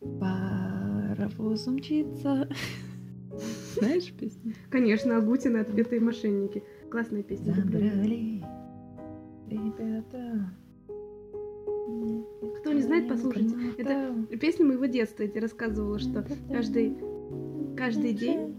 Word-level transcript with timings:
Паровоз 0.00 1.66
умчится. 1.66 2.48
Знаешь 3.76 4.12
песню? 4.12 4.54
Конечно, 4.70 5.16
Агутина 5.18 5.60
«Отбитые 5.60 6.00
мошенники». 6.00 6.62
Классная 6.90 7.22
песня. 7.22 7.52
Забрали 7.52 8.42
ребята. 9.48 10.50
Кто 12.60 12.72
не 12.72 12.82
знает, 12.82 13.08
послушайте. 13.08 13.54
Это 13.78 14.14
песня 14.40 14.66
моего 14.66 14.86
детства. 14.86 15.22
Я 15.22 15.28
тебе 15.28 15.42
рассказывала, 15.42 15.98
что 15.98 16.24
каждый, 16.50 16.96
каждый 17.76 18.14
день 18.14 18.56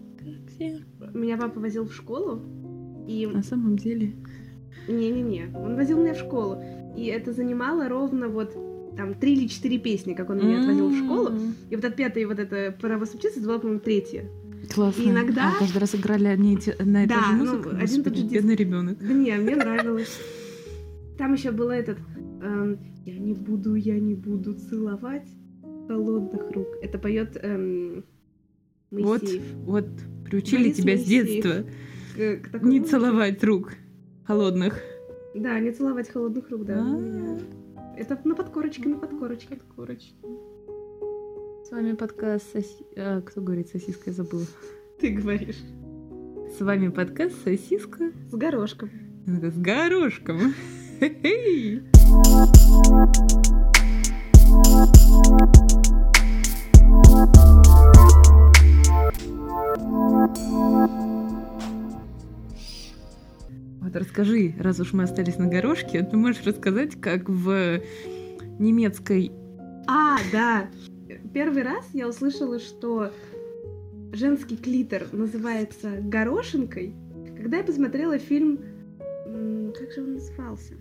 меня 1.14 1.38
папа 1.38 1.60
возил 1.60 1.86
в 1.86 1.94
школу. 1.94 2.39
И... 3.08 3.26
На 3.28 3.44
самом 3.44 3.78
деле... 3.78 4.14
Не-не-не, 4.88 5.55
он 5.55 5.76
возил 5.76 6.00
меня 6.00 6.14
в 6.14 6.18
школу. 6.18 6.62
И 6.96 7.05
это 7.05 7.34
занимало 7.34 7.88
ровно 7.88 8.30
вот 8.30 8.55
там 8.98 9.14
три 9.16 9.34
или 9.34 9.48
четыре 9.48 9.78
песни, 9.80 10.14
как 10.14 10.30
он 10.30 10.38
меня 10.38 10.60
отвозил 10.62 10.89
в 10.89 10.98
школу. 10.98 11.32
И 11.70 11.76
вот 11.76 11.86
от 11.86 11.96
пятой 11.96 12.26
вот 12.26 12.40
это 12.40 12.76
«Паровоз 12.82 13.14
учиться» 13.14 13.40
это 13.40 13.48
была, 13.48 13.59
по-моему, 13.59 13.80
третья. 13.82 14.26
Классно. 14.73 15.02
И 15.02 15.09
иногда... 15.09 15.49
А, 15.55 15.59
каждый 15.59 15.80
раз 15.80 15.95
играли 15.95 16.27
одни 16.27 16.58
на 16.80 17.04
эту 17.05 17.13
Да, 17.13 17.22
же 17.23 17.34
ну, 17.34 17.38
музыку. 17.40 17.70
один 17.70 17.80
Господи, 17.82 18.04
тот 18.04 18.16
же 18.16 18.22
диск. 18.23 18.34
бедный 18.34 18.55
ребенок. 18.55 18.98
Да 18.99 19.13
не, 19.13 19.32
мне 19.38 19.55
нравилось. 19.55 20.20
Там 21.18 21.34
еще 21.34 21.52
был 21.52 21.70
этот 21.70 21.98
эм, 22.41 22.80
«Я 23.05 23.18
не 23.18 23.34
буду, 23.34 23.76
я 23.76 23.99
не 23.99 24.13
буду 24.16 24.54
целовать 24.54 25.27
холодных 25.88 26.52
рук». 26.52 26.68
Это 26.82 26.98
поет 26.99 27.38
эм, 27.41 28.04
Вот, 28.91 29.21
Моисеев. 29.23 29.41
вот, 29.66 29.85
приучили 30.26 30.63
Борис 30.63 30.76
тебя 30.77 30.98
с 30.98 30.99
Моисеев. 30.99 31.26
детства 31.44 31.66
К- 32.16 32.38
к 32.44 32.49
такому- 32.52 32.71
не 32.71 32.82
целовать 32.82 33.44
рук 33.44 33.73
холодных. 34.26 34.80
Да, 35.35 35.60
не 35.60 35.71
целовать 35.71 36.10
холодных 36.10 36.49
рук, 36.49 36.66
да. 36.66 36.76
А. 36.80 37.40
Это 37.98 38.20
на 38.23 38.36
подкорочке, 38.36 38.88
на 38.88 38.98
подкорочке. 38.98 39.55
Подкорочки. 39.55 40.13
С 41.66 41.72
вами 41.72 41.94
подкаст 41.94 42.52
соси... 42.52 42.86
а, 42.95 43.22
кто 43.22 43.41
говорит 43.41 43.70
сосиска, 43.70 44.04
я 44.08 44.13
забыла. 44.13 44.45
Ты 44.99 45.09
говоришь. 45.12 45.60
С 46.57 46.62
вами 46.62 46.90
подкаст 46.90 47.43
сосиска 47.43 48.12
С 48.30 48.35
горошком. 48.35 48.90
с 49.26 49.57
горошком. 49.57 50.54
Хе-хей. 50.99 51.84
Вот 63.91 63.99
расскажи, 64.03 64.53
раз 64.57 64.79
уж 64.79 64.94
мы 64.94 65.03
остались 65.03 65.38
на 65.38 65.47
горошке, 65.47 66.01
ты 66.01 66.16
можешь 66.16 66.45
рассказать, 66.45 66.95
как 67.01 67.28
в 67.28 67.81
немецкой... 68.57 69.34
А, 69.85 70.16
да. 70.31 70.69
Первый 71.34 71.63
раз 71.63 71.89
я 71.91 72.07
услышала, 72.07 72.59
что 72.59 73.12
женский 74.13 74.56
клитор 74.56 75.07
называется 75.12 75.97
горошинкой, 76.03 76.95
когда 77.35 77.57
я 77.57 77.63
посмотрела 77.66 78.17
фильм... 78.17 78.59
Как 79.78 79.91
же 79.91 80.03
он 80.03 80.13
назывался? 80.13 80.75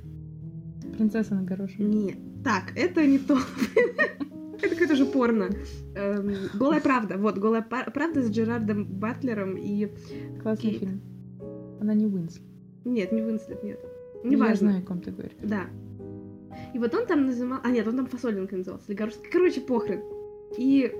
Принцесса 0.96 1.34
на 1.34 1.42
горошине. 1.42 1.88
Нет. 1.88 2.18
Так, 2.44 2.72
это 2.76 3.04
не 3.04 3.18
то. 3.18 3.36
Это 4.62 4.68
какое-то 4.68 4.94
же 4.94 5.06
порно. 5.06 5.48
Эм, 5.96 6.32
Голая 6.54 6.80
правда. 6.80 7.16
Вот, 7.16 7.38
голая 7.38 7.62
правда 7.62 8.22
с 8.22 8.30
Джерардом 8.30 8.84
Батлером 8.84 9.56
и... 9.56 9.88
Классный 10.42 10.70
Кейт. 10.70 10.80
фильм. 10.80 11.00
Она 11.80 11.94
не 11.94 12.06
Уинслет. 12.06 12.49
Нет, 12.84 13.12
не 13.12 13.22
Уинслет, 13.22 13.62
нет. 13.62 13.78
Я 14.24 14.30
Неважно. 14.30 14.56
знаю, 14.70 14.82
о 14.82 14.86
ком 14.86 15.00
ты 15.00 15.10
говоришь. 15.10 15.32
Да. 15.42 15.66
И 16.74 16.78
вот 16.78 16.94
он 16.94 17.06
там 17.06 17.26
называл... 17.26 17.58
А, 17.62 17.70
нет, 17.70 17.86
он 17.86 17.96
там 17.96 18.06
фасолинка 18.06 18.56
назывался. 18.56 18.94
Горошинка. 18.94 19.28
Короче, 19.32 19.60
похрен. 19.60 20.00
И 20.58 20.92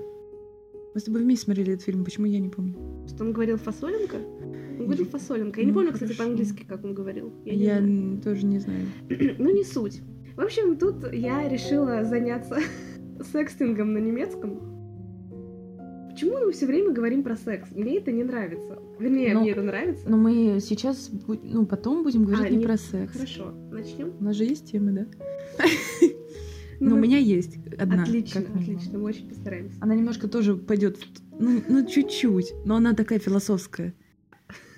Мы 0.93 0.99
с 0.99 1.03
тобой 1.03 1.21
вместе 1.21 1.45
смотрели 1.45 1.73
этот 1.73 1.85
фильм, 1.85 2.03
почему 2.03 2.25
я 2.27 2.39
не 2.39 2.49
помню? 2.49 2.75
что 3.07 3.23
он 3.23 3.33
говорил 3.33 3.57
фасолинка? 3.57 4.17
Он 4.79 4.85
говорил 4.85 5.05
фасолинка. 5.05 5.59
Я 5.59 5.65
не 5.65 5.71
Ну, 5.71 5.77
помню, 5.77 5.93
кстати, 5.93 6.09
хорошо. 6.13 6.23
по-английски, 6.23 6.65
как 6.67 6.83
он 6.83 6.93
говорил. 6.93 7.31
Я 7.45 7.53
не 7.55 7.63
Я, 7.63 7.77
знаю. 7.79 8.21
тоже 8.21 8.45
не 8.45 8.59
знаю. 8.59 8.85
Ну, 9.39 9.53
не 9.53 9.63
суть. 9.63 10.01
В 10.35 10.41
общем, 10.41 10.77
тут 10.77 11.11
я 11.13 11.47
решила 11.47 12.03
заняться 12.05 12.57
секстингом 13.31 13.93
на 13.93 13.97
немецком. 13.99 14.70
Почему 16.21 16.37
мы 16.45 16.51
все 16.51 16.67
время 16.67 16.91
говорим 16.91 17.23
про 17.23 17.35
секс? 17.35 17.71
Мне 17.71 17.97
это 17.97 18.11
не 18.11 18.23
нравится. 18.23 18.77
Вернее, 18.99 19.33
Ну, 19.33 19.41
мне 19.41 19.51
это 19.51 19.63
нравится. 19.63 20.07
Но 20.07 20.17
мы 20.17 20.59
сейчас, 20.61 21.09
ну, 21.27 21.65
потом 21.65 22.03
будем 22.03 22.25
говорить 22.25 22.45
А, 22.45 22.49
не 22.49 22.57
нет, 22.57 22.67
про 22.67 22.77
секс. 22.77 23.13
Хорошо, 23.13 23.51
начнем. 23.71 24.13
У 24.19 24.23
нас 24.23 24.35
же 24.35 24.43
есть 24.43 24.71
темы, 24.71 24.91
да? 24.91 25.07
Ну, 26.79 26.89
Но 26.91 26.95
у 26.95 26.99
меня 26.99 27.17
есть 27.17 27.57
одна. 27.77 28.03
Отлично, 28.03 28.41
отлично, 28.41 28.99
мы 28.99 29.05
очень 29.05 29.29
постараемся. 29.29 29.77
Она 29.81 29.95
немножко 29.95 30.27
тоже 30.27 30.55
пойдет, 30.55 30.97
ну, 31.39 31.61
ну, 31.67 31.87
чуть-чуть, 31.87 32.53
но 32.65 32.75
она 32.75 32.93
такая 32.93 33.17
философская. 33.17 33.93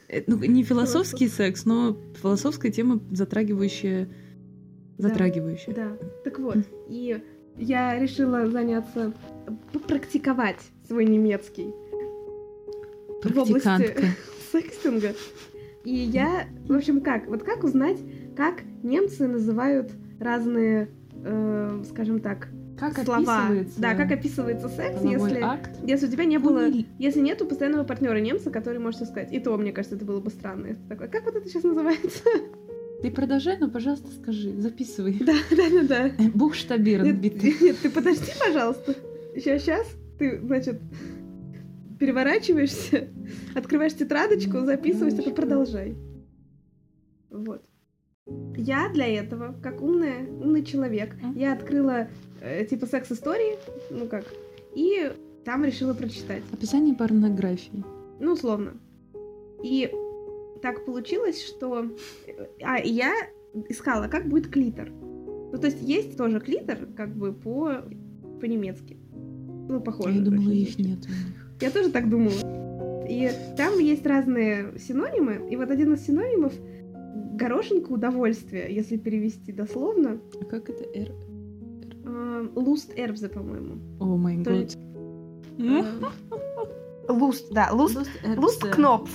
Э, 0.09 0.21
Ну, 0.27 0.37
не 0.37 0.63
философский 0.63 1.27
секс, 1.27 1.65
но 1.65 1.97
философская 2.21 2.71
тема, 2.71 3.01
затрагивающая... 3.11 4.09
Затрагивающая. 4.97 5.73
Да, 5.73 5.97
так 6.23 6.39
вот, 6.39 6.57
и 6.89 7.21
я 7.57 7.99
решила 7.99 8.49
заняться, 8.49 9.13
попрактиковать 9.71 10.72
свой 10.87 11.05
немецкий 11.05 11.73
в 13.23 13.37
области 13.37 13.95
секстинга. 14.51 15.13
И 15.83 15.93
я, 15.93 16.47
в 16.67 16.73
общем, 16.73 17.01
как? 17.01 17.27
Вот 17.27 17.43
как 17.43 17.63
узнать, 17.63 17.97
как 18.35 18.61
немцы 18.83 19.27
называют 19.27 19.91
разные, 20.19 20.89
э, 21.25 21.83
скажем 21.89 22.19
так, 22.19 22.47
Как 22.79 22.97
слова? 23.03 23.19
описывается 23.47 23.81
Да, 23.81 23.93
как 23.95 24.11
описывается 24.11 24.69
секс, 24.69 25.01
если, 25.03 25.41
акт? 25.41 25.71
если 25.83 26.07
у 26.07 26.11
тебя 26.11 26.25
не 26.25 26.37
было, 26.37 26.67
если 26.99 27.19
нету 27.19 27.45
постоянного 27.45 27.83
партнера 27.83 28.17
немца, 28.19 28.49
который 28.49 28.79
может 28.79 29.01
сказать. 29.07 29.33
И 29.33 29.39
то, 29.39 29.57
мне 29.57 29.71
кажется, 29.73 29.95
это 29.97 30.05
было 30.05 30.21
бы 30.21 30.29
странно. 30.29 30.75
Такое, 30.87 31.07
как 31.09 31.25
вот 31.25 31.35
это 31.35 31.47
сейчас 31.49 31.63
называется? 31.63 32.23
Ты 33.01 33.11
продолжай, 33.11 33.57
но, 33.59 33.69
пожалуйста, 33.69 34.07
скажи, 34.21 34.53
записывай. 34.61 35.13
Да, 35.25 35.33
да, 35.51 35.69
да, 35.69 35.83
да. 35.83 36.11
Бухштабирен 36.33 37.03
Нет, 37.03 37.19
битый. 37.19 37.53
нет, 37.59 37.75
ты 37.81 37.89
подожди, 37.89 38.31
пожалуйста. 38.39 38.95
Сейчас, 39.35 39.61
сейчас. 39.63 39.87
Ты, 40.23 40.39
значит, 40.39 40.79
переворачиваешься, 41.99 43.09
открываешь 43.55 43.93
тетрадочку, 43.93 44.61
записываешь, 44.61 45.15
только 45.15 45.31
продолжай. 45.31 45.97
Вот. 47.29 47.61
Я 48.55 48.87
для 48.93 49.05
этого, 49.05 49.53
как 49.61 49.81
умная, 49.81 50.25
умный 50.25 50.63
человек, 50.63 51.13
я 51.35 51.51
открыла 51.51 52.07
э, 52.39 52.63
типа 52.63 52.85
секс-истории, 52.85 53.57
ну 53.89 54.07
как, 54.07 54.23
и 54.73 55.11
там 55.43 55.65
решила 55.65 55.93
прочитать. 55.93 56.43
Описание 56.53 56.95
порнографии. 56.95 57.83
Ну, 58.21 58.31
условно. 58.31 58.75
И 59.61 59.93
так 60.61 60.85
получилось, 60.85 61.45
что... 61.45 61.85
А, 62.61 62.77
и 62.77 62.89
я 62.89 63.13
искала, 63.67 64.07
как 64.07 64.29
будет 64.29 64.47
клитор. 64.47 64.89
Ну, 64.89 65.57
то 65.57 65.67
есть 65.67 65.81
есть 65.81 66.15
тоже 66.15 66.39
клитор, 66.39 66.77
как 66.95 67.13
бы 67.13 67.33
по... 67.33 67.83
по-немецки. 68.39 69.02
Ну, 69.69 69.79
похоже. 69.81 70.17
Я 70.17 70.21
думала, 70.21 70.51
их 70.51 70.77
нет 70.77 70.99
у 71.05 71.09
них. 71.09 71.47
Я 71.61 71.71
тоже 71.71 71.89
так 71.89 72.09
думала. 72.09 72.33
И 73.07 73.29
там 73.57 73.79
есть 73.79 74.05
разные 74.05 74.77
синонимы, 74.79 75.47
и 75.49 75.55
вот 75.55 75.69
один 75.69 75.93
из 75.93 76.05
синонимов 76.05 76.53
горошинка 77.33 77.91
удовольствия, 77.91 78.67
если 78.69 78.97
перевести 78.97 79.51
дословно. 79.51 80.19
А 80.41 80.45
как 80.45 80.69
это? 80.69 80.83
Р... 80.97 81.11
э, 82.05 82.47
Луст 82.55 82.91
эрбзе, 82.95 83.29
по-моему. 83.29 83.75
О 83.99 84.17
май 84.17 84.37
год. 84.37 84.75
Э, 85.59 85.83
Луст, 87.09 87.51
да, 87.51 87.69
луст, 87.73 87.97
луст 88.37 88.65
кнопф. 88.69 89.11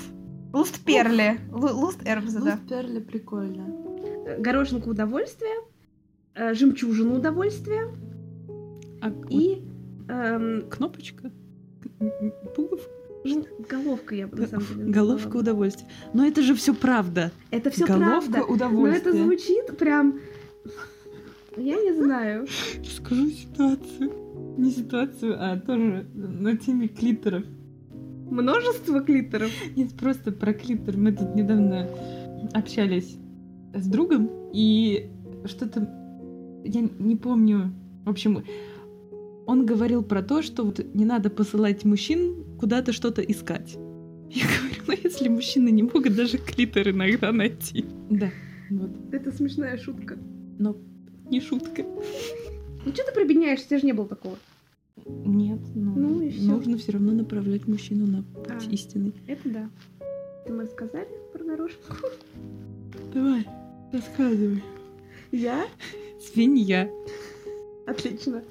Луст 0.53 0.81
перли. 0.85 1.39
Луст 1.51 2.01
эрбзе, 2.07 2.41
да. 2.41 2.59
перли 2.69 3.01
прикольно. 3.01 3.65
горошинку 4.39 4.91
удовольствия, 4.91 5.63
э, 6.35 6.55
жемчужину 6.55 7.17
удовольствия 7.17 7.89
А 9.01 9.13
и 9.31 9.63
эм, 10.09 10.69
кнопочка? 10.69 11.31
Пуговка? 12.55 12.91
ну, 13.25 13.47
головка, 13.69 14.15
я 14.15 14.27
бы 14.27 14.37
на 14.39 14.47
самом 14.47 14.67
деле 14.67 14.91
Головка 14.91 15.25
назвала. 15.25 15.41
удовольствия. 15.41 15.89
Но 16.15 16.27
это 16.27 16.43
же 16.43 16.55
все 16.55 16.75
правда. 16.75 17.33
Это 17.51 17.71
все 17.71 17.87
Головка 17.87 18.07
правда. 18.07 18.39
Но 18.39 18.55
удовольствия. 18.55 19.11
это 19.11 19.13
звучит 19.13 19.79
прям. 19.79 20.21
Я 21.57 21.77
не 21.77 21.93
знаю. 21.93 22.47
Расскажу 22.79 23.31
ситуацию. 23.31 24.13
Не 24.57 24.71
ситуацию, 24.71 25.37
а 25.39 25.59
тоже 25.59 26.07
на 26.15 26.57
теме 26.57 26.89
клиторов. 26.89 27.45
Множество 28.31 29.01
клиторов. 29.01 29.51
Нет, 29.75 29.95
просто 29.95 30.33
про 30.33 30.53
клитор. 30.53 30.97
Мы 30.97 31.13
тут 31.13 31.35
недавно 31.35 31.89
общались 32.53 33.17
с 33.75 33.87
другом, 33.87 34.31
и 34.53 35.11
что-то... 35.47 35.81
Я 36.65 36.83
не 36.99 37.17
помню. 37.17 37.73
В 38.05 38.11
общем, 38.11 38.45
он 39.49 39.65
говорил 39.65 40.03
про 40.03 40.23
то, 40.23 40.43
что 40.43 40.63
вот 40.63 40.79
не 40.95 41.07
надо 41.07 41.31
посылать 41.31 41.83
мужчин 41.87 42.45
куда-то 42.61 42.93
что-то 42.93 43.23
искать. 43.23 43.79
Я 44.31 44.45
говорю, 44.45 44.83
ну 44.87 44.95
если 45.03 45.29
мужчины 45.29 45.71
не 45.71 45.83
могут 45.83 46.15
даже 46.15 46.37
клитор 46.37 46.91
иногда 46.91 47.33
найти. 47.33 47.87
Да, 48.11 48.31
вот. 48.69 48.91
Это 49.11 49.33
смешная 49.33 49.79
шутка. 49.79 50.19
Но 50.59 50.77
не 51.31 51.41
шутка. 51.41 51.83
Ну 51.83 52.93
что 52.93 53.05
ты 53.05 53.13
прибедняешься, 53.15 53.67
тебе 53.69 53.79
же 53.79 53.87
не 53.87 53.95
было 53.95 54.07
такого. 54.07 54.37
Нет. 55.07 55.61
нужно 55.75 56.77
все 56.77 56.93
равно 56.93 57.13
направлять 57.13 57.67
мужчину 57.67 58.07
на 58.07 58.23
путь 58.23 58.69
А. 58.69 58.71
истинный. 58.71 59.15
Это 59.27 59.49
да. 59.49 59.71
Это 60.45 60.53
мы 60.53 60.67
сказали 60.67 61.09
про 61.33 61.43
горошинку? 61.43 61.97
Давай, 63.15 63.47
рассказывай. 63.93 64.63
Я? 65.33 65.67
Свинья. 66.21 66.91
Отлично. 67.87 68.43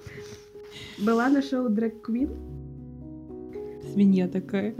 Была 0.98 1.30
на 1.30 1.42
шоу 1.42 1.70
Drag 1.70 2.02
Queen. 2.02 2.30
Свинья 3.94 4.28
такая. 4.28 4.76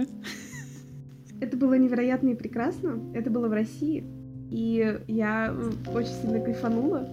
Это 1.40 1.58
было 1.58 1.76
невероятно 1.76 2.30
и 2.30 2.36
прекрасно. 2.36 3.00
Это 3.14 3.30
было 3.30 3.48
в 3.48 3.54
России. 3.54 4.04
И 4.50 5.00
я 5.08 5.56
очень 5.94 6.14
сильно 6.22 6.40
кайфанула. 6.40 7.08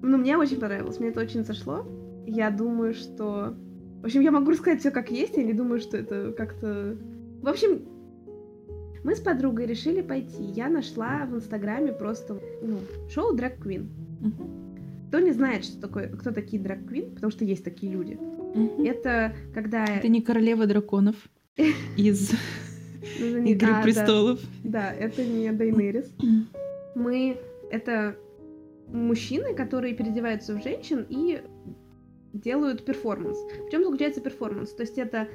Ну, 0.00 0.16
мне 0.16 0.36
очень 0.36 0.60
понравилось, 0.60 0.98
мне 1.00 1.08
это 1.08 1.20
очень 1.20 1.44
зашло. 1.44 1.86
Я 2.26 2.50
думаю, 2.50 2.94
что... 2.94 3.54
В 4.02 4.04
общем, 4.04 4.20
я 4.20 4.30
могу 4.30 4.52
рассказать 4.52 4.80
все 4.80 4.90
как 4.90 5.10
есть, 5.10 5.36
я 5.36 5.42
не 5.42 5.52
думаю, 5.52 5.80
что 5.80 5.96
это 5.96 6.32
как-то... 6.32 6.96
В 7.42 7.48
общем, 7.48 7.82
мы 9.02 9.16
с 9.16 9.20
подругой 9.20 9.66
решили 9.66 10.02
пойти. 10.02 10.44
Я 10.44 10.68
нашла 10.68 11.26
в 11.26 11.34
Инстаграме 11.34 11.92
просто 11.92 12.38
ну, 12.62 12.78
шоу 13.10 13.34
Drag 13.34 13.58
Queen. 13.58 13.88
Мгм. 14.20 14.67
Кто 15.08 15.20
не 15.20 15.32
знает, 15.32 15.64
что 15.64 15.80
такое, 15.80 16.08
кто 16.08 16.32
такие 16.32 16.62
Queen, 16.62 17.14
потому 17.14 17.30
что 17.30 17.44
есть 17.44 17.64
такие 17.64 17.90
люди. 17.90 18.18
Мгм. 18.54 18.84
Это 18.84 19.34
когда... 19.54 19.84
Это 19.84 20.08
не 20.08 20.20
королева 20.20 20.66
драконов 20.66 21.16
из 21.96 22.32
Ну, 23.18 23.44
Игры 23.44 23.82
престолов. 23.82 24.40
Да, 24.64 24.92
это 24.92 25.24
не 25.24 25.50
Дейнерис. 25.52 26.12
Мы 26.94 27.38
это 27.70 28.16
мужчины, 28.88 29.54
которые 29.54 29.94
переодеваются 29.94 30.54
в 30.54 30.62
женщин 30.62 31.06
и 31.08 31.42
делают 32.32 32.84
перформанс. 32.84 33.38
В 33.66 33.70
чем 33.70 33.84
заключается 33.84 34.20
перформанс? 34.20 34.72
То 34.72 34.82
есть 34.82 34.98
это, 34.98 35.28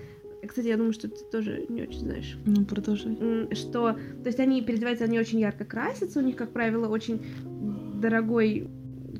кстати, 0.47 0.67
я 0.67 0.77
думаю, 0.77 0.93
что 0.93 1.09
ты 1.09 1.23
тоже 1.31 1.65
не 1.69 1.83
очень 1.83 1.99
знаешь, 1.99 2.37
Ну, 2.45 2.65
продолжай. 2.65 3.15
Что, 3.55 3.93
то 3.93 4.25
есть 4.27 4.39
они 4.39 4.61
переодеваются, 4.61 5.05
они 5.05 5.19
очень 5.19 5.39
ярко 5.39 5.65
красятся, 5.65 6.19
у 6.19 6.23
них, 6.23 6.35
как 6.35 6.51
правило, 6.51 6.87
очень 6.87 7.21
дорогой 8.01 8.67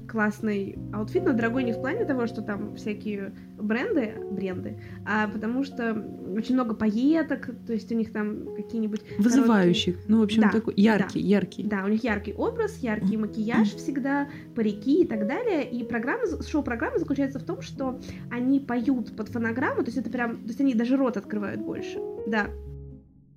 классный 0.07 0.77
outfit, 0.94 1.24
но 1.23 1.33
дорогой 1.33 1.63
не 1.63 1.73
в 1.73 1.79
плане 1.79 2.05
того, 2.05 2.27
что 2.27 2.41
там 2.41 2.75
всякие 2.75 3.33
бренды, 3.57 4.13
бренды, 4.31 4.77
а 5.05 5.27
потому 5.27 5.63
что 5.63 5.94
очень 6.35 6.55
много 6.55 6.75
пайеток, 6.75 7.50
то 7.65 7.73
есть 7.73 7.91
у 7.91 7.95
них 7.95 8.11
там 8.11 8.55
какие-нибудь 8.55 9.01
Вызывающих. 9.17 9.97
Ну, 10.07 10.19
в 10.19 10.23
общем, 10.23 10.44
Да, 10.44 10.50
такой 10.50 10.73
яркий, 10.77 11.19
яркий. 11.19 11.63
Да, 11.63 11.83
у 11.85 11.88
них 11.88 12.03
яркий 12.03 12.33
образ, 12.33 12.77
яркий 12.79 13.17
макияж 13.17 13.75
всегда, 13.75 14.27
парики 14.55 15.03
и 15.03 15.07
так 15.07 15.27
далее. 15.27 15.69
И 15.69 15.83
программа, 15.83 16.23
шоу-программа 16.41 17.00
заключается 17.00 17.39
в 17.39 17.44
том, 17.44 17.61
что 17.61 18.00
они 18.29 18.59
поют 18.59 19.15
под 19.15 19.29
фонограмму, 19.29 19.83
то 19.83 19.88
есть 19.88 19.97
это 19.97 20.09
прям, 20.09 20.38
то 20.38 20.47
есть 20.47 20.61
они 20.61 20.73
даже 20.73 20.97
рот 20.97 21.17
открывают 21.17 21.61
больше. 21.61 22.00
Да. 22.27 22.50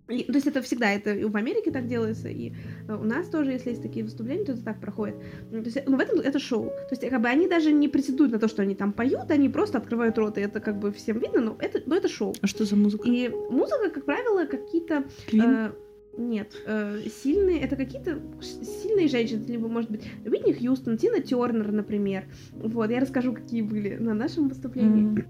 И, 0.08 0.22
то 0.22 0.34
есть 0.34 0.46
это 0.46 0.62
всегда, 0.62 0.92
это 0.92 1.12
и 1.12 1.24
в 1.24 1.36
Америке 1.36 1.72
так 1.72 1.88
делается, 1.88 2.28
и 2.28 2.52
э, 2.88 2.94
у 2.94 3.02
нас 3.02 3.28
тоже, 3.28 3.52
если 3.52 3.70
есть 3.70 3.82
такие 3.82 4.04
выступления, 4.04 4.44
то 4.44 4.52
это 4.52 4.62
так 4.62 4.80
проходит. 4.80 5.16
Ну, 5.50 5.58
То 5.62 5.68
есть, 5.68 5.78
ну, 5.86 5.96
в 5.96 6.00
этом 6.00 6.20
это 6.20 6.38
шоу. 6.38 6.66
То 6.66 6.92
есть, 6.92 7.08
как 7.08 7.20
бы 7.20 7.28
они 7.28 7.48
даже 7.48 7.72
не 7.72 7.88
претендуют 7.88 8.32
на 8.32 8.38
то, 8.38 8.46
что 8.46 8.62
они 8.62 8.76
там 8.76 8.92
поют, 8.92 9.30
они 9.30 9.48
просто 9.48 9.78
открывают 9.78 10.16
рот, 10.18 10.38
и 10.38 10.42
это 10.42 10.60
как 10.60 10.78
бы 10.78 10.92
всем 10.92 11.18
видно, 11.18 11.40
но 11.40 11.56
это, 11.58 11.82
но 11.86 11.96
это 11.96 12.08
шоу. 12.08 12.34
А 12.40 12.46
что 12.46 12.64
за 12.64 12.76
музыка? 12.76 13.08
И 13.08 13.28
музыка, 13.28 13.90
как 13.90 14.04
правило, 14.04 14.46
какие-то? 14.46 15.04
Э, 15.32 15.72
нет, 16.16 16.52
э, 16.66 17.00
сильные, 17.22 17.60
это 17.60 17.76
какие-то 17.76 18.20
сильные 18.40 19.08
женщины, 19.08 19.44
либо, 19.48 19.68
может 19.68 19.90
быть, 19.90 20.02
Уитни 20.24 20.52
Хьюстон, 20.52 20.98
Тина 20.98 21.20
Тернер, 21.20 21.72
например. 21.72 22.24
Вот, 22.52 22.90
я 22.90 23.00
расскажу, 23.00 23.34
какие 23.34 23.62
были 23.62 23.96
на 23.96 24.14
нашем 24.14 24.48
выступлении. 24.48 25.02
М, 25.02 25.26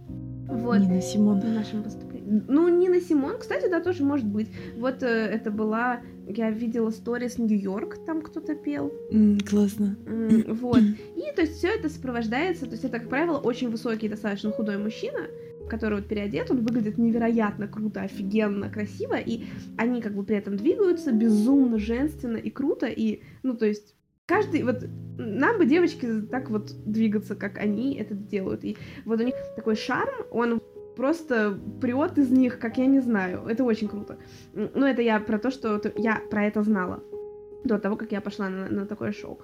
Вот. 0.49 0.79
Нина 0.79 1.01
Симон. 1.01 1.41
На 1.41 1.55
нашем 1.55 1.83
выступлении. 1.83 2.06
Ну, 2.29 2.69
Нина 2.69 3.01
Симон, 3.01 3.39
кстати, 3.39 3.69
да, 3.71 3.81
тоже 3.81 4.03
может 4.03 4.27
быть. 4.27 4.49
Вот 4.77 5.03
э, 5.03 5.07
это 5.07 5.53
была, 5.53 6.01
я 6.27 6.51
видела 6.51 6.91
сторис 6.91 7.39
Нью-Йорк, 7.39 8.05
там 8.05 8.21
кто-то 8.21 8.57
пел. 8.57 8.93
М, 9.13 9.39
Классно. 9.49 9.97
М, 10.07 10.43
Вот. 10.61 10.81
И, 11.15 11.35
то 11.35 11.43
есть, 11.43 11.59
все 11.59 11.69
это 11.69 11.89
сопровождается, 11.89 12.67
то 12.67 12.73
есть, 12.73 12.85
это, 12.85 12.99
как 12.99 13.09
правило, 13.09 13.39
очень 13.39 13.71
высокий, 13.71 14.09
достаточно 14.09 14.51
худой 14.51 14.77
мужчина, 14.79 15.29
который 15.69 16.01
вот 16.01 16.09
переодет, 16.09 16.51
он 16.51 16.65
выглядит 16.65 16.99
невероятно 16.99 17.69
круто, 17.69 18.03
офигенно, 18.03 18.71
красиво, 18.71 19.15
и 19.15 19.45
они 19.77 20.03
как 20.03 20.15
бы 20.15 20.25
при 20.25 20.37
этом 20.37 20.57
двигаются 20.57 21.13
безумно 21.13 21.79
женственно 21.79 22.37
и 22.39 22.51
круто, 22.51 22.87
и, 22.87 23.23
ну, 23.45 23.57
то 23.57 23.67
есть, 23.67 23.95
каждый, 24.27 24.65
вот, 24.65 24.85
нам 25.17 25.59
бы 25.59 25.67
девочки 25.67 26.23
так 26.31 26.51
вот 26.51 26.73
двигаться, 26.85 27.37
как 27.37 27.59
они 27.59 27.95
это 27.95 28.15
делают, 28.15 28.65
и 28.65 28.77
вот 29.05 29.21
у 29.21 29.23
них 29.23 29.35
такой 29.55 29.77
шарм, 29.77 30.27
он 30.33 30.61
просто 30.97 31.59
прет 31.81 32.19
из 32.19 32.31
них, 32.31 32.59
как 32.59 32.79
я 32.79 32.87
не 32.87 33.01
знаю, 33.01 33.47
это 33.47 33.65
очень 33.65 33.89
круто. 33.89 34.17
М, 34.55 34.71
Ну, 34.75 34.87
это 34.87 35.03
я 35.03 35.21
про 35.21 35.39
то, 35.39 35.51
что 35.51 35.81
я 35.97 36.21
про 36.31 36.45
это 36.45 36.63
знала 36.63 37.03
до 37.65 37.79
того, 37.79 37.97
как 37.97 38.13
я 38.13 38.21
пошла 38.21 38.49
на, 38.49 38.69
на 38.69 38.87
такое 38.87 39.13
шоу. 39.13 39.39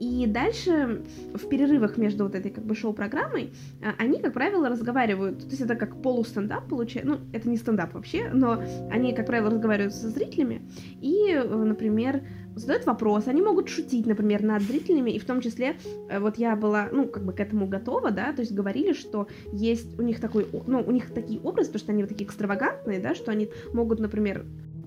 И 0.00 0.26
дальше 0.26 1.02
в 1.34 1.48
перерывах 1.48 1.96
между 1.96 2.24
вот 2.24 2.34
этой 2.34 2.50
как 2.50 2.64
бы 2.64 2.74
шоу-программой 2.74 3.52
а, 3.82 3.94
они, 4.02 4.20
как 4.20 4.32
правило, 4.32 4.68
разговаривают, 4.68 5.38
то 5.38 5.50
есть 5.50 5.60
это 5.60 5.76
как 5.76 6.02
полустендап 6.02 6.68
получается, 6.68 7.10
ну, 7.12 7.18
это 7.32 7.48
не 7.48 7.56
стендап 7.56 7.94
вообще, 7.94 8.30
но 8.32 8.60
они, 8.90 9.14
как 9.14 9.26
правило, 9.26 9.50
разговаривают 9.50 9.94
со 9.94 10.08
зрителями 10.08 10.60
и, 11.00 11.32
э, 11.32 11.44
например, 11.44 12.22
задают 12.58 12.86
вопрос, 12.86 13.28
они 13.28 13.42
могут 13.42 13.68
шутить, 13.68 14.06
например, 14.06 14.42
над 14.42 14.62
зрителями, 14.62 15.10
и 15.10 15.18
в 15.18 15.24
том 15.24 15.40
числе, 15.40 15.76
э, 16.08 16.20
вот 16.20 16.38
я 16.38 16.56
была, 16.56 16.88
ну, 16.92 17.06
как 17.06 17.24
бы 17.24 17.32
к 17.32 17.40
этому 17.40 17.66
готова, 17.66 18.10
да, 18.10 18.32
то 18.32 18.40
есть 18.40 18.52
говорили, 18.52 18.92
что 18.92 19.28
есть 19.52 19.98
у 19.98 20.02
них 20.02 20.20
такой, 20.20 20.46
ну, 20.66 20.82
у 20.86 20.90
них 20.90 21.12
такие 21.12 21.40
образы, 21.40 21.68
потому 21.68 21.80
что 21.80 21.92
они 21.92 22.02
вот 22.02 22.08
такие 22.08 22.26
экстравагантные, 22.26 23.00
да, 23.00 23.14
что 23.14 23.30
они 23.30 23.50
могут, 23.72 24.00
например, 24.00 24.44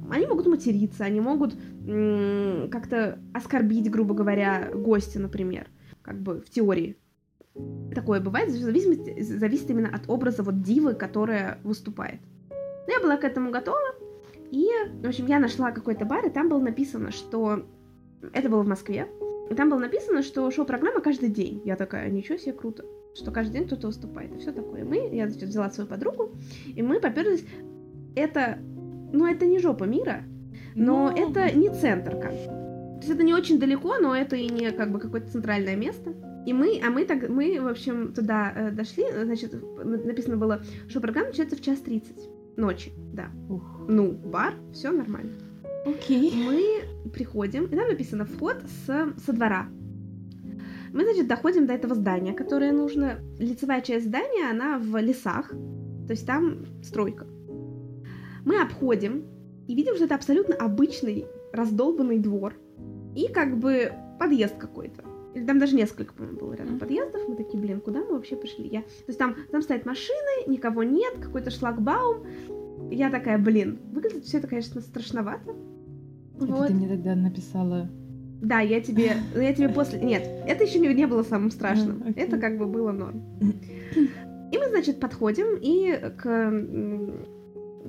они 0.09 0.27
могут 0.27 0.45
материться, 0.45 1.05
они 1.05 1.21
могут 1.21 1.53
как-то 2.71 3.17
оскорбить, 3.33 3.89
грубо 3.89 4.13
говоря, 4.13 4.69
гостя, 4.73 5.19
например, 5.19 5.67
как 6.01 6.21
бы 6.21 6.41
в 6.41 6.49
теории. 6.49 6.97
Такое 7.93 8.19
бывает, 8.19 8.49
в 8.49 8.55
зависит 8.55 9.69
именно 9.69 9.89
от 9.93 10.09
образа 10.09 10.43
вот 10.43 10.61
дивы, 10.61 10.93
которая 10.93 11.59
выступает. 11.63 12.19
Ну, 12.49 12.93
я 12.93 12.99
была 13.01 13.17
к 13.17 13.23
этому 13.23 13.51
готова, 13.51 13.95
и, 14.51 14.67
в 15.01 15.07
общем, 15.07 15.25
я 15.27 15.39
нашла 15.39 15.71
какой-то 15.71 16.05
бар, 16.05 16.25
и 16.27 16.29
там 16.29 16.49
было 16.49 16.59
написано, 16.59 17.11
что... 17.11 17.65
Это 18.33 18.49
было 18.49 18.61
в 18.61 18.67
Москве, 18.67 19.07
и 19.49 19.55
там 19.55 19.69
было 19.69 19.79
написано, 19.79 20.21
что 20.21 20.51
шоу-программа 20.51 21.01
каждый 21.01 21.29
день. 21.29 21.61
Я 21.65 21.75
такая, 21.75 22.09
ничего 22.11 22.37
себе, 22.37 22.53
круто, 22.53 22.85
что 23.15 23.31
каждый 23.31 23.53
день 23.53 23.65
кто-то 23.65 23.87
выступает, 23.87 24.35
и 24.35 24.37
все 24.37 24.51
такое. 24.51 24.85
Мы, 24.85 25.09
я, 25.11 25.27
значит, 25.27 25.49
взяла 25.49 25.69
свою 25.71 25.89
подругу, 25.89 26.31
и 26.67 26.81
мы 26.81 26.99
поперлись... 26.99 27.45
Это, 28.15 28.59
ну, 29.11 29.25
это 29.25 29.45
не 29.45 29.57
жопа 29.57 29.85
мира, 29.85 30.23
но 30.75 31.09
Ну, 31.09 31.17
это 31.17 31.51
не 31.55 31.69
центр 31.69 32.19
как 32.19 32.31
бы. 32.31 32.45
То 32.45 32.97
есть 33.07 33.09
это 33.09 33.23
не 33.23 33.33
очень 33.33 33.57
далеко, 33.59 33.97
но 33.99 34.15
это 34.15 34.35
и 34.35 34.47
не 34.49 34.71
как 34.71 34.91
бы 34.91 34.99
какое-то 34.99 35.31
центральное 35.31 35.75
место. 35.75 36.13
И 36.45 36.53
мы, 36.53 36.79
а 36.85 36.89
мы 36.89 37.05
так, 37.05 37.29
мы, 37.29 37.59
в 37.59 37.67
общем, 37.67 38.13
туда 38.13 38.51
э, 38.55 38.71
дошли, 38.71 39.05
значит, 39.23 39.53
на- 39.53 39.97
написано 39.97 40.37
было, 40.37 40.61
что 40.87 40.99
программа 41.01 41.29
начинается 41.29 41.55
в 41.55 41.61
час 41.61 41.79
тридцать 41.79 42.29
ночи, 42.57 42.91
да. 43.13 43.29
Ух. 43.49 43.85
Ну, 43.87 44.11
бар, 44.11 44.53
все 44.73 44.91
нормально. 44.91 45.31
Окей. 45.85 46.31
Мы 46.35 47.09
приходим, 47.09 47.65
и 47.65 47.75
там 47.75 47.87
написано 47.87 48.25
вход 48.25 48.57
с, 48.85 49.13
со 49.25 49.33
двора. 49.33 49.67
Мы, 50.93 51.03
значит, 51.03 51.27
доходим 51.27 51.65
до 51.65 51.73
этого 51.73 51.95
здания, 51.95 52.33
которое 52.33 52.71
нужно. 52.71 53.19
Лицевая 53.39 53.81
часть 53.81 54.07
здания, 54.07 54.49
она 54.49 54.77
в 54.77 54.97
лесах, 55.01 55.49
то 55.49 56.11
есть 56.11 56.27
там 56.27 56.65
стройка. 56.83 57.25
Мы 58.45 58.61
обходим 58.61 59.25
и 59.67 59.75
видим, 59.75 59.95
что 59.95 60.05
это 60.05 60.15
абсолютно 60.15 60.55
обычный 60.55 61.25
раздолбанный 61.53 62.19
двор 62.19 62.55
и 63.15 63.27
как 63.31 63.57
бы 63.57 63.91
подъезд 64.19 64.57
какой-то. 64.57 65.03
Или 65.33 65.45
там 65.45 65.59
даже 65.59 65.75
несколько, 65.75 66.13
по-моему, 66.13 66.39
было 66.39 66.53
рядом 66.53 66.77
подъездов. 66.77 67.21
Мы 67.27 67.35
такие, 67.35 67.59
блин, 67.59 67.79
куда 67.79 67.99
мы 67.99 68.13
вообще 68.13 68.35
пришли? 68.35 68.67
Я... 68.67 68.81
То 68.81 69.07
есть 69.07 69.19
там, 69.19 69.35
там 69.51 69.61
стоят 69.61 69.85
машины, 69.85 70.47
никого 70.47 70.83
нет, 70.83 71.13
какой-то 71.21 71.51
шлагбаум. 71.51 72.25
Я 72.91 73.09
такая, 73.09 73.37
блин, 73.37 73.79
выглядит 73.91 74.25
все 74.25 74.39
это, 74.39 74.47
конечно, 74.47 74.81
страшновато. 74.81 75.55
Это 76.35 76.45
Вот. 76.45 76.67
ты 76.67 76.73
мне 76.73 76.89
тогда 76.89 77.15
написала. 77.15 77.89
Да, 78.41 78.59
я 78.59 78.81
тебе, 78.81 79.13
я 79.35 79.53
тебе 79.53 79.69
после... 79.73 80.01
Нет, 80.01 80.27
это 80.47 80.63
еще 80.63 80.79
не, 80.79 80.93
не 80.93 81.05
было 81.05 81.23
самым 81.23 81.51
страшным. 81.51 82.03
А, 82.05 82.09
окей. 82.09 82.23
Это 82.23 82.37
как 82.37 82.57
бы 82.57 82.65
было 82.65 82.91
норм. 82.91 83.23
И 84.51 84.57
мы, 84.57 84.67
значит, 84.69 84.99
подходим 84.99 85.57
и 85.61 85.97
к 86.17 86.51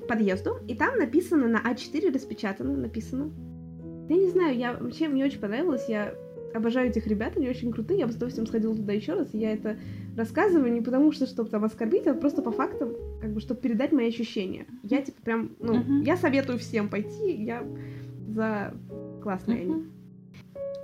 подъезду, 0.07 0.59
и 0.69 0.75
там 0.75 0.97
написано 0.97 1.49
на 1.49 1.61
А4 1.61 2.13
распечатано, 2.13 2.77
написано. 2.77 3.31
Я 4.09 4.17
не 4.17 4.29
знаю, 4.29 4.57
я 4.57 4.75
вообще 4.75 5.09
мне 5.09 5.25
очень 5.25 5.41
понравилось, 5.41 5.87
я 5.89 6.15
обожаю 6.55 6.89
этих 6.91 7.07
ребят, 7.07 7.37
они 7.37 7.49
очень 7.49 7.73
крутые, 7.73 8.01
я 8.01 8.07
бы 8.07 8.13
с 8.13 8.17
удовольствием 8.17 8.47
сходила 8.47 8.75
туда 8.75 8.93
еще 8.93 9.15
раз, 9.15 9.29
я 9.33 9.53
это 9.53 9.77
рассказываю 10.17 10.73
не 10.73 10.81
потому, 10.81 11.13
что 11.13 11.27
чтобы 11.27 11.49
там 11.51 11.65
оскорбить, 11.65 12.07
а 12.07 12.15
просто 12.15 12.43
по 12.43 12.51
фактам, 12.53 12.95
как 13.21 13.33
бы, 13.33 13.41
чтобы 13.41 13.61
передать 13.61 13.93
мои 13.93 14.09
ощущения. 14.09 14.67
Я 14.83 15.03
типа 15.03 15.21
прям, 15.23 15.53
ну, 15.59 15.75
Мгм. 15.75 16.03
я 16.03 16.17
советую 16.17 16.59
всем 16.59 16.89
пойти, 16.89 17.33
я 17.33 17.67
за 18.29 18.75
классные 19.23 19.61
они. 19.61 19.75
Мгм. 19.75 19.93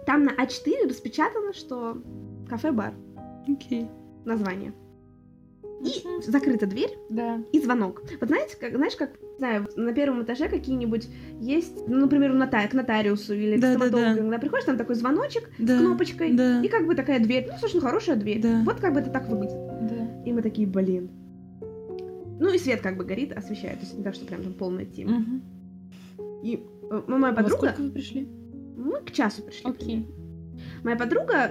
Там 0.06 0.24
на 0.24 0.30
А4 0.32 0.88
распечатано, 0.88 1.52
что 1.52 1.98
кафе-бар. 2.48 2.94
Окей. 3.46 3.86
Название. 4.24 4.72
И 5.82 6.30
закрыта 6.30 6.66
дверь, 6.66 6.90
Да. 7.08 7.42
и 7.52 7.60
звонок. 7.60 8.02
Вот 8.20 8.28
знаете, 8.28 8.56
как, 8.56 8.74
знаешь, 8.76 8.96
как, 8.96 9.10
знаю, 9.38 9.68
на 9.76 9.92
первом 9.92 10.22
этаже 10.22 10.48
какие-нибудь 10.48 11.08
есть, 11.40 11.86
ну, 11.88 11.96
например, 11.96 12.32
у 12.32 12.34
нота- 12.34 12.68
к 12.68 12.74
нотариусу 12.74 13.34
или 13.34 13.56
к 13.56 13.60
Да, 13.60 13.68
да, 13.68 13.74
стоматологу, 13.74 14.14
да. 14.16 14.20
когда 14.22 14.38
приходишь, 14.38 14.66
там 14.66 14.76
такой 14.76 14.94
звоночек 14.96 15.50
Да. 15.58 15.76
с 15.76 15.80
кнопочкой, 15.80 16.32
Да. 16.34 16.60
и 16.62 16.68
как 16.68 16.86
бы 16.86 16.94
такая 16.94 17.20
дверь. 17.20 17.46
Ну, 17.50 17.54
слушай, 17.58 17.76
ну, 17.76 17.80
хорошая 17.82 18.16
дверь. 18.16 18.42
Да. 18.42 18.62
Вот 18.64 18.80
как 18.80 18.92
бы 18.94 19.00
это 19.00 19.10
так 19.10 19.28
выглядит. 19.28 19.56
Да. 19.88 20.22
И 20.26 20.32
мы 20.32 20.42
такие, 20.42 20.66
блин. 20.66 21.10
Ну, 22.40 22.52
и 22.52 22.58
свет 22.58 22.80
как 22.82 22.96
бы 22.96 23.04
горит, 23.04 23.32
освещает, 23.36 23.78
то 23.80 23.84
есть 23.84 23.96
не 23.98 24.04
так, 24.04 24.14
что 24.14 24.24
прям 24.26 24.42
там 24.42 24.52
полная 24.52 24.84
тема. 24.84 25.18
Мгм. 25.18 25.42
И 26.44 26.62
э, 26.90 27.02
моя 27.08 27.26
А 27.26 27.30
во 27.30 27.42
подруга, 27.42 27.56
сколько 27.68 27.82
вы 27.82 27.90
пришли? 27.90 28.28
мы 28.76 29.00
к 29.00 29.10
часу 29.10 29.42
пришли. 29.42 29.68
Окей. 29.70 30.06
Моя 30.84 30.96
подруга, 30.96 31.50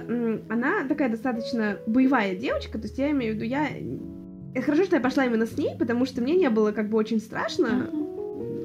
она 0.50 0.84
такая 0.88 1.08
достаточно 1.10 1.78
боевая 1.86 2.34
девочка, 2.36 2.78
то 2.78 2.84
есть 2.84 2.98
я 2.98 3.10
имею 3.10 3.32
в 3.32 3.36
виду, 3.36 3.44
я... 3.46 3.66
Это 4.54 4.62
хорошо, 4.64 4.84
что 4.84 4.96
я 4.96 5.00
пошла 5.02 5.24
именно 5.26 5.46
с 5.46 5.56
ней, 5.56 5.76
потому 5.78 6.06
что 6.06 6.20
мне 6.22 6.34
не 6.36 6.50
было 6.50 6.72
как 6.72 6.88
бы 6.88 6.96
очень 6.98 7.20
страшно 7.20 7.90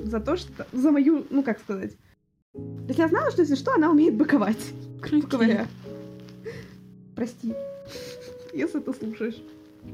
за 0.04 0.20
то, 0.20 0.36
что... 0.38 0.66
За 0.72 0.92
мою, 0.92 1.26
ну 1.30 1.44
как 1.44 1.60
сказать... 1.60 1.92
То 2.54 2.88
есть 2.90 3.00
я 3.00 3.08
знала, 3.08 3.32
что 3.32 3.42
если 3.42 3.56
что, 3.56 3.74
она 3.74 3.90
умеет 3.90 4.16
боковать, 4.16 4.74
грубо 5.02 5.26
говоря. 5.28 5.66
Прости, 7.16 7.54
если 8.54 8.80
ты 8.80 8.94
слушаешь. 8.94 9.42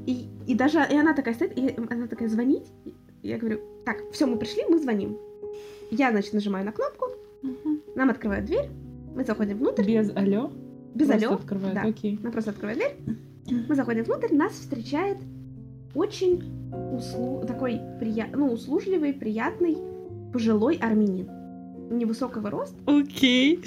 И, 0.06 0.28
и 0.46 0.56
даже 0.56 0.80
и 0.92 0.96
она 0.98 1.14
такая 1.14 1.34
стоит, 1.34 1.58
и 1.58 1.76
она 1.90 2.08
такая 2.08 2.28
звонить. 2.30 2.66
И 2.86 2.94
я 3.30 3.38
говорю, 3.38 3.62
так, 3.86 3.98
все, 4.12 4.26
мы 4.26 4.38
пришли, 4.38 4.64
мы 4.70 4.78
звоним. 4.80 5.18
Я, 5.90 6.12
значит, 6.12 6.34
нажимаю 6.34 6.66
на 6.66 6.72
кнопку, 6.72 7.08
Мгм. 7.42 7.82
нам 7.96 8.10
открывают 8.10 8.46
дверь, 8.46 8.70
мы 9.16 9.24
заходим 9.24 9.58
внутрь, 9.58 9.84
Без 9.86 10.10
алло? 10.16 10.52
без 10.94 11.08
Просто 11.08 11.28
алё, 11.28 11.36
открывают, 11.36 11.76
да. 11.76 11.82
окей. 11.84 12.20
Она 12.22 12.32
просто 12.32 12.52
открывает 12.52 12.78
дверь. 12.78 12.96
Мы 13.70 13.76
заходим 13.76 14.04
внутрь, 14.04 14.34
нас 14.34 14.52
встречает 14.52 15.18
очень 15.96 16.44
услу... 16.96 17.44
такой 17.48 17.80
прия... 18.00 18.28
ну, 18.34 18.52
услужливый, 18.54 19.14
приятный, 19.14 19.78
пожилой 20.34 20.78
армянин. 20.78 21.28
Невысокого 21.92 22.50
роста. 22.52 22.76
Окей. 22.86 23.60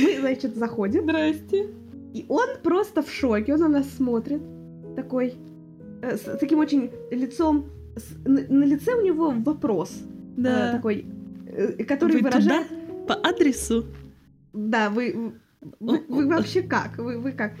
Мы, 0.00 0.18
значит, 0.20 0.56
заходим, 0.56 1.02
Здрасте. 1.02 1.66
и 2.14 2.24
он 2.28 2.48
просто 2.62 3.02
в 3.02 3.10
шоке, 3.10 3.54
он 3.54 3.60
на 3.60 3.68
нас 3.68 3.90
смотрит, 3.90 4.40
такой, 4.96 5.34
э, 6.02 6.16
с 6.16 6.38
таким 6.38 6.60
очень 6.60 6.90
лицом, 7.10 7.66
с- 7.96 8.16
на, 8.26 8.40
на 8.48 8.64
лице 8.64 8.94
у 8.94 9.02
него 9.02 9.30
вопрос, 9.30 9.90
э, 10.36 10.40
Да. 10.40 10.72
такой, 10.72 11.04
э, 11.46 11.84
который 11.84 12.16
Вы 12.16 12.22
выражает... 12.22 12.66
По 13.06 13.14
адресу? 13.14 13.84
Да, 14.54 14.88
вы, 14.88 15.34
вы, 15.80 16.02
вы 16.08 16.26
вообще 16.26 16.62
как? 16.62 16.96
Вы, 16.96 17.18
вы 17.18 17.32
как? 17.32 17.52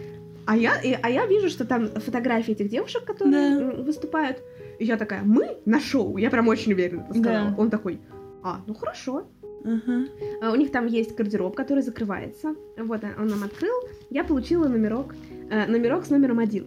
А 0.46 0.56
я, 0.56 0.80
и- 0.80 0.96
а 1.02 1.08
я 1.10 1.26
вижу, 1.26 1.48
что 1.48 1.64
там 1.64 1.86
фотографии 1.88 2.52
этих 2.52 2.68
девушек, 2.68 3.04
которые 3.04 3.60
Да. 3.60 3.82
выступают. 3.82 4.38
И 4.78 4.84
я 4.84 4.96
такая, 4.96 5.22
мы 5.24 5.56
на 5.66 5.80
шоу. 5.80 6.16
Я 6.18 6.30
прям 6.30 6.48
очень 6.48 6.72
уверенно 6.72 7.02
это 7.08 7.14
сказала. 7.18 7.50
Да. 7.50 7.54
Он 7.58 7.70
такой, 7.70 8.00
а, 8.42 8.60
ну 8.66 8.74
хорошо. 8.74 9.26
Ага. 9.64 10.06
А 10.42 10.52
у 10.52 10.56
них 10.56 10.70
там 10.70 10.86
есть 10.86 11.14
гардероб, 11.16 11.54
который 11.56 11.82
закрывается. 11.82 12.54
Вот 12.76 13.02
он 13.18 13.26
нам 13.28 13.42
открыл. 13.44 13.74
Я 14.10 14.24
получила 14.24 14.68
номерок, 14.68 15.14
э, 15.50 15.66
номерок 15.66 16.04
с 16.04 16.10
номером 16.10 16.38
один. 16.38 16.64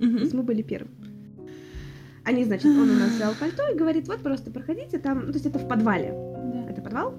То 0.00 0.06
Мгм. 0.06 0.16
есть 0.16 0.34
мы 0.34 0.42
были 0.42 0.62
первым. 0.62 0.90
Они, 2.24 2.44
значит, 2.44 2.66
он 2.66 2.90
у 2.90 2.94
нас 2.98 3.10
взял 3.12 3.32
пальто 3.38 3.62
и 3.72 3.76
говорит, 3.78 4.08
вот 4.08 4.18
просто 4.20 4.50
проходите 4.50 4.98
там, 4.98 5.20
ну, 5.26 5.32
то 5.32 5.34
есть 5.38 5.46
это 5.46 5.58
в 5.58 5.68
подвале. 5.68 6.12
Да. 6.52 6.66
Это 6.70 6.82
подвал. 6.82 7.14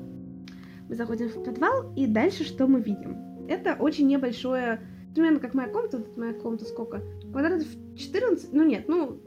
Мы 0.89 0.95
заходим 0.95 1.29
в 1.29 1.43
подвал, 1.43 1.93
и 1.95 2.05
дальше 2.07 2.43
что 2.43 2.67
мы 2.67 2.81
видим? 2.81 3.47
Это 3.47 3.75
очень 3.79 4.07
небольшое, 4.07 4.79
примерно 5.13 5.39
как 5.39 5.53
моя 5.53 5.67
комната, 5.69 5.97
вот 5.97 6.17
моя 6.17 6.33
комната 6.33 6.65
сколько? 6.65 7.01
Квадратов 7.31 7.67
14, 7.97 8.53
ну 8.53 8.63
нет, 8.63 8.85
ну, 8.87 9.19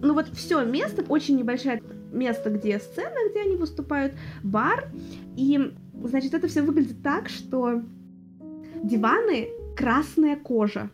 ну 0.00 0.14
вот 0.14 0.28
все 0.28 0.64
место, 0.64 1.04
очень 1.08 1.36
небольшое 1.36 1.82
место, 2.12 2.50
где 2.50 2.78
сцена, 2.78 3.16
где 3.30 3.40
они 3.42 3.56
выступают, 3.56 4.14
бар, 4.42 4.90
и, 5.36 5.72
значит, 6.04 6.34
это 6.34 6.48
все 6.48 6.62
выглядит 6.62 7.02
так, 7.02 7.28
что 7.28 7.82
диваны 8.82 9.48
красная 9.76 10.36
кожа. 10.36 10.90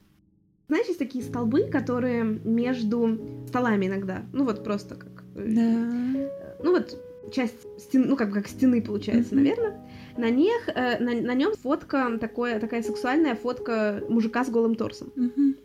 Знаешь, 0.68 0.86
есть 0.86 0.98
такие 0.98 1.22
столбы, 1.22 1.64
которые 1.64 2.24
между 2.24 3.18
столами 3.48 3.86
иногда, 3.86 4.22
ну 4.32 4.44
вот 4.44 4.64
просто 4.64 4.94
как... 4.94 5.24
э, 5.36 5.52
Да. 5.54 6.54
ну 6.62 6.72
вот 6.72 6.98
часть 7.32 7.66
стены, 7.78 8.06
ну 8.06 8.16
как 8.16 8.32
как 8.32 8.48
стены 8.48 8.80
получается, 8.82 9.34
Мгм. 9.34 9.44
наверное. 9.44 9.83
На 10.16 10.30
них, 10.30 10.68
э, 10.74 10.98
на, 11.02 11.12
на 11.20 11.34
нем 11.34 11.52
фотка 11.54 12.18
такое, 12.20 12.60
такая 12.60 12.82
сексуальная 12.82 13.34
фотка 13.34 14.02
мужика 14.08 14.44
с 14.44 14.50
голым 14.50 14.74
торсом. 14.76 15.12
Мгм. 15.16 15.56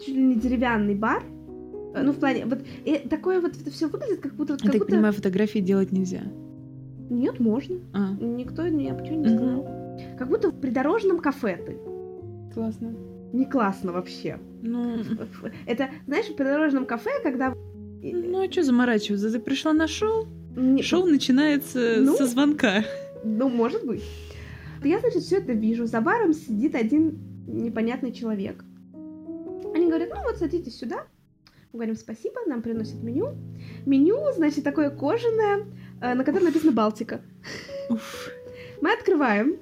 Чуть 0.00 0.14
ли 0.14 0.22
не 0.22 0.34
деревянный 0.36 0.94
бар. 0.94 1.22
Э, 1.94 2.02
Ну, 2.02 2.12
в 2.12 2.18
плане, 2.18 2.46
вот 2.46 2.60
и 2.84 2.98
такое 3.08 3.40
вот 3.40 3.52
это 3.60 3.70
все 3.70 3.88
выглядит, 3.88 4.20
как 4.20 4.34
будто... 4.34 4.54
Я 4.54 4.58
Как 4.58 4.72
так 4.72 4.78
будто... 4.80 4.92
понимаю, 4.92 5.12
фотографии 5.12 5.58
делать 5.58 5.92
нельзя. 5.92 6.22
Нет, 7.10 7.40
можно. 7.40 7.76
А, 7.94 8.12
Никто 8.20 8.62
мне 8.62 8.94
почему 8.94 9.22
не 9.24 9.28
сказал. 9.36 9.66
Как 10.18 10.28
будто 10.28 10.50
в 10.50 10.60
придорожном 10.60 11.18
кафе 11.20 11.56
ты. 11.66 11.78
классно. 12.54 12.94
Не 13.32 13.44
классно 13.44 13.92
вообще. 13.92 14.38
Ну, 14.62 14.96
Это, 15.66 15.88
знаешь, 16.06 16.26
в 16.26 16.36
придорожном 16.36 16.86
кафе, 16.86 17.10
когда... 17.22 17.52
ну 18.02 18.40
а 18.46 18.50
что 18.50 18.62
заморачиваться? 18.62 19.30
Ты 19.30 19.38
пришла 19.40 19.72
на 19.74 19.86
шоу? 19.88 20.26
Не- 20.56 20.82
Шоу 20.82 21.06
начинается 21.06 21.96
Ну. 22.00 22.16
со 22.16 22.26
звонка. 22.26 22.82
Ну, 23.24 23.48
может 23.48 23.84
быть. 23.84 24.04
Я, 24.82 25.00
значит, 25.00 25.22
все 25.22 25.38
это 25.38 25.52
вижу. 25.52 25.86
За 25.86 26.00
баром 26.00 26.32
сидит 26.32 26.74
один 26.74 27.18
непонятный 27.46 28.12
человек. 28.12 28.64
Они 29.74 29.86
говорят, 29.86 30.10
ну 30.14 30.22
вот 30.22 30.38
садитесь 30.38 30.78
сюда. 30.78 31.06
Мы 31.72 31.80
говорим 31.80 31.96
спасибо, 31.96 32.40
нам 32.46 32.62
приносят 32.62 33.02
меню. 33.02 33.36
Меню, 33.84 34.32
значит, 34.34 34.64
такое 34.64 34.90
кожаное, 34.90 35.66
э, 36.00 36.14
на 36.14 36.24
котором 36.24 36.46
написано 36.46 36.72
Балтика. 36.72 37.20
Уф. 37.90 38.30
Мы 38.80 38.92
открываем. 38.92 39.56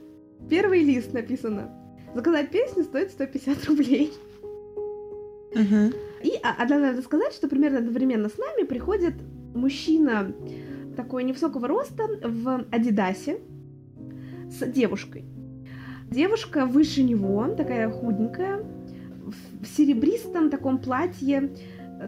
Первый 0.49 0.83
лист 0.83 1.13
написано. 1.13 1.71
Заказать 2.15 2.51
песню 2.51 2.85
стоит 2.85 3.11
150 3.11 3.65
рублей. 3.67 4.13
Ага. 5.55 5.93
И 6.23 6.33
а, 6.43 6.55
а 6.59 6.67
надо 6.67 7.03
сказать, 7.03 7.33
что 7.33 7.49
примерно 7.49 7.79
одновременно 7.79 8.29
с 8.29 8.39
нами 8.39 8.65
приходит 8.65 9.15
мужчина 9.55 10.33
такой 10.97 11.25
невысокого 11.25 11.69
роста 11.69 12.05
в 12.23 12.65
Адидасе 12.71 13.41
с 14.51 14.67
девушкой. 14.67 15.25
Девушка 16.11 16.67
выше 16.67 17.03
него, 17.03 17.47
такая 17.57 17.91
худенькая, 17.91 18.59
в- 18.61 19.67
серебристом 19.67 20.51
таком 20.51 20.79
платье, 20.79 21.53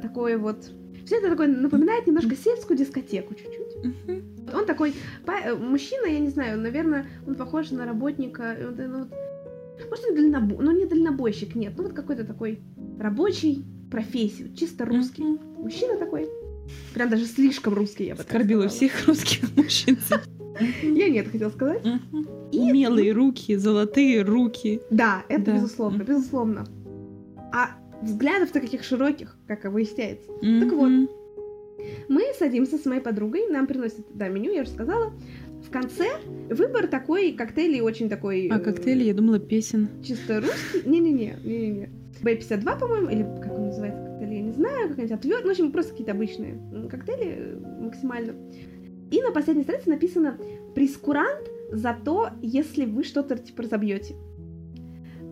такое 0.03 0.39
вот... 0.39 0.71
Все 1.05 1.17
это 1.17 1.31
такое 1.31 1.49
напоминает 1.49 2.07
немножко 2.07 2.37
сельскую 2.37 2.77
дискотеку 2.79 3.35
чуть-чуть. 3.35 4.55
Он 4.55 4.67
такой 4.67 4.95
э, 5.27 5.55
мужчина, 5.55 6.07
я 6.07 6.19
не 6.19 6.29
знаю, 6.29 6.61
наверное, 6.61 7.07
он 7.27 7.35
похож 7.35 7.71
на 7.71 7.87
работника, 7.87 8.57
ну, 8.61 9.07
может, 9.89 10.05
он 10.09 10.15
дальнобой, 10.15 10.59
ну 10.61 10.71
не 10.71 10.87
дальнобойщик, 10.87 11.55
нет, 11.55 11.75
ну 11.77 11.85
вот 11.85 11.93
какой-то 11.93 12.25
такой 12.25 12.61
рабочий 12.99 13.65
профессии, 13.91 14.45
вот 14.45 14.57
чисто 14.57 14.85
русский. 14.85 15.39
Мужчина 15.57 15.97
такой, 15.97 16.29
прям 16.95 17.11
даже 17.11 17.27
слишком 17.27 17.75
русский, 17.75 18.07
я 18.07 18.15
бы 18.15 18.23
Оскорбила 18.23 18.69
всех 18.69 19.07
русских 19.07 19.55
мужчин. 19.57 19.99
Я 20.83 21.09
нет, 21.09 21.29
хотела 21.29 21.51
сказать. 21.51 21.83
Умелые 22.53 23.13
руки, 23.13 23.57
золотые 23.57 24.23
руки. 24.23 24.81
Да, 24.91 25.23
это 25.29 25.53
безусловно, 25.53 26.03
безусловно. 26.03 26.67
А 27.53 27.71
взглядов-то 28.03 28.61
каких 28.61 28.83
широких, 28.83 29.37
как 29.47 29.65
и 29.65 29.69
выясняется. 29.69 30.29
Так 30.41 30.73
вот. 30.73 30.91
Мы 32.09 32.23
садимся 32.37 32.77
с 32.77 32.85
моей 32.87 33.01
подругой, 33.01 33.49
нам 33.49 33.67
приносят, 33.67 34.05
да, 34.13 34.29
меню, 34.29 34.53
я 34.53 34.63
уже 34.63 34.71
сказала. 34.73 35.13
В 35.65 35.71
конце 35.71 36.07
выбор 36.51 36.89
такой 36.89 37.33
коктейлей 37.33 37.81
очень 37.81 38.09
такой... 38.09 38.49
А 38.49 38.59
э, 38.59 38.61
коктейли, 38.61 39.05
я 39.05 39.15
думала, 39.15 39.39
песен. 39.39 39.89
Чисто 40.03 40.41
русский. 40.41 40.89
Не-не-не, 40.89 41.37
не-не-не. 41.45 41.91
Б-52, 42.23 42.79
по-моему, 42.79 43.09
или 43.11 43.23
как 43.41 43.57
он 43.57 43.67
называется 43.67 44.08
коктейль, 44.19 44.35
я 44.35 44.43
не 44.43 44.53
знаю, 44.53 44.89
как-нибудь 44.89 45.13
отвер... 45.13 45.41
Ну, 45.43 45.49
в 45.49 45.51
общем, 45.51 45.73
просто 45.73 45.93
какие-то 45.93 46.13
обычные 46.13 46.59
коктейли 46.91 47.37
э, 47.39 47.57
максимально. 47.81 48.35
И 49.11 49.23
на 49.23 49.33
последней 49.33 49.63
странице 49.63 49.91
написано 49.91 50.39
«Прескурант 50.75 51.51
за 51.71 51.97
то, 52.05 52.31
если 52.43 52.85
вы 52.85 53.05
что-то 53.05 53.39
типа 53.39 53.63
разобьете». 53.63 54.15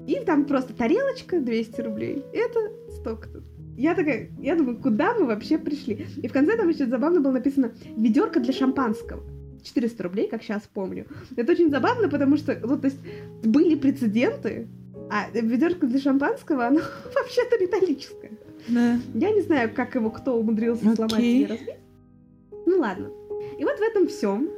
И 0.06 0.20
там 0.24 0.44
просто 0.44 0.72
тарелочка 0.72 1.40
200 1.40 1.80
рублей. 1.80 2.24
Это 2.32 2.72
столько-то. 2.90 3.42
Я 3.76 3.94
такая, 3.94 4.30
я 4.40 4.56
думаю, 4.56 4.78
куда 4.78 5.14
мы 5.14 5.26
вообще 5.26 5.58
пришли? 5.58 6.06
И 6.22 6.28
в 6.28 6.32
конце 6.32 6.56
там 6.56 6.68
еще 6.68 6.86
забавно 6.86 7.20
было 7.20 7.32
написано 7.32 7.72
«Ведерко 7.96 8.40
для 8.40 8.52
шампанского». 8.52 9.22
400 9.62 10.02
рублей, 10.04 10.28
как 10.28 10.44
сейчас 10.44 10.62
помню. 10.72 11.06
Это 11.34 11.50
очень 11.50 11.70
забавно, 11.70 12.08
потому 12.08 12.36
что, 12.36 12.56
ну, 12.62 12.78
то 12.78 12.86
есть, 12.86 13.00
были 13.42 13.74
прецеденты, 13.74 14.68
а 15.10 15.28
ведерко 15.32 15.88
для 15.88 15.98
шампанского, 15.98 16.68
оно 16.68 16.80
вообще-то 17.14 17.58
металлическое. 17.60 18.30
Да. 18.68 18.98
Я 19.14 19.30
не 19.30 19.42
знаю, 19.42 19.70
как 19.74 19.94
его 19.94 20.10
кто 20.10 20.38
умудрился 20.38 20.94
сломать 20.94 21.14
Окей. 21.14 21.42
и 21.44 21.46
разбить. 21.46 21.76
Ну 22.66 22.78
ладно. 22.78 23.10
И 23.58 23.64
вот 23.64 23.78
в 23.78 23.82
этом 23.82 24.08
всем. 24.08 24.48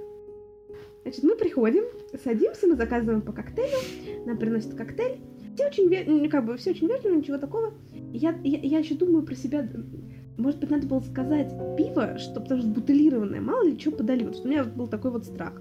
Значит, 1.03 1.25
мы 1.25 1.37
приходим, 1.37 1.85
садимся, 2.23 2.67
мы 2.67 2.77
заказываем 2.77 3.23
по 3.23 3.33
коктейлю, 3.33 3.79
нам 4.27 4.37
приносят 4.37 4.75
коктейль. 4.75 5.21
Все 5.55 5.67
очень, 5.67 5.89
ве- 5.89 6.05
ну, 6.07 6.29
как 6.29 6.45
бы, 6.45 6.57
все 6.57 6.71
очень 6.71 6.87
вежливо, 6.87 7.15
ничего 7.15 7.39
такого. 7.39 7.73
Я, 8.13 8.39
я, 8.45 8.59
я 8.61 8.79
еще 8.79 8.95
думаю 8.95 9.25
про 9.25 9.35
себя, 9.35 9.67
может 10.37 10.61
быть, 10.61 10.71
надо 10.71 10.87
было 10.87 11.01
сказать 11.01 11.53
пиво, 11.77 12.19
что, 12.19 12.41
потому 12.41 12.61
что 12.61 12.71
бутылированное, 12.71 13.41
мало 13.41 13.65
ли 13.65 13.79
что 13.79 13.91
подали. 13.91 14.25
Вот 14.25 14.41
у 14.45 14.49
меня 14.49 14.65
был 14.65 14.87
такой 14.87 15.11
вот 15.11 15.25
страх. 15.25 15.61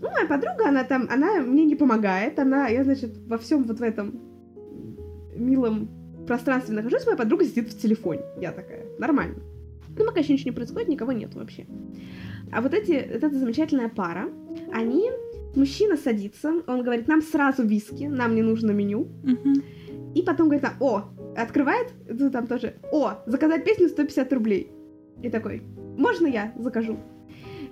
Ну, 0.00 0.10
моя 0.10 0.26
подруга, 0.26 0.68
она 0.68 0.84
там, 0.84 1.08
она 1.10 1.40
мне 1.40 1.64
не 1.64 1.74
помогает, 1.74 2.38
она, 2.38 2.68
я, 2.68 2.84
значит, 2.84 3.16
во 3.26 3.38
всем 3.38 3.64
вот 3.64 3.80
в 3.80 3.82
этом 3.82 4.20
милом 5.34 5.88
пространстве 6.26 6.74
нахожусь, 6.74 7.04
моя 7.06 7.16
подруга 7.16 7.44
сидит 7.44 7.72
в 7.72 7.78
телефоне. 7.78 8.22
Я 8.40 8.52
такая, 8.52 8.86
нормально. 8.98 9.36
Ну, 9.98 10.04
пока 10.04 10.20
еще 10.20 10.34
ничего 10.34 10.50
не 10.50 10.56
происходит, 10.56 10.88
никого 10.88 11.12
нет 11.12 11.34
вообще. 11.34 11.66
А 12.52 12.60
вот 12.60 12.74
эти, 12.74 12.92
вот 13.12 13.24
эта 13.24 13.38
замечательная 13.38 13.88
пара, 13.88 14.28
они, 14.72 15.10
мужчина 15.54 15.96
садится, 15.96 16.52
он 16.66 16.82
говорит, 16.82 17.08
нам 17.08 17.22
сразу 17.22 17.64
виски, 17.64 18.04
нам 18.04 18.34
не 18.34 18.42
нужно 18.42 18.72
меню. 18.72 19.08
Мгм. 19.24 19.62
И 20.14 20.22
потом 20.22 20.48
говорит, 20.48 20.66
о, 20.80 21.04
открывает, 21.36 21.92
ну, 22.08 22.30
там 22.30 22.46
тоже, 22.46 22.76
о, 22.92 23.22
заказать 23.26 23.64
песню 23.64 23.88
150 23.88 24.32
рублей. 24.32 24.70
И 25.22 25.30
такой, 25.30 25.62
можно 25.96 26.26
я 26.26 26.52
закажу? 26.58 26.98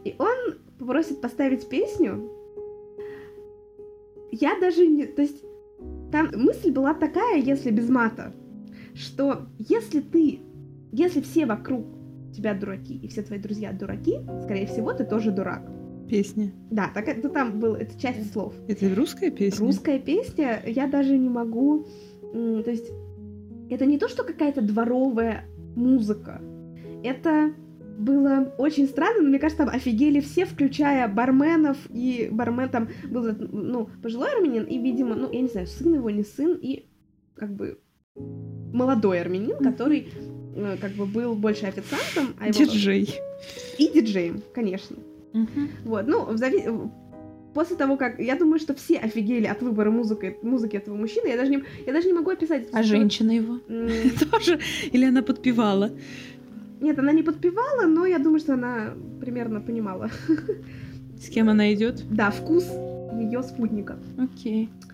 И 0.04 0.14
он 0.18 0.58
попросит 0.78 1.20
поставить 1.20 1.68
песню. 1.68 2.30
Я 4.30 4.58
даже 4.58 4.87
не... 4.87 5.06
То 5.06 5.23
есть 5.23 5.42
там 6.11 6.30
мысль 6.34 6.70
была 6.70 6.94
такая, 6.94 7.38
если 7.38 7.70
без 7.70 7.88
мата, 7.88 8.34
что 8.94 9.46
если 9.58 10.00
ты, 10.00 10.40
если 10.92 11.20
все 11.20 11.46
вокруг 11.46 11.86
тебя 12.34 12.54
дураки, 12.54 12.96
и 12.96 13.08
все 13.08 13.22
твои 13.22 13.38
друзья 13.38 13.72
дураки, 13.72 14.20
скорее 14.42 14.66
всего, 14.66 14.92
ты 14.92 15.04
тоже 15.04 15.30
дурак. 15.30 15.70
Песня. 16.08 16.52
Да, 16.70 16.90
так 16.92 17.08
это 17.08 17.28
там 17.28 17.58
был, 17.58 17.74
это 17.74 17.98
часть 17.98 18.32
слов. 18.32 18.54
Это 18.68 18.94
русская 18.94 19.30
песня? 19.30 19.66
Русская 19.66 19.98
песня, 19.98 20.62
я 20.66 20.86
даже 20.86 21.16
не 21.16 21.28
могу... 21.28 21.86
То 22.32 22.70
есть, 22.70 22.90
это 23.70 23.86
не 23.86 23.98
то, 23.98 24.08
что 24.08 24.22
какая-то 24.24 24.60
дворовая 24.60 25.44
музыка. 25.76 26.42
Это 27.02 27.54
было 27.98 28.52
очень 28.58 28.86
странно, 28.86 29.22
но 29.22 29.28
мне 29.28 29.38
кажется, 29.38 29.64
там 29.64 29.74
офигели 29.74 30.20
все, 30.20 30.44
включая 30.44 31.08
барменов, 31.08 31.78
и 31.90 32.28
бармен 32.30 32.68
там 32.68 32.88
был, 33.08 33.30
ну, 33.38 33.88
пожилой 34.02 34.32
армянин, 34.34 34.64
и, 34.64 34.78
видимо, 34.78 35.14
ну, 35.14 35.30
я 35.30 35.40
не 35.40 35.48
знаю, 35.48 35.66
сын 35.66 35.94
его, 35.94 36.10
не 36.10 36.24
сын, 36.24 36.58
и 36.60 36.86
как 37.34 37.54
бы 37.54 37.78
молодой 38.73 39.21
армянин, 39.21 39.56
который 39.59 40.09
э, 40.56 40.76
как 40.80 40.92
бы 40.92 41.06
был 41.06 41.35
больше 41.35 41.66
официантом, 41.66 42.35
а 42.40 42.49
его... 42.49 42.59
Диджей. 42.59 43.14
И 43.78 43.88
диджеем, 43.88 44.42
конечно. 44.54 44.97
Мгм. 45.33 45.71
Вот, 45.85 46.06
ну, 46.06 46.25
в 46.25 46.35
зави- 46.35 46.90
После 47.54 47.76
того, 47.76 47.97
как... 47.97 48.18
Я 48.18 48.35
думаю, 48.35 48.59
что 48.59 48.75
все 48.75 48.99
офигели 48.99 49.47
от 49.47 49.62
выбора 49.62 49.90
музыки, 49.90 50.37
музыки 50.42 50.76
этого 50.76 50.97
мужчины. 50.97 51.28
Я 51.28 51.37
даже 51.37 51.50
не, 51.52 51.62
я 51.87 51.92
даже 51.92 52.09
не 52.09 52.12
могу 52.12 52.30
описать. 52.30 52.66
А 52.73 52.83
что- 52.83 52.97
женщина 52.97 53.30
его? 53.30 53.59
Тоже? 54.30 54.59
Или 54.90 55.04
она 55.04 55.23
подпевала? 55.23 55.90
Нет, 56.80 56.99
она 56.99 57.12
не 57.12 57.23
подпевала, 57.23 57.87
но 57.87 58.06
я 58.06 58.18
думаю, 58.18 58.40
что 58.40 58.54
она 58.54 58.94
примерно 59.21 59.61
понимала. 59.61 60.11
С 61.21 61.28
кем 61.28 61.49
она 61.49 61.73
идет? 61.73 62.04
Да, 62.11 62.30
вкус 62.30 62.64
ее 63.14 63.42
спутника. 63.44 63.99
Окей. 64.18 64.68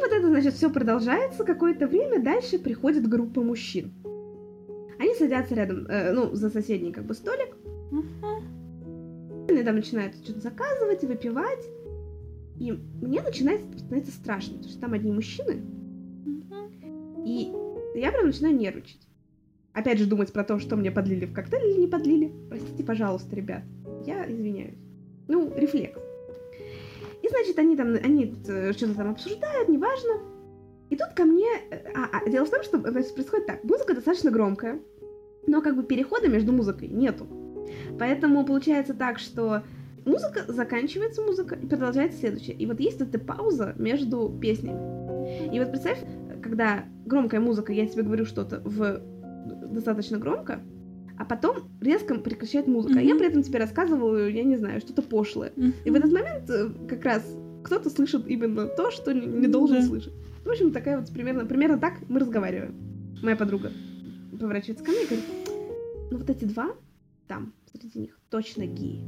вот 0.00 0.12
это, 0.12 0.26
значит, 0.28 0.54
все 0.54 0.70
продолжается 0.70 1.44
какое-то 1.44 1.86
время. 1.86 2.22
Дальше 2.22 2.58
приходит 2.58 3.08
группа 3.08 3.42
мужчин. 3.42 3.92
Они 4.98 5.14
садятся 5.14 5.54
рядом, 5.54 5.86
э, 5.86 6.12
ну, 6.12 6.34
за 6.34 6.50
соседний 6.50 6.92
как 6.92 7.04
бы 7.04 7.14
столик. 7.14 7.56
Мгм. 7.90 9.46
Они 9.48 9.62
там 9.62 9.76
начинают 9.76 10.14
что-то 10.16 10.40
заказывать 10.40 11.04
выпивать. 11.04 11.66
И 12.58 12.72
мне 12.72 13.22
начинает 13.22 13.62
становиться 13.78 14.12
страшно, 14.12 14.56
потому 14.56 14.70
что 14.70 14.80
там 14.80 14.92
одни 14.92 15.12
мужчины, 15.12 15.62
и 17.24 17.52
я 17.94 18.12
прям 18.12 18.26
начинаю 18.26 18.56
нервничать. 18.56 19.00
Опять 19.72 19.98
же 19.98 20.06
думать 20.06 20.32
про 20.32 20.44
то, 20.44 20.58
что 20.58 20.76
мне 20.76 20.90
подлили 20.90 21.26
в 21.26 21.32
коктейль 21.32 21.70
или 21.70 21.80
не 21.80 21.86
подлили. 21.86 22.32
Простите, 22.48 22.82
пожалуйста, 22.84 23.34
ребят. 23.36 23.62
Я 24.06 24.30
извиняюсь. 24.30 24.78
Ну, 25.28 25.52
рефлекс. 25.56 25.98
Значит, 27.30 27.58
они 27.58 27.76
там, 27.76 27.94
они 27.94 28.34
э, 28.46 28.72
что-то 28.72 28.94
там 28.94 29.10
обсуждают, 29.10 29.68
неважно. 29.68 30.20
И 30.90 30.96
тут 30.96 31.08
ко 31.14 31.24
мне... 31.24 31.48
э, 31.70 31.92
А, 31.94 32.08
а, 32.12 32.28
дело 32.28 32.44
в 32.44 32.50
том, 32.50 32.62
что 32.62 32.78
значит, 32.78 33.14
происходит 33.14 33.46
так. 33.46 33.64
Музыка 33.64 33.94
достаточно 33.94 34.30
громкая, 34.30 34.80
но 35.46 35.62
как 35.62 35.76
бы 35.76 35.84
перехода 35.84 36.28
между 36.28 36.52
музыкой 36.52 36.88
нету. 36.88 37.26
Поэтому 37.98 38.44
получается 38.44 38.94
так, 38.94 39.18
что 39.18 39.62
музыка, 40.04 40.44
заканчивается 40.48 41.22
музыка, 41.22 41.54
и 41.54 41.66
продолжается 41.66 42.18
следующая. 42.18 42.52
И 42.52 42.66
вот 42.66 42.80
есть 42.80 43.00
эта 43.00 43.18
пауза 43.18 43.74
между 43.78 44.28
песнями. 44.40 45.54
И 45.54 45.58
вот 45.60 45.70
представь, 45.70 46.02
когда 46.42 46.84
громкая 47.06 47.40
музыка, 47.40 47.72
я 47.72 47.86
тебе 47.86 48.02
говорю 48.02 48.24
что-то 48.24 48.60
в 48.64 49.00
достаточно 49.72 50.18
громко, 50.18 50.60
а 51.20 51.24
потом 51.26 51.56
резко 51.82 52.14
прекращает 52.14 52.66
музыка. 52.66 52.98
А 52.98 53.02
я 53.02 53.14
при 53.14 53.26
этом 53.26 53.42
тебе 53.42 53.58
рассказываю, 53.58 54.32
я 54.32 54.42
не 54.42 54.56
знаю, 54.56 54.80
что-то 54.80 55.02
пошлое. 55.02 55.52
И 55.84 55.90
в 55.90 55.94
этот 55.94 56.10
момент 56.10 56.48
э, 56.48 56.70
как 56.88 57.04
раз 57.04 57.22
кто-то 57.62 57.90
слышит 57.90 58.26
именно 58.26 58.66
то, 58.66 58.90
что 58.90 59.12
не 59.12 59.26
не 59.26 59.46
должен 59.46 59.80
Да. 59.82 59.86
слышать. 59.86 60.14
В 60.46 60.48
общем, 60.48 60.72
такая 60.72 60.98
вот 60.98 61.12
примерно, 61.12 61.44
примерно 61.44 61.76
так 61.78 61.98
мы 62.08 62.20
разговариваем. 62.20 62.74
Моя 63.22 63.36
подруга 63.36 63.70
поворачивается 64.40 64.82
ко 64.82 64.92
мне 64.92 65.02
и 65.02 65.06
говорит, 65.06 65.24
ну 66.10 66.16
вот 66.16 66.30
эти 66.30 66.46
два 66.46 66.70
там, 67.28 67.52
среди 67.70 67.98
них, 68.00 68.18
точно 68.30 68.64
геи. 68.64 69.04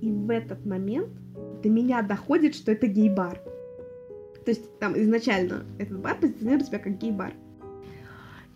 И 0.00 0.08
в 0.12 0.30
этот 0.30 0.64
момент 0.64 1.10
до 1.64 1.68
меня 1.68 2.00
доходит, 2.02 2.54
что 2.54 2.70
это 2.70 2.86
гей-бар. 2.86 3.40
То 4.44 4.50
есть 4.52 4.78
там 4.78 4.96
изначально 4.96 5.64
этот 5.80 5.98
бар 6.00 6.16
позиционирует 6.20 6.66
себя 6.66 6.78
как 6.78 6.96
гей-бар. 6.96 7.34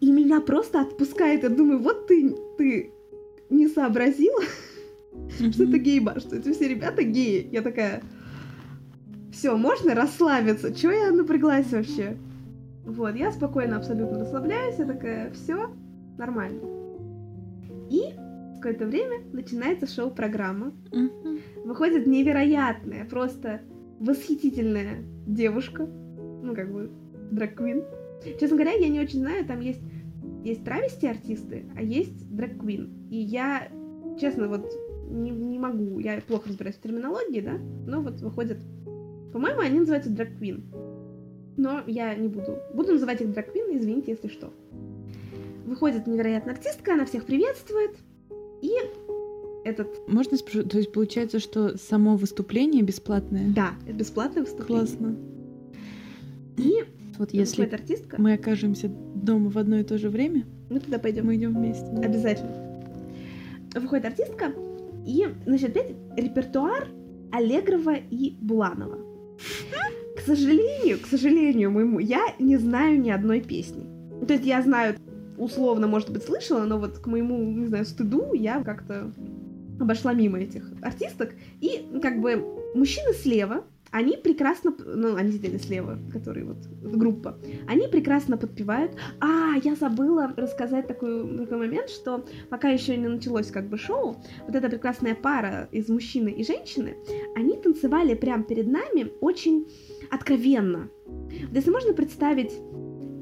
И 0.01 0.11
меня 0.11 0.41
просто 0.41 0.81
отпускает. 0.81 1.43
Я 1.43 1.49
думаю, 1.49 1.81
вот 1.81 2.07
ты, 2.07 2.37
ты 2.59 2.93
не 3.51 3.69
сообразила, 3.69 4.43
что 5.39 5.65
это 5.65 5.79
гей-бар, 5.79 6.21
что 6.21 6.37
это 6.37 6.53
все 6.53 6.69
ребята 6.69 7.03
геи. 7.03 7.49
Я 7.51 7.63
такая, 7.63 8.03
все, 9.33 9.57
можно 9.57 9.95
расслабиться. 9.95 10.75
Чего 10.75 10.93
я 10.93 11.11
напряглась 11.11 11.73
вообще? 11.73 12.17
Вот, 12.85 13.15
я 13.17 13.33
спокойно 13.33 13.77
абсолютно 13.77 14.21
расслабляюсь, 14.21 14.79
я 14.79 14.85
такая, 14.85 15.33
все, 15.33 15.71
нормально. 16.19 16.61
И 17.91 18.15
в 18.57 18.61
какое-то 18.61 18.87
время 18.87 19.23
начинается 19.33 19.87
шоу-программа. 19.87 20.73
Выходит 21.65 22.07
невероятная, 22.07 23.07
просто 23.07 23.63
восхитительная 24.01 25.03
девушка. 25.27 25.87
Ну, 25.87 26.55
как 26.55 26.71
бы, 26.71 26.91
драг-квин. 27.31 27.85
Честно 28.39 28.57
говоря, 28.57 28.73
я 28.73 28.89
не 28.89 29.01
очень 29.01 29.21
знаю, 29.21 29.45
там 29.45 29.61
есть, 29.61 29.81
есть 30.45 30.65
травести-артисты, 30.65 31.65
а 31.77 31.83
есть 31.83 32.35
драг-квин. 32.35 33.09
И 33.11 33.17
я, 33.17 33.69
честно, 34.21 34.49
вот 34.49 34.71
не, 35.09 35.31
не 35.31 35.59
могу, 35.59 35.99
я 35.99 36.21
плохо 36.27 36.49
разбираюсь 36.49 36.77
в 36.77 36.81
терминологии, 36.81 37.41
да, 37.41 37.59
но 37.87 38.01
вот 38.01 38.21
выходят, 38.21 38.59
по-моему, 39.33 39.61
они 39.61 39.81
называются 39.81 40.11
драг-квин. 40.11 40.65
Но 41.57 41.83
я 41.87 42.15
не 42.15 42.29
буду. 42.29 42.59
Буду 42.75 42.95
называть 42.95 43.21
их 43.21 43.33
драг-квин, 43.33 43.77
извините, 43.77 44.13
если 44.13 44.29
что. 44.29 44.53
Выходит 45.67 46.07
невероятная 46.07 46.55
артистка, 46.55 46.95
она 46.95 47.05
всех 47.07 47.25
приветствует. 47.27 47.93
И 48.61 48.73
этот, 49.65 49.89
Можно 50.09 50.37
спросить, 50.37 50.71
то 50.71 50.79
есть 50.79 50.93
получается, 50.93 51.39
что 51.39 51.79
само 51.79 52.17
выступление 52.17 52.83
бесплатное? 52.83 53.49
да, 53.55 53.73
это 53.87 53.95
бесплатное 53.95 54.43
выступление. 54.43 54.87
Классно. 54.87 55.17
И 56.57 56.85
Вот 57.19 57.33
если 57.33 57.63
выходит 57.63 57.81
артистка, 57.81 58.17
мы 58.21 58.35
окажемся 58.35 58.89
дома 58.89 59.51
в 59.51 59.59
одно 59.59 59.77
и 59.77 59.85
то 59.85 59.99
же 59.99 60.11
время, 60.11 60.45
мы 60.71 60.81
туда 60.81 60.99
пойдем. 60.99 61.27
мы 61.27 61.37
идем 61.37 61.55
вместе. 61.55 61.87
да. 61.93 62.03
Обязательно. 62.03 62.83
Выходит 63.75 64.05
артистка, 64.07 64.53
и, 65.07 65.29
значит, 65.45 65.71
опять 65.71 65.95
репертуар 66.17 66.89
Аллегрова 67.31 67.95
и 68.11 68.37
Буланова. 68.41 68.99
К 70.17 70.21
сожалению, 70.27 70.99
к 71.01 71.07
сожалению 71.07 71.71
моему, 71.71 71.99
я 71.99 72.35
не 72.39 72.57
знаю 72.57 73.01
ни 73.01 73.11
одной 73.11 73.41
песни. 73.41 73.85
Ну, 74.21 74.27
То 74.27 74.35
есть 74.35 74.47
я 74.47 74.63
знаю, 74.63 74.97
условно, 75.37 75.87
может 75.87 76.11
быть, 76.11 76.23
слышала, 76.23 76.65
но 76.65 76.79
вот 76.79 76.99
к 76.99 77.07
моему, 77.07 77.37
не 77.53 77.67
знаю, 77.67 77.85
стыду 77.85 78.33
я 78.33 78.63
как-то 78.63 79.13
обошла 79.81 80.15
мимо 80.15 80.39
этих 80.39 80.71
артисток. 80.83 81.33
И 81.61 81.87
как 82.01 82.21
бы 82.21 82.43
мужчины 82.75 83.13
слева, 83.13 83.65
они 83.95 84.17
прекрасно, 84.17 84.75
ну, 84.85 85.15
они 85.15 85.31
сидели 85.31 85.57
слева, 85.57 86.01
которые 86.13 86.47
вот, 86.47 86.57
группа, 86.83 87.39
они 87.69 87.87
прекрасно 87.87 88.37
подпевают. 88.37 88.91
А, 89.21 89.53
я 89.63 89.77
забыла 89.77 90.35
рассказать 90.37 90.89
такой, 90.89 91.39
такой 91.39 91.59
момент, 91.59 91.91
что 91.91 92.25
пока 92.51 92.71
еще 92.71 92.97
не 92.97 93.07
началось 93.07 93.53
как 93.53 93.69
бы 93.69 93.79
шоу, 93.79 94.17
вот 94.49 94.57
эта 94.57 94.69
прекрасная 94.69 95.15
пара 95.15 95.69
из 95.71 95.89
мужчины 95.89 96.31
и 96.31 96.43
женщины, 96.43 96.97
они 97.37 97.57
танцевали 97.57 98.15
прямо 98.15 98.43
перед 98.43 98.67
нами 98.67 99.13
очень 99.21 99.69
откровенно. 100.11 100.89
Вот 101.07 101.55
Если 101.55 101.71
можно 101.71 101.93
представить, 101.93 102.53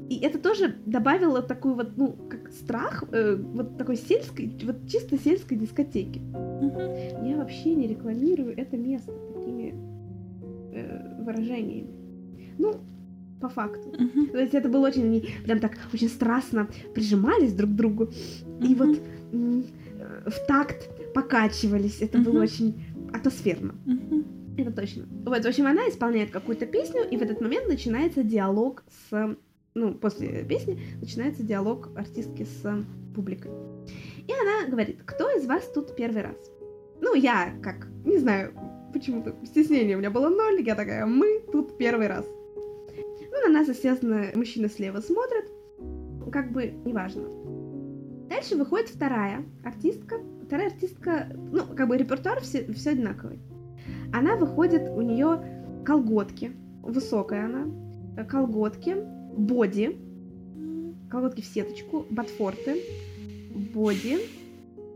и 0.09 0.19
это 0.23 0.39
тоже 0.39 0.75
добавило 0.87 1.43
такую 1.43 1.75
вот, 1.75 1.97
ну, 1.97 2.15
как 2.27 2.51
страх, 2.51 3.03
э, 3.11 3.35
вот 3.35 3.77
такой 3.77 3.95
сельской, 3.95 4.51
вот 4.63 4.87
чисто 4.89 5.19
сельской 5.19 5.55
дискотеки. 5.55 6.19
Я 7.23 7.37
вообще 7.37 7.75
не 7.75 7.87
рекламирую 7.87 8.57
это 8.57 8.75
место 8.75 9.13
такими 9.35 9.92
э, 10.73 11.23
выражениями. 11.23 11.87
Ну, 12.57 12.73
по 13.41 13.49
факту. 13.49 13.89
Мгм. 13.99 14.27
То 14.27 14.37
есть 14.39 14.53
это 14.53 14.69
было 14.69 14.87
очень, 14.87 15.03
они 15.03 15.25
прям 15.43 15.59
так 15.59 15.73
очень 15.93 16.07
страстно 16.09 16.67
прижимались 16.93 17.53
друг 17.53 17.71
к 17.71 17.73
другу. 17.75 18.09
И 18.61 18.73
Мгм. 18.73 18.75
вот 18.75 18.99
э, 19.33 19.61
в 20.29 20.47
такт 20.47 20.89
покачивались. 21.13 22.01
Это 22.01 22.17
было 22.19 22.33
Мгм. 22.33 22.43
очень 22.43 22.83
атмосферно. 23.13 23.75
Мгм. 23.85 24.25
Это 24.57 24.71
точно. 24.71 25.03
Вот, 25.25 25.43
в 25.43 25.47
общем, 25.47 25.65
она 25.67 25.89
исполняет 25.89 26.29
какую-то 26.31 26.65
песню, 26.65 27.01
и 27.09 27.17
в 27.17 27.21
этот 27.21 27.41
момент 27.41 27.67
начинается 27.67 28.23
диалог 28.23 28.83
с... 29.09 29.35
Ну, 29.75 29.93
после 29.95 30.43
песни 30.45 30.79
начинается 31.01 31.41
диалог 31.43 31.89
артистки 31.97 32.43
с 32.43 32.85
публикой. 33.15 33.51
И 34.27 34.31
она 34.31 34.69
говорит, 34.69 35.01
кто 35.05 35.29
из 35.35 35.45
вас 35.47 35.67
тут 35.73 35.95
первый 35.95 36.21
раз? 36.21 36.35
Ну, 37.01 37.15
я 37.15 37.53
как, 37.63 37.87
не 38.05 38.19
знаю, 38.19 38.53
почему-то 38.93 39.35
стеснение 39.45 39.95
у 39.95 39.99
меня 39.99 40.11
было 40.11 40.29
ноль, 40.29 40.61
я 40.61 40.75
такая, 40.75 41.05
мы 41.05 41.41
тут 41.51 41.77
первый 41.77 42.07
раз. 42.07 42.25
Ну, 43.31 43.47
на 43.47 43.59
нас, 43.59 43.67
естественно, 43.67 44.27
мужчина 44.35 44.69
слева 44.69 44.99
смотрит, 44.99 45.51
как 46.31 46.51
бы 46.51 46.73
неважно. 46.85 47.27
Дальше 48.29 48.55
выходит 48.55 48.89
вторая 48.89 49.43
артистка. 49.63 50.17
Вторая 50.45 50.67
артистка, 50.67 51.27
ну, 51.51 51.65
как 51.75 51.87
бы 51.87 51.97
репертуар 51.97 52.41
все, 52.41 52.71
все 52.73 52.91
одинаковый. 52.91 53.39
Она 54.13 54.35
выходит, 54.35 54.89
у 54.89 55.01
нее 55.01 55.83
колготки, 55.83 56.51
высокая 56.83 57.45
она, 57.45 58.25
колготки, 58.25 58.95
боди, 59.35 59.97
колготки 61.09 61.41
в 61.41 61.45
сеточку, 61.45 62.05
ботфорты, 62.09 62.81
боди 63.73 64.19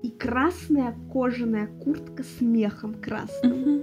и 0.04 0.10
красная 0.12 0.96
кожаная 1.12 1.68
куртка 1.84 2.24
с 2.24 2.42
мехом 2.42 2.96
красным. 2.96 3.60
Мгм. 3.62 3.82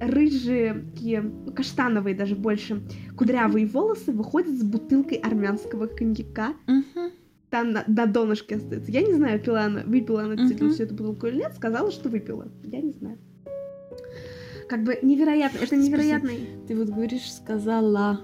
Рыжие, 0.00 0.84
такие, 0.94 1.20
ну, 1.22 1.52
каштановые 1.52 2.14
даже 2.14 2.36
больше, 2.36 2.82
кудрявые 3.16 3.66
волосы 3.66 4.12
выходят 4.12 4.56
с 4.56 4.62
бутылкой 4.62 5.18
армянского 5.18 5.86
коньяка. 5.86 6.54
Мгм. 6.66 7.10
Там 7.50 7.72
на, 7.72 7.82
на 7.86 8.06
донышке 8.06 8.56
остается. 8.56 8.92
Я 8.92 9.02
не 9.02 9.14
знаю, 9.14 9.40
пила 9.40 9.62
она, 9.64 9.82
выпила 9.84 10.22
она 10.22 10.36
действительно 10.36 10.68
Мгм. 10.68 10.74
всю 10.74 10.84
эту 10.84 10.94
бутылку 10.94 11.26
или 11.26 11.36
нет. 11.38 11.54
Сказала, 11.56 11.90
что 11.90 12.08
выпила. 12.08 12.46
Я 12.62 12.80
не 12.80 12.92
знаю. 12.92 13.18
Как 14.68 14.84
бы 14.84 14.98
невероятно. 15.02 15.58
Это 15.58 15.76
невероятный. 15.76 16.40
Ты 16.68 16.76
вот 16.76 16.90
говоришь, 16.90 17.32
сказала, 17.32 18.20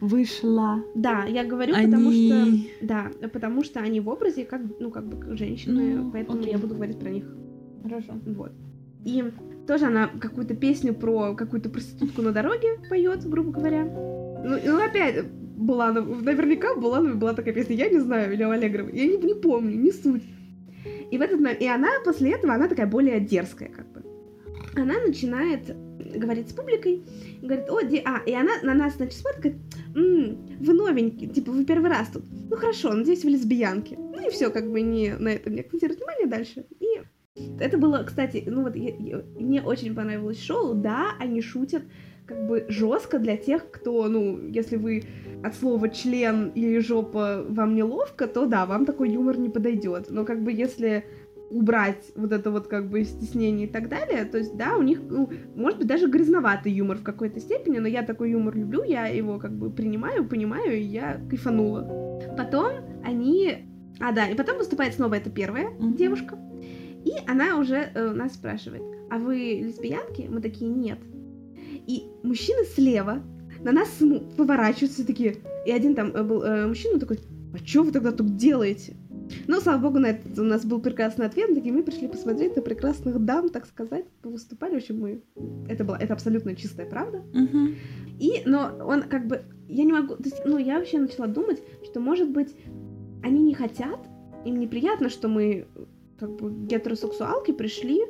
вышла. 0.00 0.82
Да, 0.94 1.24
я 1.24 1.44
говорю, 1.44 1.74
потому 1.74 2.10
что... 2.10 2.42
Они... 2.42 2.70
Да, 2.80 3.10
потому 3.32 3.64
что 3.64 3.80
они 3.80 4.00
в 4.00 4.08
образе 4.08 4.44
как, 4.44 4.62
ну, 4.78 4.90
как 4.90 5.06
бы 5.06 5.16
как 5.16 5.36
женщины, 5.36 5.94
Ну, 5.94 6.10
поэтому 6.10 6.40
окей. 6.40 6.52
я 6.52 6.58
буду 6.58 6.74
говорить 6.74 6.98
про 6.98 7.10
них. 7.10 7.24
Хорошо. 7.82 8.14
Вот. 8.26 8.52
И 9.04 9.24
тоже 9.66 9.86
она 9.86 10.08
какую-то 10.08 10.54
песню 10.54 10.94
про 10.94 11.34
какую-то 11.34 11.70
проститутку 11.70 12.22
на 12.22 12.32
дороге 12.32 12.78
поет, 12.88 13.28
грубо 13.28 13.52
говоря. 13.52 13.84
Ну, 13.84 14.58
ну 14.64 14.84
опять, 14.84 15.24
Буланов, 15.56 16.22
наверняка 16.22 16.72
у 16.72 16.80
Булановой 16.80 17.16
была 17.16 17.34
такая 17.34 17.54
песня, 17.54 17.76
я 17.76 17.88
не 17.88 17.98
знаю, 17.98 18.32
или 18.32 18.44
у 18.44 18.50
Аллегровой, 18.50 18.96
я 18.96 19.06
не, 19.06 19.16
не 19.18 19.34
помню, 19.34 19.76
не 19.76 19.92
суть. 19.92 20.24
И 21.10 21.18
в 21.18 21.20
этот 21.20 21.40
и 21.60 21.66
она 21.66 21.88
после 22.04 22.32
этого, 22.32 22.54
она 22.54 22.68
такая 22.68 22.86
более 22.86 23.20
дерзкая, 23.20 23.68
как 23.68 23.86
бы. 23.92 24.02
Она 24.76 24.94
начинает 25.06 25.74
говорить 26.16 26.50
с 26.50 26.52
публикой, 26.52 27.02
говорит, 27.42 27.68
о, 27.68 27.82
де... 27.82 28.02
а, 28.04 28.22
и 28.24 28.32
она 28.32 28.52
на 28.62 28.74
нас, 28.74 28.96
значит, 28.96 29.18
смотрит, 29.18 29.42
говорит, 29.42 29.60
«М, 29.94 30.46
вы 30.60 30.72
новенькие, 30.74 31.30
типа, 31.30 31.52
вы 31.52 31.64
первый 31.64 31.90
раз 31.90 32.08
тут. 32.08 32.24
Ну 32.50 32.56
хорошо, 32.56 32.92
надеюсь, 32.92 33.24
вы 33.24 33.30
лесбиянки. 33.30 33.96
Ну 33.98 34.26
и 34.26 34.30
все, 34.30 34.50
как 34.50 34.70
бы 34.70 34.80
не 34.80 35.14
на 35.14 35.28
этом 35.28 35.54
не 35.54 35.60
акцентировать 35.60 35.98
внимание 35.98 36.26
дальше. 36.26 36.66
И 36.80 37.00
это 37.58 37.78
было, 37.78 38.02
кстати, 38.06 38.44
ну 38.46 38.62
вот 38.62 38.74
мне 38.74 39.62
очень 39.62 39.94
понравилось 39.94 40.42
шоу. 40.42 40.74
Да, 40.74 41.12
они 41.18 41.40
шутят 41.40 41.82
как 42.26 42.46
бы 42.46 42.64
жестко 42.68 43.18
для 43.18 43.36
тех, 43.36 43.68
кто, 43.72 44.06
ну, 44.08 44.38
если 44.46 44.76
вы 44.76 45.02
от 45.42 45.56
слова 45.56 45.88
член 45.88 46.50
или 46.50 46.78
жопа 46.78 47.44
вам 47.48 47.74
неловко, 47.74 48.28
то 48.28 48.46
да, 48.46 48.66
вам 48.66 48.86
такой 48.86 49.10
юмор 49.10 49.36
не 49.38 49.48
подойдет. 49.48 50.10
Но 50.10 50.24
как 50.24 50.44
бы 50.44 50.52
если 50.52 51.04
убрать 51.50 52.12
вот 52.14 52.32
это 52.32 52.50
вот 52.50 52.68
как 52.68 52.88
бы 52.88 53.04
стеснение 53.04 53.66
и 53.66 53.70
так 53.70 53.88
далее, 53.88 54.24
то 54.24 54.38
есть 54.38 54.56
да, 54.56 54.76
у 54.76 54.82
них, 54.82 55.00
ну, 55.02 55.28
может 55.56 55.78
быть, 55.78 55.88
даже 55.88 56.08
грязноватый 56.08 56.72
юмор 56.72 56.98
в 56.98 57.02
какой-то 57.02 57.40
степени, 57.40 57.78
но 57.78 57.88
я 57.88 58.02
такой 58.02 58.30
юмор 58.30 58.56
люблю, 58.56 58.84
я 58.84 59.06
его 59.06 59.38
как 59.38 59.52
бы 59.52 59.70
принимаю, 59.70 60.26
понимаю, 60.26 60.78
и 60.78 60.82
я 60.82 61.20
кайфанула. 61.28 62.20
Потом 62.36 62.68
они... 63.04 63.66
А, 63.98 64.12
да, 64.12 64.28
и 64.28 64.34
потом 64.34 64.58
выступает 64.58 64.94
снова 64.94 65.14
эта 65.14 65.28
первая 65.28 65.70
Мгм. 65.70 65.96
девушка, 65.96 66.38
и 67.04 67.12
она 67.26 67.58
уже 67.58 67.90
э, 67.94 68.12
нас 68.12 68.34
спрашивает, 68.34 68.82
а 69.10 69.18
вы 69.18 69.62
лесбиянки? 69.64 70.28
Мы 70.30 70.40
такие, 70.40 70.70
нет. 70.70 70.98
И 71.86 72.04
мужчины 72.22 72.64
слева 72.64 73.22
на 73.62 73.72
нас 73.72 73.88
поворачиваются 74.36 75.06
такие, 75.06 75.36
и 75.66 75.72
один 75.72 75.94
там 75.94 76.12
э, 76.14 76.22
был 76.22 76.42
э, 76.42 76.66
мужчина 76.66 77.00
такой, 77.00 77.18
а 77.52 77.58
что 77.58 77.82
вы 77.82 77.92
тогда 77.92 78.12
тут 78.12 78.36
делаете? 78.36 78.96
Ну, 79.46 79.60
слава 79.60 79.78
богу, 79.78 79.98
на 79.98 80.06
этот 80.06 80.38
у 80.38 80.44
нас 80.44 80.64
был 80.64 80.80
прекрасный 80.80 81.26
ответ, 81.26 81.54
такие, 81.54 81.72
мы 81.72 81.82
пришли 81.82 82.08
посмотреть 82.08 82.56
на 82.56 82.62
прекрасных 82.62 83.18
дам, 83.24 83.48
так 83.48 83.66
сказать, 83.66 84.04
выступали, 84.22 84.74
в 84.74 84.76
общем, 84.76 85.00
мы... 85.00 85.22
Это 85.68 85.84
была, 85.84 85.98
это 85.98 86.12
абсолютно 86.14 86.54
чистая 86.56 86.86
правда. 86.86 87.22
Мгм. 87.32 87.76
И, 88.18 88.42
но 88.46 88.70
он 88.84 89.02
как 89.02 89.26
бы, 89.26 89.42
я 89.68 89.84
не 89.84 89.92
могу, 89.92 90.16
то 90.16 90.24
есть, 90.24 90.42
ну, 90.44 90.58
я 90.58 90.78
вообще 90.78 90.98
начала 90.98 91.26
думать, 91.26 91.62
что, 91.84 92.00
может 92.00 92.30
быть, 92.30 92.54
они 93.22 93.42
не 93.42 93.54
хотят, 93.54 94.00
им 94.44 94.58
неприятно, 94.58 95.08
что 95.08 95.28
мы, 95.28 95.66
как 96.18 96.36
бы, 96.36 96.66
гетеросексуалки 96.66 97.52
пришли, 97.52 98.00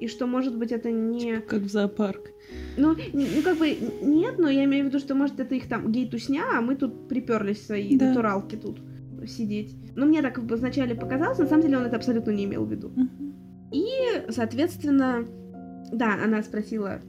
и 0.00 0.08
что, 0.08 0.26
может 0.26 0.56
быть, 0.56 0.72
это 0.72 0.90
не... 0.90 1.40
Как 1.40 1.62
в 1.62 1.68
зоопарк. 1.68 2.30
Ну, 2.78 2.96
ну, 3.12 3.42
как 3.44 3.58
бы, 3.58 3.76
нет, 4.02 4.38
но 4.38 4.48
я 4.48 4.64
имею 4.64 4.84
в 4.84 4.88
виду, 4.88 4.98
что, 4.98 5.14
может, 5.14 5.38
это 5.40 5.54
их 5.54 5.68
там 5.68 5.92
гей-тусня, 5.92 6.44
а 6.56 6.60
мы 6.62 6.74
тут 6.74 7.08
приперлись 7.08 7.66
свои 7.66 7.96
Да. 7.98 8.08
натуралки 8.08 8.56
тут 8.56 8.78
сидеть. 9.26 9.76
Ну, 9.96 10.06
мне 10.06 10.22
так 10.22 10.38
вначале 10.38 10.94
показалось, 10.94 11.38
на 11.38 11.46
самом 11.46 11.62
деле 11.62 11.78
он 11.78 11.84
это 11.84 11.96
абсолютно 11.96 12.30
не 12.30 12.44
имел 12.44 12.64
в 12.64 12.70
виду. 12.70 12.92
И, 13.72 13.86
соответственно, 14.30 15.26
да, 15.92 16.18
она 16.22 16.42
спросила, 16.42 17.00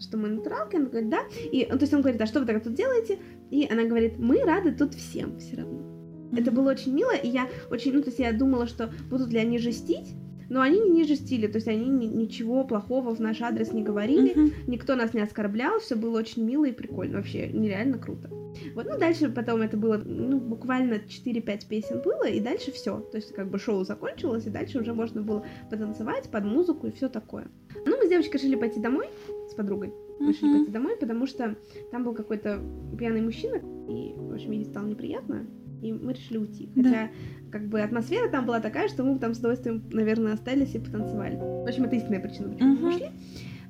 что 0.00 0.16
мы 0.16 0.28
натуралки, 0.28 0.76
она 0.76 0.86
говорит, 0.86 1.10
да. 1.10 1.20
И, 1.52 1.64
то 1.64 1.78
есть 1.78 1.94
он 1.94 2.00
говорит, 2.00 2.20
а 2.20 2.26
что 2.26 2.40
вы 2.40 2.46
тогда 2.46 2.60
тут 2.60 2.74
делаете? 2.74 3.18
И 3.50 3.66
она 3.70 3.84
говорит, 3.84 4.18
мы 4.18 4.42
рады 4.44 4.72
тут 4.72 4.94
всем 4.94 5.38
все 5.38 5.56
равно. 5.56 6.28
Это 6.36 6.50
было 6.50 6.70
очень 6.70 6.94
мило, 6.94 7.14
и 7.14 7.28
я 7.28 7.48
очень, 7.70 7.92
ну, 7.94 8.02
то 8.02 8.08
есть 8.08 8.18
я 8.18 8.32
думала, 8.32 8.66
что 8.66 8.90
будут 9.10 9.32
ли 9.32 9.38
они 9.38 9.58
жестить, 9.58 10.14
но 10.48 10.60
они 10.60 10.80
не 10.80 11.04
жестили, 11.04 11.46
то 11.46 11.56
есть 11.56 11.68
они 11.68 11.86
ни- 11.88 12.06
ничего 12.06 12.64
плохого 12.64 13.14
в 13.14 13.20
наш 13.20 13.40
адрес 13.42 13.72
не 13.72 13.82
говорили, 13.82 14.32
Мгм. 14.34 14.52
никто 14.66 14.94
нас 14.96 15.14
не 15.14 15.20
оскорблял, 15.20 15.78
все 15.80 15.94
было 15.96 16.18
очень 16.18 16.44
мило 16.44 16.64
и 16.64 16.72
прикольно, 16.72 17.18
вообще 17.18 17.48
нереально 17.48 17.98
круто. 17.98 18.30
Вот, 18.74 18.86
ну 18.86 18.98
дальше 18.98 19.28
потом 19.28 19.60
это 19.60 19.76
было, 19.76 19.98
ну, 20.04 20.38
буквально 20.40 20.94
4-5 21.06 21.68
песен 21.68 22.00
было, 22.02 22.26
и 22.28 22.40
дальше 22.40 22.72
все. 22.72 22.98
То 23.00 23.16
есть 23.18 23.32
как 23.34 23.50
бы 23.50 23.58
шоу 23.58 23.84
закончилось, 23.84 24.46
и 24.46 24.50
дальше 24.50 24.80
уже 24.80 24.94
можно 24.94 25.22
было 25.22 25.44
потанцевать 25.70 26.30
под 26.30 26.44
музыку 26.44 26.86
и 26.86 26.90
все 26.92 27.08
такое. 27.08 27.46
Ну, 27.86 27.96
мы 27.96 28.06
с 28.06 28.08
девочкой 28.08 28.40
решили 28.40 28.56
пойти 28.56 28.80
домой 28.80 29.06
с 29.50 29.54
подругой. 29.54 29.92
Решили 30.20 30.48
Мгм. 30.50 30.58
пойти 30.58 30.72
домой, 30.72 30.96
потому 30.98 31.26
что 31.26 31.54
там 31.92 32.02
был 32.04 32.14
какой-то 32.14 32.58
пьяный 32.98 33.20
мужчина, 33.20 33.56
и, 33.88 34.14
в 34.16 34.32
общем, 34.32 34.50
ей 34.50 34.64
стало 34.64 34.86
неприятно, 34.86 35.46
и 35.80 35.92
мы 35.92 36.12
решили 36.14 36.38
уйти. 36.38 36.68
Да. 36.74 37.10
Как 37.50 37.66
бы, 37.68 37.80
атмосфера 37.80 38.28
там 38.30 38.44
была 38.46 38.60
такая, 38.60 38.88
что 38.88 39.04
мы 39.04 39.18
там 39.18 39.34
с 39.34 39.38
удовольствием, 39.38 39.82
наверное, 39.92 40.34
остались 40.34 40.74
и 40.74 40.78
потанцевали. 40.78 41.36
В 41.36 41.66
общем, 41.68 41.84
это 41.84 41.96
истинная 41.96 42.20
причина, 42.20 42.48
почему 42.50 42.68
мы 42.74 42.76
Мгм. 42.76 42.88
ушли. 42.88 43.06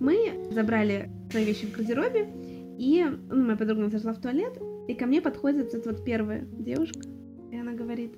Мы 0.01 0.49
забрали 0.53 1.11
свои 1.31 1.45
вещи 1.45 1.67
в 1.67 1.73
гардеробе, 1.77 2.27
и 2.79 3.05
ну, 3.31 3.45
моя 3.45 3.57
подруга 3.57 3.83
нас 3.83 3.93
зашла 3.93 4.13
в 4.13 4.21
туалет, 4.21 4.53
и 4.89 4.95
ко 4.95 5.07
мне 5.07 5.21
подходит 5.21 5.75
эта 5.75 5.91
вот 5.91 6.05
первая 6.05 6.45
девушка, 6.59 7.01
и 7.53 7.57
она 7.57 7.73
говорит, 7.73 8.15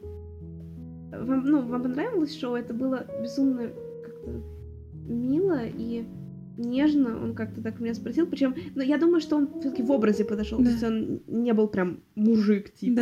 вам, 1.12 1.44
ну, 1.44 1.62
вам 1.62 1.82
понравилось 1.82 2.38
шоу? 2.38 2.54
Это 2.54 2.72
было 2.74 3.04
безумно 3.22 3.68
как-то 4.04 4.42
мило 5.08 5.60
и 5.64 6.04
нежно, 6.56 7.16
он 7.22 7.34
как-то 7.34 7.62
так 7.62 7.80
меня 7.80 7.94
спросил, 7.94 8.26
причем, 8.26 8.54
ну, 8.74 8.82
я 8.82 8.98
думаю, 8.98 9.20
что 9.20 9.36
он 9.36 9.48
все-таки 9.60 9.82
в 9.82 9.90
образе 9.90 10.24
подошел, 10.24 10.58
Да. 10.58 10.64
то 10.66 10.70
есть 10.70 10.84
он 10.84 11.20
не 11.26 11.52
был 11.54 11.68
прям 11.68 12.00
мужик, 12.14 12.72
типа. 12.74 12.96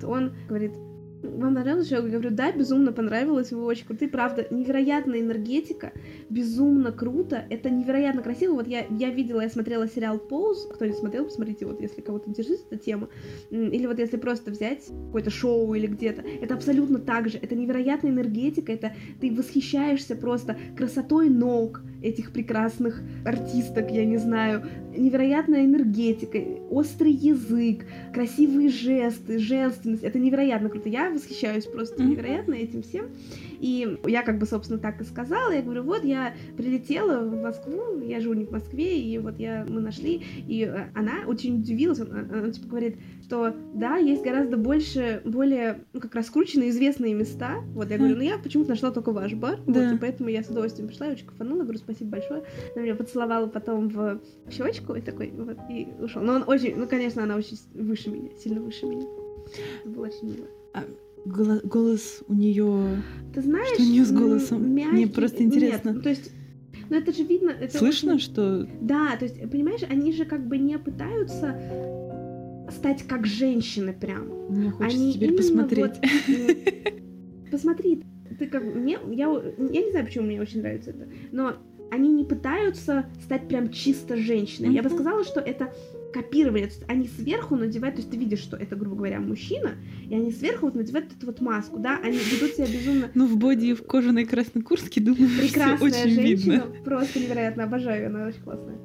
Да. 0.00 0.06
Он 0.06 0.32
говорит, 0.48 0.72
вам 1.24 1.54
понравилось? 1.54 1.90
Я 1.90 2.00
говорю, 2.00 2.30
да, 2.30 2.52
безумно 2.52 2.92
понравилось, 2.92 3.52
вы 3.52 3.64
очень 3.64 3.86
крутые, 3.86 4.08
правда, 4.08 4.46
невероятная 4.50 5.20
энергетика, 5.20 5.92
безумно 6.30 6.92
круто, 6.92 7.44
это 7.50 7.70
невероятно 7.70 8.22
красиво. 8.22 8.54
Вот 8.54 8.66
я, 8.66 8.86
я 8.90 9.10
видела, 9.10 9.40
я 9.40 9.48
смотрела 9.48 9.88
сериал 9.88 10.20
Pose, 10.30 10.72
кто 10.72 10.84
не 10.84 10.92
смотрел, 10.92 11.24
посмотрите, 11.24 11.66
вот 11.66 11.80
если 11.80 12.00
кого-то 12.00 12.30
интересует 12.30 12.60
эта 12.70 12.76
тема, 12.82 13.08
или 13.50 13.86
вот 13.86 13.98
если 13.98 14.16
просто 14.16 14.50
взять 14.50 14.84
какое-то 15.06 15.30
шоу 15.30 15.74
или 15.74 15.86
где-то, 15.86 16.22
это 16.22 16.54
абсолютно 16.54 16.98
так 16.98 17.28
же, 17.28 17.38
это 17.38 17.54
невероятная 17.54 18.10
энергетика, 18.10 18.72
это 18.72 18.92
ты 19.20 19.34
восхищаешься 19.34 20.16
просто 20.16 20.56
красотой 20.76 21.28
ног 21.28 21.82
этих 22.04 22.32
прекрасных 22.32 23.02
артисток, 23.24 23.90
я 23.90 24.04
не 24.04 24.18
знаю, 24.18 24.62
невероятная 24.96 25.64
энергетика, 25.64 26.38
острый 26.70 27.12
язык, 27.12 27.86
красивые 28.12 28.68
жесты, 28.68 29.38
женственность. 29.38 30.04
Это 30.04 30.18
невероятно 30.18 30.68
круто. 30.68 30.88
Я 30.88 31.10
восхищаюсь 31.10 31.64
просто 31.64 32.02
невероятно 32.02 32.54
этим 32.54 32.82
всем. 32.82 33.06
И 33.64 33.98
я 34.06 34.22
как 34.22 34.38
бы, 34.38 34.44
собственно, 34.44 34.78
так 34.78 35.00
и 35.00 35.04
сказала. 35.04 35.50
Я 35.50 35.62
говорю, 35.62 35.84
вот 35.84 36.04
я 36.04 36.34
прилетела 36.54 37.26
в 37.26 37.34
Москву, 37.34 37.98
я 38.02 38.20
живу 38.20 38.34
не 38.34 38.44
в 38.44 38.50
Москве, 38.50 39.00
и 39.00 39.16
вот 39.16 39.38
я, 39.38 39.64
мы 39.66 39.80
нашли. 39.80 40.22
И 40.46 40.64
э, 40.70 40.90
она 40.94 41.20
очень 41.26 41.60
удивилась, 41.60 41.98
она, 41.98 42.20
она 42.30 42.50
типа 42.50 42.68
говорит, 42.68 42.98
что 43.22 43.56
да, 43.72 43.96
есть 43.96 44.22
гораздо 44.22 44.58
больше, 44.58 45.22
более, 45.24 45.80
ну, 45.94 46.00
как 46.00 46.14
раскрученные, 46.14 46.68
известные 46.68 47.14
места. 47.14 47.62
Вот 47.74 47.88
я 47.88 47.96
говорю, 47.96 48.16
ну 48.16 48.20
я 48.20 48.36
почему-то 48.36 48.68
нашла 48.68 48.90
только 48.90 49.12
ваш 49.12 49.32
бар, 49.32 49.58
Да. 49.66 49.88
вот, 49.88 49.94
и 49.94 49.98
поэтому 49.98 50.28
я 50.28 50.42
с 50.42 50.50
удовольствием 50.50 50.88
пришла, 50.88 51.06
я 51.06 51.12
очень 51.12 51.26
кафанула, 51.26 51.62
говорю, 51.62 51.78
спасибо 51.78 52.10
большое. 52.10 52.42
Она 52.74 52.84
меня 52.84 52.94
поцеловала 52.94 53.46
потом 53.46 53.88
в 53.88 54.20
щечку 54.50 54.94
и 54.94 55.00
такой, 55.00 55.30
вот, 55.30 55.56
и 55.70 55.88
ушел. 56.02 56.20
Но 56.20 56.34
он 56.34 56.44
очень, 56.46 56.76
ну, 56.76 56.86
конечно, 56.86 57.22
она 57.22 57.36
очень 57.36 57.56
выше 57.72 58.10
меня, 58.10 58.28
сильно 58.36 58.60
выше 58.60 58.84
меня. 58.84 59.06
Это 59.80 59.88
было 59.88 60.04
очень 60.04 60.34
мило. 60.34 60.48
Голо- 61.24 61.60
голос 61.64 62.22
у 62.28 62.34
нее. 62.34 63.02
Ты 63.34 63.42
знаешь, 63.42 63.74
Что 63.74 63.82
у 63.82 63.86
неё 63.86 64.04
с 64.04 64.12
голосом? 64.12 64.62
Мне 64.62 64.84
мягкий- 64.86 65.06
просто 65.06 65.42
нет, 65.42 65.54
интересно. 65.54 65.92
ну, 65.94 66.02
то 66.02 66.08
есть, 66.10 66.30
ну 66.90 66.96
это 66.96 67.12
же 67.12 67.22
видно. 67.24 67.50
Это 67.50 67.78
Слышно, 67.78 68.14
очень- 68.14 68.24
что. 68.24 68.68
Да, 68.80 69.16
то 69.16 69.24
есть, 69.24 69.40
понимаешь, 69.50 69.82
они 69.88 70.12
же 70.12 70.24
как 70.24 70.46
бы 70.46 70.58
не 70.58 70.78
пытаются 70.78 71.58
стать 72.70 73.02
как 73.04 73.26
женщины 73.26 73.92
прям. 73.92 74.28
Мне 74.50 74.70
хочется 74.70 74.98
они 75.02 75.12
теперь 75.14 75.36
посмотреть. 75.36 75.92
вот, 75.96 75.96
посмотри, 77.50 78.02
ты 78.38 78.46
как 78.46 78.62
мне, 78.74 78.98
я, 79.12 79.26
я 79.26 79.82
не 79.82 79.90
знаю, 79.90 80.06
почему 80.06 80.26
мне 80.26 80.40
очень 80.40 80.60
нравится 80.60 80.90
это, 80.90 81.08
но 81.32 81.54
они 81.90 82.10
не 82.12 82.24
пытаются 82.24 83.06
стать 83.22 83.46
прям 83.48 83.70
чисто 83.70 84.16
женщиной. 84.16 84.74
Я 84.74 84.82
бы 84.82 84.90
сказала, 84.90 85.22
что 85.24 85.40
это 85.40 85.72
копирование. 86.14 86.68
То 86.68 86.74
есть 86.74 86.84
они 86.88 87.08
сверху 87.08 87.56
надевают, 87.56 87.96
то 87.96 88.00
есть 88.00 88.10
ты 88.10 88.16
видишь, 88.16 88.38
что 88.38 88.56
это, 88.56 88.76
грубо 88.76 88.96
говоря, 88.96 89.18
мужчина, 89.18 89.72
и 90.08 90.14
они 90.14 90.30
сверху 90.30 90.66
вот 90.66 90.76
надевают 90.76 91.12
эту 91.12 91.26
вот 91.26 91.40
маску, 91.40 91.78
да, 91.80 91.98
они 92.02 92.16
ведут 92.18 92.52
себя 92.52 92.66
безумно 92.66 93.10
Ну, 93.14 93.26
в 93.26 93.36
боди 93.36 93.66
и 93.66 93.74
в 93.74 93.84
кожаной 93.84 94.24
красной 94.24 94.62
куртке, 94.62 95.00
думаю, 95.00 95.28
прекрасная 95.38 95.88
очень 95.88 96.10
женщина, 96.10 96.52
видно. 96.52 96.82
просто 96.84 97.18
невероятно 97.18 97.64
обожаю, 97.64 98.02
ее, 98.02 98.06
она 98.06 98.28
очень 98.28 98.42
классная. 98.42 98.78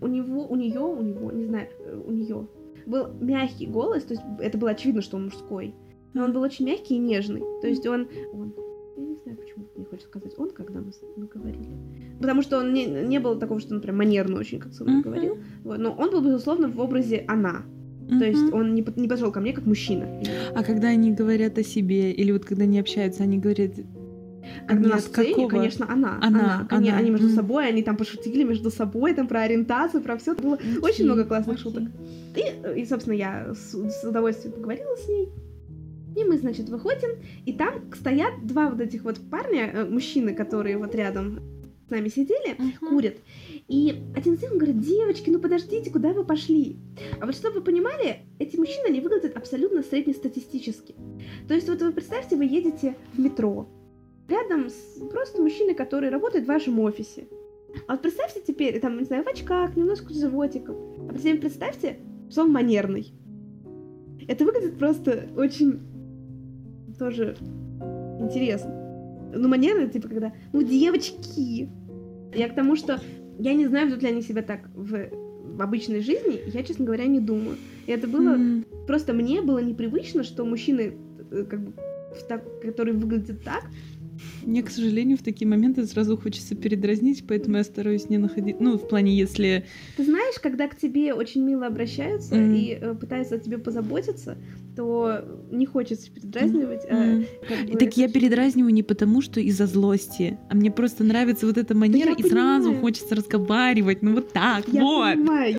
У 0.00 0.06
него, 0.06 0.46
у 0.46 0.56
нее, 0.56 0.80
у 0.80 1.02
него, 1.02 1.30
не 1.30 1.44
знаю, 1.44 1.68
э, 1.78 2.02
у 2.06 2.10
нее 2.10 2.48
был 2.86 3.08
мягкий 3.20 3.66
голос, 3.66 4.04
то 4.04 4.14
есть 4.14 4.24
это 4.40 4.56
было 4.56 4.70
очевидно, 4.70 5.02
что 5.02 5.18
он 5.18 5.26
мужской, 5.26 5.74
но 6.14 6.24
он 6.24 6.32
был 6.32 6.40
очень 6.40 6.66
мягкий 6.66 6.96
и 6.96 6.98
нежный, 6.98 7.42
то 7.60 7.68
есть 7.68 7.86
он, 7.86 8.08
он 8.32 8.54
мне 9.76 9.84
хочется 9.86 10.08
сказать 10.08 10.32
он, 10.38 10.50
когда 10.50 10.80
мы, 10.80 10.92
с- 10.92 11.00
мы 11.16 11.26
говорили. 11.26 11.66
Потому 12.20 12.42
что 12.42 12.58
он 12.58 12.72
не, 12.72 12.86
не 12.86 13.18
было 13.20 13.36
такого, 13.38 13.60
что 13.60 13.74
он 13.74 13.80
прям 13.80 13.96
манерно 13.98 14.38
очень 14.38 14.58
как 14.58 14.72
со 14.72 14.84
мной 14.84 14.96
Мгм. 14.96 15.02
говорил. 15.02 15.38
Вот, 15.64 15.78
но 15.78 15.92
он 15.92 16.10
был, 16.10 16.20
безусловно, 16.22 16.68
в 16.68 16.78
образе 16.80 17.24
она. 17.28 17.62
То 18.08 18.24
есть 18.26 18.52
он 18.52 18.74
не, 18.74 18.84
не 18.96 19.08
подошел 19.08 19.32
ко 19.32 19.40
мне 19.40 19.52
как 19.54 19.64
мужчина. 19.64 20.06
А 20.54 20.62
когда 20.62 20.88
они 20.88 21.12
говорят 21.12 21.56
о 21.58 21.62
себе, 21.62 22.12
или 22.12 22.30
вот 22.32 22.44
когда 22.44 22.64
они 22.64 22.78
общаются, 22.80 23.22
они 23.22 23.38
говорят... 23.38 23.72
Когда 24.66 24.88
на 24.90 24.98
сцене, 24.98 25.30
какого? 25.34 25.48
конечно, 25.48 25.86
она. 25.90 26.18
Она, 26.20 26.66
Они, 26.68 26.88
она. 26.90 26.98
они 26.98 27.10
между 27.10 27.26
Мгм. 27.28 27.36
собой, 27.36 27.68
они 27.68 27.82
там 27.82 27.96
пошутили 27.96 28.42
между 28.42 28.70
собой, 28.70 29.14
там 29.14 29.28
про 29.28 29.42
ориентацию, 29.42 30.02
про 30.02 30.16
все. 30.18 30.34
Было 30.34 30.54
очень 30.82 30.82
Окей, 30.88 31.04
много 31.06 31.24
классных 31.24 31.56
окей. 31.58 31.62
шуток. 31.62 31.84
И, 32.36 32.42
э, 32.64 32.78
и, 32.80 32.84
собственно, 32.84 33.14
я 33.14 33.54
с, 33.54 33.72
с 33.72 34.04
удовольствием 34.04 34.52
поговорила 34.54 34.94
с 34.96 35.08
ней. 35.08 35.28
И 36.16 36.24
мы, 36.24 36.38
значит, 36.38 36.68
выходим, 36.68 37.10
и 37.46 37.52
там 37.52 37.92
стоят 37.94 38.46
два 38.46 38.68
вот 38.68 38.80
этих 38.80 39.04
вот 39.04 39.18
парня, 39.30 39.70
э, 39.72 39.84
мужчины, 39.84 40.34
которые 40.34 40.76
вот 40.76 40.94
рядом 40.94 41.40
с 41.86 41.90
нами 41.90 42.08
сидели, 42.08 42.54
Мгм. 42.58 42.72
курят. 42.88 43.16
И 43.68 44.02
один 44.16 44.34
из 44.34 44.42
них 44.42 44.52
говорит, 44.52 44.80
девочки, 44.80 45.30
ну 45.30 45.38
подождите, 45.38 45.90
куда 45.90 46.12
вы 46.12 46.24
пошли? 46.24 46.76
А 47.20 47.26
вот 47.26 47.34
чтобы 47.34 47.56
вы 47.56 47.64
понимали, 47.64 48.20
эти 48.38 48.56
мужчины, 48.56 48.86
они 48.88 49.00
выглядят 49.00 49.36
абсолютно 49.36 49.82
среднестатистически. 49.82 50.94
То 51.48 51.54
есть 51.54 51.68
вот 51.68 51.82
вы 51.82 51.92
представьте, 51.92 52.36
вы 52.36 52.44
едете 52.44 52.96
в 53.14 53.18
метро, 53.18 53.68
рядом 54.28 54.68
с 54.70 55.00
просто 55.10 55.42
мужчиной, 55.42 55.74
который 55.74 56.10
работает 56.10 56.44
в 56.44 56.48
вашем 56.48 56.78
офисе. 56.80 57.26
А 57.86 57.92
вот 57.92 58.02
представьте 58.02 58.42
теперь, 58.46 58.78
там, 58.80 58.98
не 58.98 59.04
знаю, 59.04 59.24
в 59.24 59.28
очках, 59.28 59.76
немножко 59.76 60.12
с 60.12 60.20
животиком. 60.20 60.76
А 61.10 61.16
затем 61.16 61.38
представьте, 61.38 61.98
что 62.30 62.42
он 62.42 62.52
манерный. 62.52 63.12
Это 64.28 64.44
выглядит 64.44 64.78
просто 64.78 65.28
очень 65.36 65.80
тоже 67.02 67.36
интересно. 68.20 68.70
Ну, 69.34 69.48
манерно, 69.48 69.88
типа, 69.88 70.08
когда, 70.08 70.32
ну, 70.52 70.62
девочки. 70.62 71.68
Я 72.34 72.48
к 72.48 72.54
тому, 72.54 72.76
что 72.76 73.00
я 73.38 73.54
не 73.54 73.66
знаю, 73.66 73.88
ведут 73.88 74.02
ли 74.02 74.08
они 74.08 74.22
себя 74.22 74.42
так 74.42 74.70
в, 74.74 75.08
в 75.56 75.62
обычной 75.62 76.00
жизни, 76.00 76.40
я, 76.46 76.62
честно 76.62 76.84
говоря, 76.84 77.06
не 77.06 77.18
думаю. 77.20 77.56
И 77.86 77.90
это 77.92 78.06
было 78.06 78.34
М, 78.34 78.64
Просто 78.86 79.12
мне 79.12 79.42
было 79.42 79.58
непривычно, 79.58 80.22
что 80.22 80.44
мужчины, 80.44 80.92
э, 81.30 81.44
как 81.48 81.60
бы, 81.60 81.72
в 82.18 82.22
так, 82.28 82.42
которые 82.60 82.94
выглядят 82.96 83.42
так, 83.42 83.64
Мне, 84.44 84.62
к 84.62 84.70
сожалению, 84.70 85.16
в 85.16 85.22
такие 85.22 85.48
моменты 85.48 85.84
сразу 85.86 86.16
хочется 86.16 86.54
передразнить, 86.54 87.24
поэтому 87.26 87.56
я 87.56 87.64
стараюсь 87.64 88.08
не 88.10 88.18
находить... 88.18 88.60
Ну, 88.60 88.76
в 88.76 88.86
плане, 88.88 89.16
если... 89.16 89.64
ты 89.96 90.04
знаешь, 90.04 90.38
когда 90.40 90.68
к 90.68 90.76
тебе 90.76 91.14
очень 91.14 91.42
мило 91.44 91.66
обращаются 91.66 92.34
Мгм. 92.36 92.54
и 92.54 92.78
э, 92.80 92.94
пытаются 92.94 93.36
о 93.36 93.38
тебе 93.38 93.58
позаботиться, 93.58 94.36
то 94.76 95.20
не 95.50 95.66
хочется 95.66 96.10
передразнивать. 96.10 96.82
а, 96.90 96.94
М. 96.94 97.26
как 97.48 97.60
И 97.68 97.72
бы 97.72 97.78
так 97.78 97.88
это 97.88 98.00
я 98.00 98.08
передразниваю 98.08 98.72
не 98.72 98.82
потому, 98.82 99.20
что 99.20 99.40
из-за 99.40 99.66
злости, 99.66 100.38
а 100.50 100.54
мне 100.54 100.70
просто 100.70 101.04
нравится 101.04 101.46
вот 101.46 101.58
эта 101.58 101.74
манера, 101.74 102.10
я 102.10 102.14
и 102.16 102.22
сразу 102.28 102.64
понимаю. 102.64 102.80
хочется 102.80 103.14
разговаривать. 103.14 104.02
Ну 104.02 104.14
вот 104.14 104.32
так, 104.32 104.66
Я 104.68 104.80
вот. 104.82 105.14
понимаю. 105.14 105.58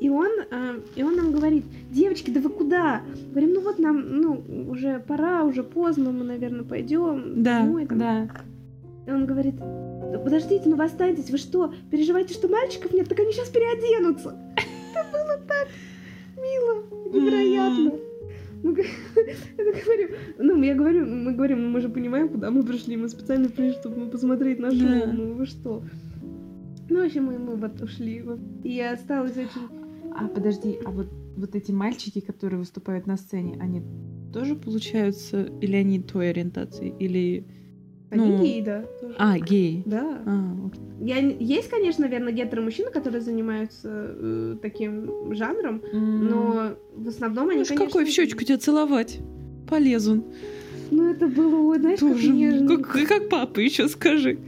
И 0.00 0.08
он, 0.10 0.26
э, 0.50 0.80
и 0.96 1.02
он 1.04 1.14
нам 1.16 1.30
говорит, 1.32 1.64
девочки, 1.92 2.30
да 2.30 2.40
вы 2.40 2.50
куда? 2.50 3.02
Говорим, 3.30 3.54
ну 3.54 3.60
вот 3.60 3.78
нам, 3.78 4.20
ну, 4.20 4.42
уже 4.68 4.98
пора, 5.06 5.44
уже 5.44 5.62
поздно, 5.62 6.10
мы, 6.10 6.24
наверное, 6.24 6.64
пойдем 6.64 7.42
Да, 7.42 7.60
домой. 7.60 7.86
там». 7.86 7.98
да. 7.98 8.28
И 9.06 9.10
он 9.10 9.26
говорит, 9.26 9.54
«Да 9.56 10.18
подождите, 10.22 10.62
ну 10.66 10.76
вы 10.76 10.84
останетесь, 10.84 11.30
вы 11.30 11.38
что, 11.38 11.72
переживаете, 11.90 12.34
что 12.34 12.48
мальчиков 12.48 12.92
нет? 12.92 13.08
Так 13.08 13.18
они 13.20 13.32
сейчас 13.32 13.48
переоденутся. 13.48 14.36
Это 14.56 15.06
было 15.12 15.38
так 15.48 15.68
мило, 16.36 16.82
невероятно. 17.12 17.92
Ну, 18.62 18.76
я 19.58 19.64
говорю, 19.64 20.08
ну, 20.38 20.62
я 20.62 20.74
говорю, 20.74 21.06
мы 21.06 21.32
говорим, 21.32 21.70
мы 21.70 21.80
же 21.80 21.88
понимаем, 21.88 22.28
куда 22.28 22.50
мы 22.50 22.62
пришли, 22.62 22.96
мы 22.96 23.08
специально 23.08 23.48
пришли, 23.48 23.72
чтобы 23.72 24.06
посмотреть 24.10 24.60
на 24.60 24.70
шоу, 24.70 24.80
Да. 24.80 25.12
ну 25.12 25.34
вы 25.34 25.46
что. 25.46 25.82
Ну, 26.88 27.02
в 27.02 27.06
общем, 27.06 27.24
мы, 27.24 27.38
мы 27.38 27.56
вот 27.56 27.80
ушли, 27.80 28.24
и 28.64 28.70
я 28.70 28.92
осталась 28.92 29.36
очень... 29.36 29.68
А 30.14 30.28
подожди, 30.28 30.78
а 30.84 30.90
вот, 30.90 31.08
вот 31.36 31.54
эти 31.54 31.72
мальчики, 31.72 32.20
которые 32.20 32.58
выступают 32.58 33.06
на 33.06 33.16
сцене, 33.16 33.56
они 33.60 33.82
тоже 34.32 34.56
получаются, 34.56 35.44
или 35.60 35.76
они 35.76 36.00
той 36.00 36.30
ориентации, 36.30 36.94
или... 36.98 37.46
Они 38.12 38.28
Ну, 38.28 38.42
геи, 38.42 38.60
да, 38.60 38.82
тоже. 39.00 39.14
А, 39.18 39.38
геи. 39.38 39.82
Да. 39.86 40.22
А. 40.26 40.70
Я, 41.00 41.16
есть, 41.18 41.70
конечно, 41.70 42.04
наверное, 42.04 42.32
гетеро-мужчины, 42.32 42.90
которые 42.90 43.22
занимаются 43.22 43.88
э, 43.90 44.56
таким 44.60 45.34
жанром, 45.34 45.82
но 45.92 46.76
в 46.94 47.08
основном 47.08 47.48
они, 47.48 47.60
Ну 47.60 47.64
конечно... 47.64 47.86
какой 47.86 48.04
в 48.04 48.08
щечку 48.08 48.44
тебя 48.44 48.58
целовать? 48.58 49.18
Полезун. 49.68 50.24
Ну, 50.90 51.10
это 51.10 51.26
было, 51.26 51.56
ой, 51.56 51.78
знаешь, 51.78 52.00
как 52.00 52.10
Тоже. 52.10 52.28
нежно. 52.28 52.76
Как, 52.76 53.08
как 53.08 53.28
папа 53.30 53.60
еще 53.60 53.88
скажи. 53.88 54.38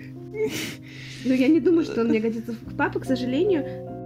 Но 1.24 1.32
я 1.32 1.48
не 1.48 1.60
думаю, 1.60 1.84
что 1.84 2.02
он 2.02 2.08
мне 2.08 2.20
годится 2.20 2.52
к 2.52 2.76
папе, 2.76 3.00
к 3.00 3.06
сожалению. 3.06 3.64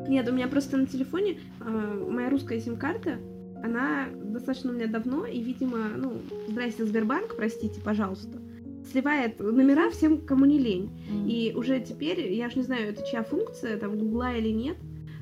Нет, 0.09 0.29
у 0.29 0.33
меня 0.33 0.47
просто 0.47 0.77
на 0.77 0.87
телефоне 0.87 1.39
э, 1.61 2.07
моя 2.09 2.31
русская 2.31 2.61
сим-карта, 2.61 3.19
она 3.63 4.07
достаточно 4.15 4.71
у 4.71 4.75
меня 4.75 4.87
давно, 4.87 5.27
и, 5.27 5.41
видимо, 5.43 5.79
ну, 5.97 6.13
здрасте, 6.49 6.85
Сбербанк, 6.85 7.35
простите, 7.37 7.81
пожалуйста, 7.85 8.39
сливает 8.91 9.39
номера 9.41 9.91
всем, 9.91 10.19
кому 10.19 10.45
не 10.45 10.59
лень. 10.59 10.91
И 11.27 11.53
уже 11.57 11.81
теперь, 11.81 12.33
я 12.33 12.49
ж 12.51 12.57
не 12.57 12.63
знаю, 12.63 12.89
это 12.91 13.07
чья 13.07 13.23
функция, 13.23 13.77
там, 13.79 13.99
Гугла 13.99 14.35
или 14.35 14.49
нет, 14.49 14.77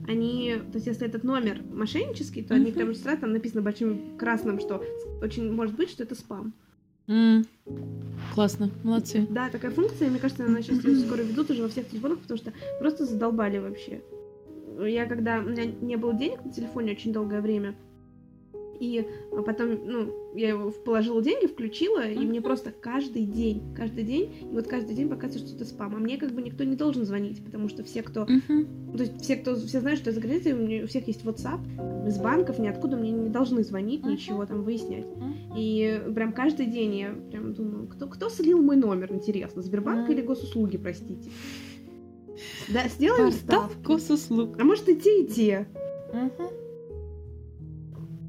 они, 0.08 0.54
то 0.70 0.74
есть 0.76 0.86
если 0.86 1.06
этот 1.06 1.24
номер 1.24 1.60
мошеннический, 1.72 2.42
то 2.42 2.54
они 2.54 2.66
Мгм. 2.66 2.74
прям 2.74 2.94
сразу 2.94 3.22
там 3.22 3.32
написано 3.32 3.62
большим 3.62 4.16
красным, 4.18 4.60
что 4.60 4.82
очень 5.20 5.52
может 5.52 5.74
быть, 5.74 5.90
что 5.90 6.04
это 6.04 6.14
спам. 6.14 6.52
М. 7.08 7.44
Классно, 8.34 8.70
молодцы. 8.84 9.26
Да, 9.30 9.48
такая 9.48 9.70
функция, 9.70 10.10
мне 10.10 10.18
кажется, 10.18 10.44
она 10.44 10.62
сейчас 10.62 10.78
скоро 11.06 11.22
ведут 11.22 11.50
уже 11.50 11.62
во 11.62 11.68
всех 11.68 11.88
телефонах, 11.88 12.20
потому 12.20 12.38
что 12.38 12.52
просто 12.78 13.04
задолбали 13.04 13.58
вообще. 13.58 14.00
Я 14.78 15.06
когда... 15.06 15.38
У 15.38 15.48
меня 15.48 15.64
не 15.64 15.96
было 15.96 16.12
денег 16.14 16.44
на 16.44 16.52
телефоне 16.52 16.92
очень 16.92 17.12
долгое 17.12 17.40
время, 17.40 17.74
и 18.78 19.06
потом, 19.44 19.78
ну, 19.84 20.32
я 20.34 20.50
его 20.50 20.70
положила 20.70 21.22
деньги, 21.22 21.46
включила, 21.46 22.06
и 22.06 22.18
мне 22.18 22.40
просто 22.40 22.72
каждый 22.72 23.24
день, 23.24 23.62
каждый 23.74 24.04
день, 24.04 24.34
и 24.42 24.54
вот 24.54 24.66
каждый 24.66 24.94
день 24.94 25.08
показывает, 25.08 25.48
что 25.48 25.56
это 25.56 25.64
спам. 25.64 25.94
А 25.96 25.98
мне 25.98 26.18
как 26.18 26.32
бы 26.32 26.42
никто 26.42 26.64
не 26.64 26.76
должен 26.76 27.04
звонить, 27.04 27.44
потому 27.44 27.68
что 27.68 27.84
все, 27.84 28.02
кто... 28.02 28.26
То 28.26 29.02
есть 29.02 29.20
все, 29.22 29.36
кто... 29.36 29.56
Все 29.56 29.80
знают, 29.80 30.00
что 30.00 30.10
я 30.10 30.14
за 30.14 30.20
границей, 30.20 30.52
у, 30.52 30.56
меня, 30.56 30.84
у 30.84 30.86
всех 30.86 31.06
есть 31.08 31.24
WhatsApp, 31.24 32.06
из 32.06 32.18
банков, 32.18 32.58
ниоткуда 32.58 32.96
мне 32.96 33.10
не 33.10 33.30
должны 33.30 33.64
звонить, 33.64 34.04
ничего 34.04 34.46
там 34.46 34.62
выяснять. 34.62 35.06
И 35.56 36.02
прям 36.14 36.32
каждый 36.32 36.66
день 36.66 36.94
я 36.96 37.14
прям 37.30 37.54
думаю, 37.54 37.86
кто, 37.88 38.06
кто 38.06 38.28
слил 38.28 38.62
мой 38.62 38.76
номер, 38.76 39.12
интересно, 39.12 39.62
Сбербанк 39.62 40.10
или 40.10 40.22
госуслуги, 40.22 40.76
простите. 40.76 41.30
Да, 42.68 42.88
сделаем 42.88 43.32
ставки. 43.32 43.82
госуслуг. 43.82 44.60
А 44.60 44.64
может 44.64 44.88
и 44.88 44.96
те, 44.96 45.22
и 45.22 45.26
те. 45.26 45.66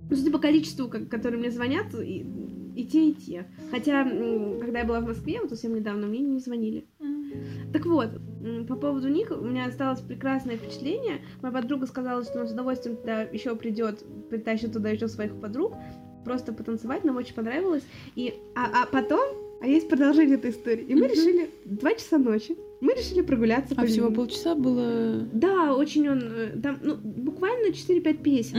Ну, 0.10 0.16
судя 0.16 0.32
по 0.32 0.40
количеству, 0.40 0.88
ко- 0.88 1.06
которые 1.06 1.40
мне 1.40 1.52
звонят, 1.52 1.88
и 1.96 2.26
И 2.76 2.86
те, 2.86 3.10
и 3.10 3.14
те. 3.14 3.48
Хотя, 3.72 4.04
когда 4.04 4.80
я 4.80 4.86
была 4.86 5.00
в 5.00 5.08
Москве, 5.08 5.40
вот 5.42 5.50
совсем 5.50 5.74
недавно, 5.76 6.06
мне 6.08 6.20
не 6.20 6.40
звонили. 6.40 6.86
Так 7.74 7.86
вот, 7.88 8.10
по 8.68 8.76
поводу 8.76 9.10
них 9.10 9.32
у 9.32 9.44
меня 9.44 9.66
осталось 9.66 10.00
прекрасное 10.02 10.58
впечатление. 10.58 11.22
Моя 11.42 11.54
подруга 11.54 11.88
сказала, 11.88 12.24
что 12.24 12.40
она 12.40 12.48
с 12.48 12.52
удовольствием 12.52 12.98
туда 12.98 13.24
еще 13.24 13.56
придет, 13.56 14.04
притащит 14.30 14.74
туда 14.74 14.90
еще 14.90 15.08
своих 15.08 15.34
подруг, 15.42 15.74
просто 16.24 16.54
потанцевать, 16.54 17.04
нам 17.04 17.18
очень 17.18 17.34
понравилось. 17.34 17.84
И, 18.16 18.34
а, 18.56 18.84
а 18.84 18.86
потом, 18.86 19.26
а 19.62 19.66
есть 19.68 19.90
продолжение 19.90 20.36
этой 20.38 20.52
истории. 20.52 20.86
И 20.88 20.94
мы 20.94 21.08
решили, 21.08 21.50
два 21.66 21.94
часа 21.96 22.18
ночи, 22.20 22.56
мы 22.80 22.94
решили 22.94 23.22
прогуляться 23.24 23.76
по 23.76 23.82
А 23.82 23.86
всего 23.86 24.06
Ленину. 24.06 24.16
полчаса 24.16 24.54
было... 24.54 25.28
Да, 25.34 25.76
очень 25.76 26.08
он, 26.10 26.20
э, 26.22 26.60
там, 26.62 26.78
ну, 26.84 26.96
буквально 26.96 27.72
4-5 27.74 28.22
песен. 28.22 28.58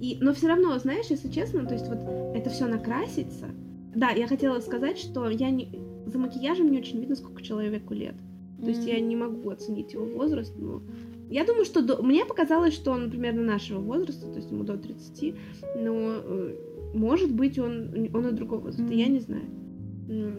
И, 0.00 0.18
но 0.20 0.32
все 0.32 0.48
равно, 0.48 0.78
знаешь, 0.78 1.06
если 1.10 1.28
честно, 1.30 1.66
то 1.66 1.74
есть 1.74 1.86
вот 1.88 1.98
это 2.34 2.48
все 2.50 2.66
накрасится. 2.66 3.46
Да, 3.94 4.10
я 4.10 4.26
хотела 4.26 4.60
сказать, 4.60 4.98
что 4.98 5.28
я 5.28 5.50
не 5.50 5.68
за 6.06 6.18
макияжем 6.18 6.70
не 6.70 6.78
очень 6.78 7.00
видно, 7.00 7.14
сколько 7.16 7.42
человеку 7.42 7.94
лет. 7.94 8.14
То 8.60 8.68
есть 8.68 8.84
я 8.86 8.98
не 9.00 9.16
могу 9.16 9.48
оценить 9.50 9.92
его 9.94 10.04
возраст, 10.06 10.54
но 10.58 10.82
я 11.30 11.44
думаю, 11.44 11.64
что 11.64 11.82
до- 11.82 12.02
мне 12.02 12.24
показалось, 12.26 12.74
что 12.74 12.90
он 12.92 13.10
примерно 13.10 13.42
нашего 13.42 13.78
возраста, 13.80 14.26
то 14.26 14.36
есть 14.36 14.50
ему 14.50 14.64
до 14.64 14.76
30, 14.76 15.34
но 15.76 15.92
э, 16.22 16.56
может 16.94 17.32
быть 17.32 17.58
он, 17.58 18.08
он 18.12 18.28
и 18.28 18.32
другого 18.32 18.60
возраста, 18.60 18.82
Мгм. 18.82 18.92
я 18.92 19.06
не 19.06 19.20
знаю. 19.20 19.44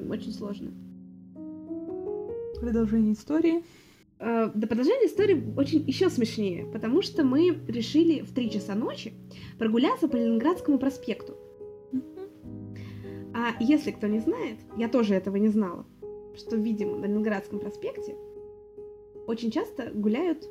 Очень 0.10 0.34
сложно. 0.34 0.72
Продолжение 2.60 3.14
истории. 3.14 3.64
Э, 4.22 4.52
До 4.54 4.68
продолжения 4.68 5.08
истории 5.08 5.44
очень 5.58 5.84
еще 5.88 6.10
смешнее, 6.10 6.66
потому 6.66 7.02
что 7.02 7.24
мы 7.24 7.58
решили 7.68 8.22
в 8.22 8.34
3 8.34 8.52
часа 8.52 8.76
ночи 8.76 9.14
прогуляться 9.58 10.08
по 10.08 10.16
Ленинградскому 10.16 10.78
проспекту. 10.78 11.36
А 13.34 13.56
если 13.60 13.92
кто 13.92 14.06
не 14.08 14.20
знает, 14.20 14.60
я 14.78 14.88
тоже 14.90 15.16
этого 15.16 15.38
не 15.38 15.48
знала, 15.48 15.88
что, 16.36 16.56
видимо, 16.56 16.98
на 16.98 17.06
Ленинградском 17.06 17.60
проспекте 17.60 18.16
очень 19.26 19.50
часто 19.50 19.90
гуляют 19.94 20.48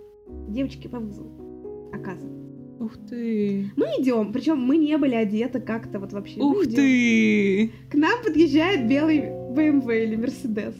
девочки 0.49 0.89
по 0.89 0.99
вызову, 0.99 1.91
оказывается. 1.93 2.41
Ух 2.81 2.93
ты. 3.09 3.71
Мы 3.77 3.87
идем, 3.99 4.33
причем 4.33 4.59
мы 4.59 4.79
не 4.79 4.97
были 4.97 5.15
одеты 5.15 5.61
как-то 5.61 6.01
вот 6.01 6.13
вообще. 6.13 6.41
Мы 6.41 6.51
Ух 6.51 6.65
ты. 6.65 7.71
К 7.91 7.95
нам 7.95 8.23
подъезжает 8.25 8.89
белый 8.89 9.21
BMW 9.21 10.05
или 10.05 10.17
Мерседес. 10.17 10.75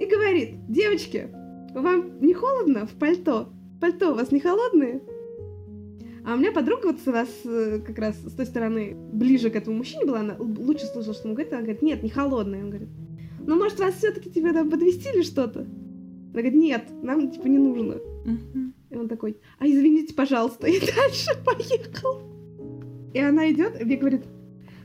И 0.00 0.06
говорит, 0.06 0.56
девочки, 0.68 1.28
вам 1.74 2.20
не 2.20 2.34
холодно 2.34 2.86
в 2.86 2.92
пальто? 2.92 3.48
Пальто 3.80 4.12
у 4.12 4.14
вас 4.14 4.30
не 4.30 4.40
холодные? 4.40 5.02
А 6.24 6.34
у 6.34 6.36
меня 6.36 6.52
подруга 6.52 6.86
вот 6.86 7.00
с 7.00 7.06
вас 7.06 7.28
э, 7.44 7.80
как 7.84 7.98
раз 7.98 8.16
с 8.16 8.32
той 8.32 8.46
стороны 8.46 8.94
ближе 9.12 9.50
к 9.50 9.56
этому 9.56 9.78
мужчине 9.78 10.06
была, 10.06 10.20
она 10.20 10.36
лучше 10.38 10.86
слышала, 10.86 11.14
что 11.14 11.28
он 11.28 11.34
говорит, 11.34 11.52
она 11.52 11.62
говорит, 11.62 11.82
нет, 11.82 12.02
не 12.02 12.10
холодные. 12.10 12.62
Он 12.62 12.70
говорит, 12.70 12.88
ну 13.44 13.56
может 13.56 13.80
вас 13.80 13.94
все-таки 13.96 14.30
тебе 14.30 14.52
там 14.52 14.70
подвести 14.70 15.08
или 15.08 15.22
что-то? 15.22 15.60
Она 15.60 16.32
говорит, 16.32 16.54
нет, 16.54 16.84
нам 17.02 17.30
типа 17.30 17.48
не 17.48 17.58
нужно. 17.58 17.96
И 18.90 18.96
он 18.96 19.08
такой, 19.08 19.38
а 19.58 19.66
извините, 19.66 20.14
пожалуйста, 20.14 20.68
и 20.68 20.78
дальше 20.80 21.30
поехал. 21.44 22.20
И 23.12 23.18
она 23.18 23.50
идет, 23.50 23.80
и 23.80 23.84
мне 23.84 23.96
говорит, 23.96 24.24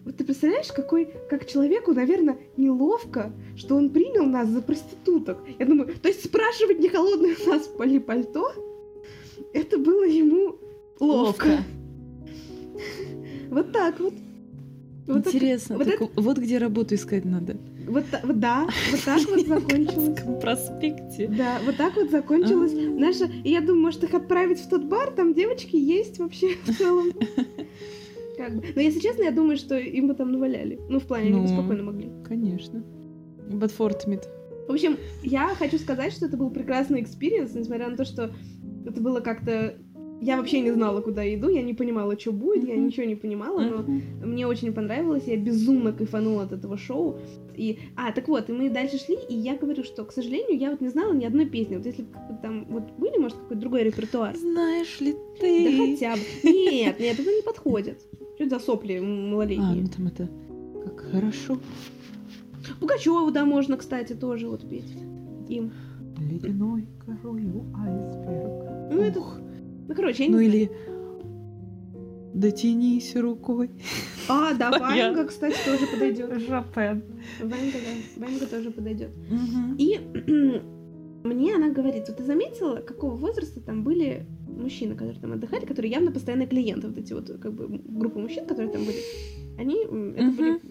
вот 0.07 0.15
ты 0.15 0.23
представляешь, 0.23 0.71
какой, 0.71 1.09
как 1.29 1.45
человеку, 1.45 1.91
наверное, 1.91 2.37
неловко, 2.55 3.33
что 3.57 3.75
он 3.75 3.89
принял 3.89 4.25
нас 4.25 4.47
за 4.47 4.61
проституток. 4.61 5.37
Я 5.59 5.65
думаю, 5.65 5.93
то 6.01 6.07
есть 6.07 6.23
спрашивать, 6.23 6.79
не 6.79 6.87
холодное 6.87 7.35
у 7.45 7.49
нас 7.49 7.69
ли 7.83 7.99
пальто, 7.99 8.53
это 9.53 9.77
было 9.77 10.05
ему 10.05 10.55
ловко. 11.01 11.49
Вот 13.49 13.71
так 13.71 13.99
вот. 13.99 14.13
Вот 15.07 15.23
так- 15.23 15.33
Интересно. 15.33 15.77
вот 15.77 15.87
так 15.87 16.01
Вот 16.15 16.37
где 16.37 16.57
работу 16.57 16.95
искать 16.95 17.25
надо. 17.25 17.57
вот, 17.87 18.03
вот 18.23 18.39
да, 18.39 18.67
вот 18.91 19.01
так 19.03 19.21
вот 19.27 19.39
закончилось. 19.47 19.95
Ленинградском 19.95 20.39
проспекте. 20.39 21.27
Да, 21.27 21.59
вот 21.65 21.75
так 21.77 21.95
вот 21.95 22.11
закончилась 22.11 22.73
А. 22.73 22.77
наша... 22.77 23.29
Я 23.43 23.61
думаю, 23.61 23.81
может 23.83 24.03
их 24.03 24.13
отправить 24.13 24.59
в 24.59 24.69
тот 24.69 24.83
бар, 24.85 25.11
там 25.11 25.33
девочки 25.33 25.75
есть 25.75 26.19
вообще 26.19 26.55
в 26.65 26.77
целом. 26.77 27.11
Как 28.37 28.55
бы. 28.55 28.63
Но 28.75 28.81
если 28.81 28.99
честно, 28.99 29.23
я 29.23 29.31
думаю, 29.31 29.57
что 29.57 29.77
им 29.77 30.07
бы 30.07 30.13
там 30.13 30.31
наваляли. 30.31 30.79
Ну, 30.89 30.99
в 30.99 31.05
плане, 31.07 31.27
они 31.29 31.41
бы 31.41 31.47
Ну. 31.47 31.47
спокойно 31.47 31.83
могли. 31.83 32.09
Конечно. 32.23 32.83
Батфортмит. 33.51 34.27
В 34.67 34.71
общем, 34.73 34.97
я 35.23 35.55
хочу 35.55 35.77
сказать, 35.77 36.13
что 36.13 36.25
это 36.25 36.37
был 36.37 36.51
прекрасный 36.51 37.01
experience, 37.01 37.53
несмотря 37.55 37.89
на 37.89 37.97
то, 37.97 38.05
что 38.05 38.33
это 38.85 39.01
было 39.01 39.21
как-то... 39.21 39.75
Я 40.19 40.37
вообще 40.37 40.61
не 40.61 40.71
знала, 40.71 41.01
куда 41.01 41.21
я 41.21 41.35
иду, 41.35 41.47
я 41.49 41.61
не 41.61 41.73
понимала, 41.73 42.17
что 42.19 42.31
будет, 42.31 42.67
я 42.67 42.75
ничего 42.75 43.05
не 43.05 43.15
понимала, 43.15 43.61
но 43.61 43.85
мне 44.25 44.47
очень 44.47 44.73
понравилось, 44.73 45.23
я 45.27 45.37
безумно 45.37 45.93
кайфанула 45.93 46.43
от 46.43 46.51
этого 46.51 46.75
шоу. 46.77 47.19
И, 47.55 47.77
а, 47.95 48.11
так 48.11 48.27
вот, 48.27 48.49
и 48.49 48.53
мы 48.53 48.69
дальше 48.69 48.97
шли, 48.97 49.15
и 49.29 49.35
я 49.35 49.55
говорю, 49.55 49.83
что, 49.83 50.03
к 50.05 50.11
сожалению, 50.11 50.57
я 50.59 50.71
вот 50.71 50.81
не 50.81 50.89
знала 50.89 51.13
ни 51.13 51.25
одной 51.25 51.45
песни. 51.45 51.75
Вот 51.75 51.85
если 51.85 52.01
бы 52.03 52.09
там 52.41 52.65
вот 52.69 52.83
были, 52.97 53.17
может, 53.17 53.37
какой-то 53.37 53.61
другой 53.61 53.83
репертуар. 53.83 54.35
Знаешь 54.35 54.99
ли 55.01 55.13
Да 55.13 55.19
ты? 55.39 55.95
хотя 55.95 56.15
бы. 56.15 56.21
Нет, 56.43 56.99
нет, 56.99 57.19
это 57.19 57.31
не 57.31 57.43
подходит. 57.43 58.01
Что 58.35 58.49
за 58.49 58.59
сопли 58.59 58.97
А, 58.97 59.03
малолетние? 59.03 59.83
ну 59.83 59.87
там 59.87 60.07
это... 60.07 60.29
Как 60.83 60.99
хорошо. 61.11 61.57
Пугачеву, 62.79 63.31
да, 63.31 63.45
можно, 63.45 63.77
кстати, 63.77 64.13
тоже 64.13 64.47
вот 64.49 64.67
петь. 64.67 64.93
Им. 65.47 65.71
Ледяной 66.19 66.85
корою 67.05 67.65
айсберг. 67.75 68.91
Ну, 68.91 69.01
это... 69.01 69.21
Ну, 69.87 69.95
короче, 69.95 70.23
я 70.23 70.29
не 70.29 70.33
Ну 70.33 70.39
знаю. 70.39 70.51
или... 70.53 70.71
Дотянись 72.33 73.15
рукой. 73.15 73.71
А, 74.27 74.53
да, 74.53 74.69
Ванга, 74.79 75.25
кстати, 75.25 75.57
тоже 75.65 75.87
подойдет. 75.87 76.39
Жопен. 76.41 77.03
Ванга, 77.39 77.77
да, 77.77 78.21
Ванга 78.25 78.45
тоже 78.45 78.69
подойдет. 78.69 79.09
И 79.79 79.99
мне 81.23 81.55
она 81.55 81.69
говорит, 81.71 82.07
вот 82.07 82.17
ты 82.17 82.23
заметила, 82.23 82.75
какого 82.77 83.15
возраста 83.15 83.59
там 83.61 83.83
были 83.83 84.27
мужчины, 84.47 84.93
которые 84.95 85.19
там 85.19 85.31
отдыхали, 85.33 85.65
которые 85.65 85.91
явно 85.91 86.11
постоянные 86.11 86.47
клиенты, 86.47 86.87
вот 86.87 86.97
эти 86.97 87.13
вот 87.13 87.31
как 87.41 87.53
бы 87.53 87.81
группа 87.83 88.19
мужчин, 88.19 88.45
которые 88.45 88.71
там 88.71 88.83
были, 88.83 88.97
они 89.57 89.83
это 89.83 90.31
были... 90.31 90.61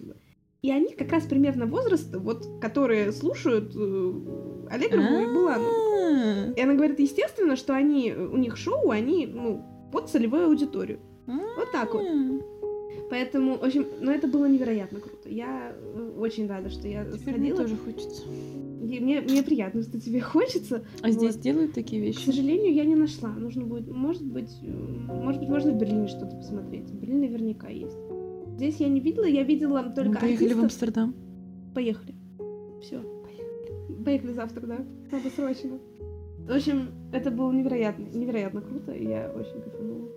И 0.62 0.70
они 0.70 0.94
как 0.94 1.12
раз 1.12 1.24
примерно 1.24 1.66
возраста, 1.66 2.18
вот, 2.18 2.46
которые 2.61 3.12
слушают 3.12 3.72
э, 3.76 4.12
Аллегрову 4.70 5.18
и. 5.18 5.48
А. 5.48 6.52
И 6.57 6.61
она 6.61 6.74
говорит, 6.74 6.98
естественно, 7.00 7.57
что 7.57 7.74
они, 7.74 8.12
у 8.12 8.37
них 8.37 8.57
шоу, 8.57 8.90
они, 8.90 9.26
ну, 9.26 9.62
под 9.92 10.09
целевую 10.09 10.46
аудиторию. 10.46 10.98
Вот 11.26 11.72
так 11.72 11.92
вот. 11.94 12.05
М. 12.05 12.42
Поэтому, 13.09 13.57
в 13.59 13.62
общем, 13.62 13.87
ну 14.00 14.11
это 14.11 14.26
было 14.26 14.46
невероятно 14.46 14.98
круто. 15.00 15.29
Я 15.29 15.72
э, 15.76 16.12
очень 16.18 16.48
рада, 16.48 16.70
что 16.70 16.88
я 16.88 17.05
Теперь 17.05 17.37
мне 17.38 17.55
сходила. 17.55 17.57
тоже 17.59 17.76
хочется. 17.76 18.22
И 18.83 19.00
мне, 19.00 19.20
мне 19.20 19.42
приятно, 19.44 19.83
что 19.83 20.00
тебе 20.00 20.20
хочется. 20.35 20.85
А 21.02 21.11
здесь 21.11 21.35
Вот. 21.37 21.42
делают 21.42 21.72
такие 21.72 22.02
К 22.02 22.05
вещи? 22.07 22.24
сожалению, 22.26 22.74
я 22.74 22.85
не 22.85 22.96
нашла. 22.96 23.29
Нужно 23.31 23.64
будет, 23.64 23.87
может 23.88 24.24
быть, 24.24 24.50
э, 24.62 24.66
может 24.68 25.40
быть, 25.40 25.48
можно 25.48 25.72
в 25.72 25.76
Берлине 25.79 26.09
что-то 26.09 26.37
посмотреть. 26.37 26.90
В 26.90 26.94
Берлине 26.98 27.29
наверняка 27.29 27.68
есть. 27.68 27.96
Здесь 28.57 28.76
я 28.81 28.88
не 28.88 28.98
видела, 29.00 29.24
я 29.26 29.44
видела 29.44 29.83
только 29.94 30.11
Мы 30.11 30.16
поехали 30.16 30.48
в 30.55 30.59
артистов. 30.59 30.64
Амстердам. 30.64 31.14
Поехали. 31.74 32.14
Все. 32.83 33.02
Поехали 34.07 34.35
завтра, 34.35 34.66
да? 34.69 34.79
Надо 35.11 35.31
срочно. 35.35 35.81
В 36.47 36.53
общем, 36.53 36.90
это 37.12 37.33
было 37.33 37.51
невероятно, 37.51 38.05
невероятно 38.05 38.61
круто, 38.61 38.92
и 38.92 39.09
я 39.09 39.33
очень 39.35 39.61
кайфанула. 39.61 40.09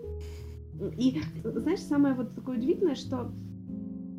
И, 0.95 1.19
знаешь, 1.43 1.79
самое 1.79 2.13
вот 2.13 2.35
такое 2.35 2.57
удивительное, 2.57 2.93
что 2.93 3.31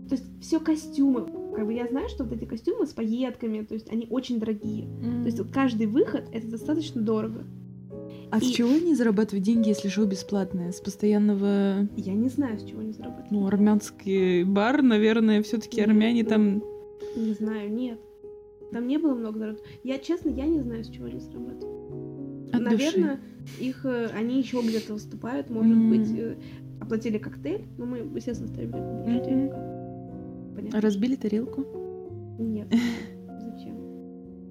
то 0.08 0.16
есть 0.16 0.24
все 0.40 0.58
костюмы, 0.58 1.24
как 1.54 1.66
бы 1.66 1.72
я 1.72 1.86
знаю, 1.86 2.08
что 2.08 2.24
вот 2.24 2.32
эти 2.32 2.44
костюмы 2.46 2.84
с 2.84 2.92
пайетками, 2.92 3.62
то 3.62 3.74
есть 3.74 3.88
они 3.92 4.08
очень 4.10 4.40
дорогие. 4.40 4.88
То 5.20 5.26
есть 5.26 5.38
вот 5.38 5.52
каждый 5.52 5.86
выход 5.86 6.24
это 6.32 6.48
достаточно 6.48 7.00
дорого. 7.00 7.44
А 8.32 8.40
с 8.40 8.42
и- 8.42 8.52
чего 8.52 8.70
они 8.70 8.96
зарабатывают 8.96 9.44
деньги, 9.44 9.68
если 9.68 9.88
шоу 9.88 10.04
бесплатное? 10.04 10.72
С 10.72 10.80
постоянного... 10.80 11.88
Я 11.96 12.14
не 12.14 12.28
знаю, 12.28 12.58
с 12.58 12.64
чего 12.64 12.80
они 12.80 12.92
зарабатывают. 12.92 13.30
Ну, 13.30 13.46
армянский 13.46 14.42
бар, 14.42 14.82
наверное, 14.82 15.44
все 15.44 15.58
таки 15.58 15.80
армяне 15.80 16.24
ну, 16.24 16.28
там... 16.28 16.62
Не 17.14 17.34
знаю, 17.34 17.72
нет. 17.72 18.00
Там 18.72 18.86
не 18.86 18.98
было 18.98 19.14
много 19.14 19.38
зарабатывать. 19.38 19.70
Я, 19.84 19.98
честно, 19.98 20.30
я 20.30 20.46
не 20.46 20.60
знаю, 20.60 20.84
с 20.84 20.88
чего 20.88 21.06
они 21.06 21.18
зарабатывают. 21.20 22.54
От 22.54 22.60
Наверное, 22.62 23.20
их, 23.60 23.84
э, 23.84 24.08
они 24.16 24.38
еще 24.38 24.60
где-то 24.62 24.94
выступают, 24.94 25.50
может 25.50 25.72
М. 25.72 25.90
быть, 25.90 26.08
э, 26.18 26.36
оплатили 26.80 27.18
коктейль, 27.18 27.64
но 27.78 27.86
мы, 27.86 27.98
естественно, 27.98 28.48
ставили. 28.48 28.70
Мгм. 28.76 30.54
Понятно. 30.56 30.80
Разбили 30.80 31.16
тарелку? 31.16 31.64
Нет. 32.38 32.68
Зачем? 33.40 33.76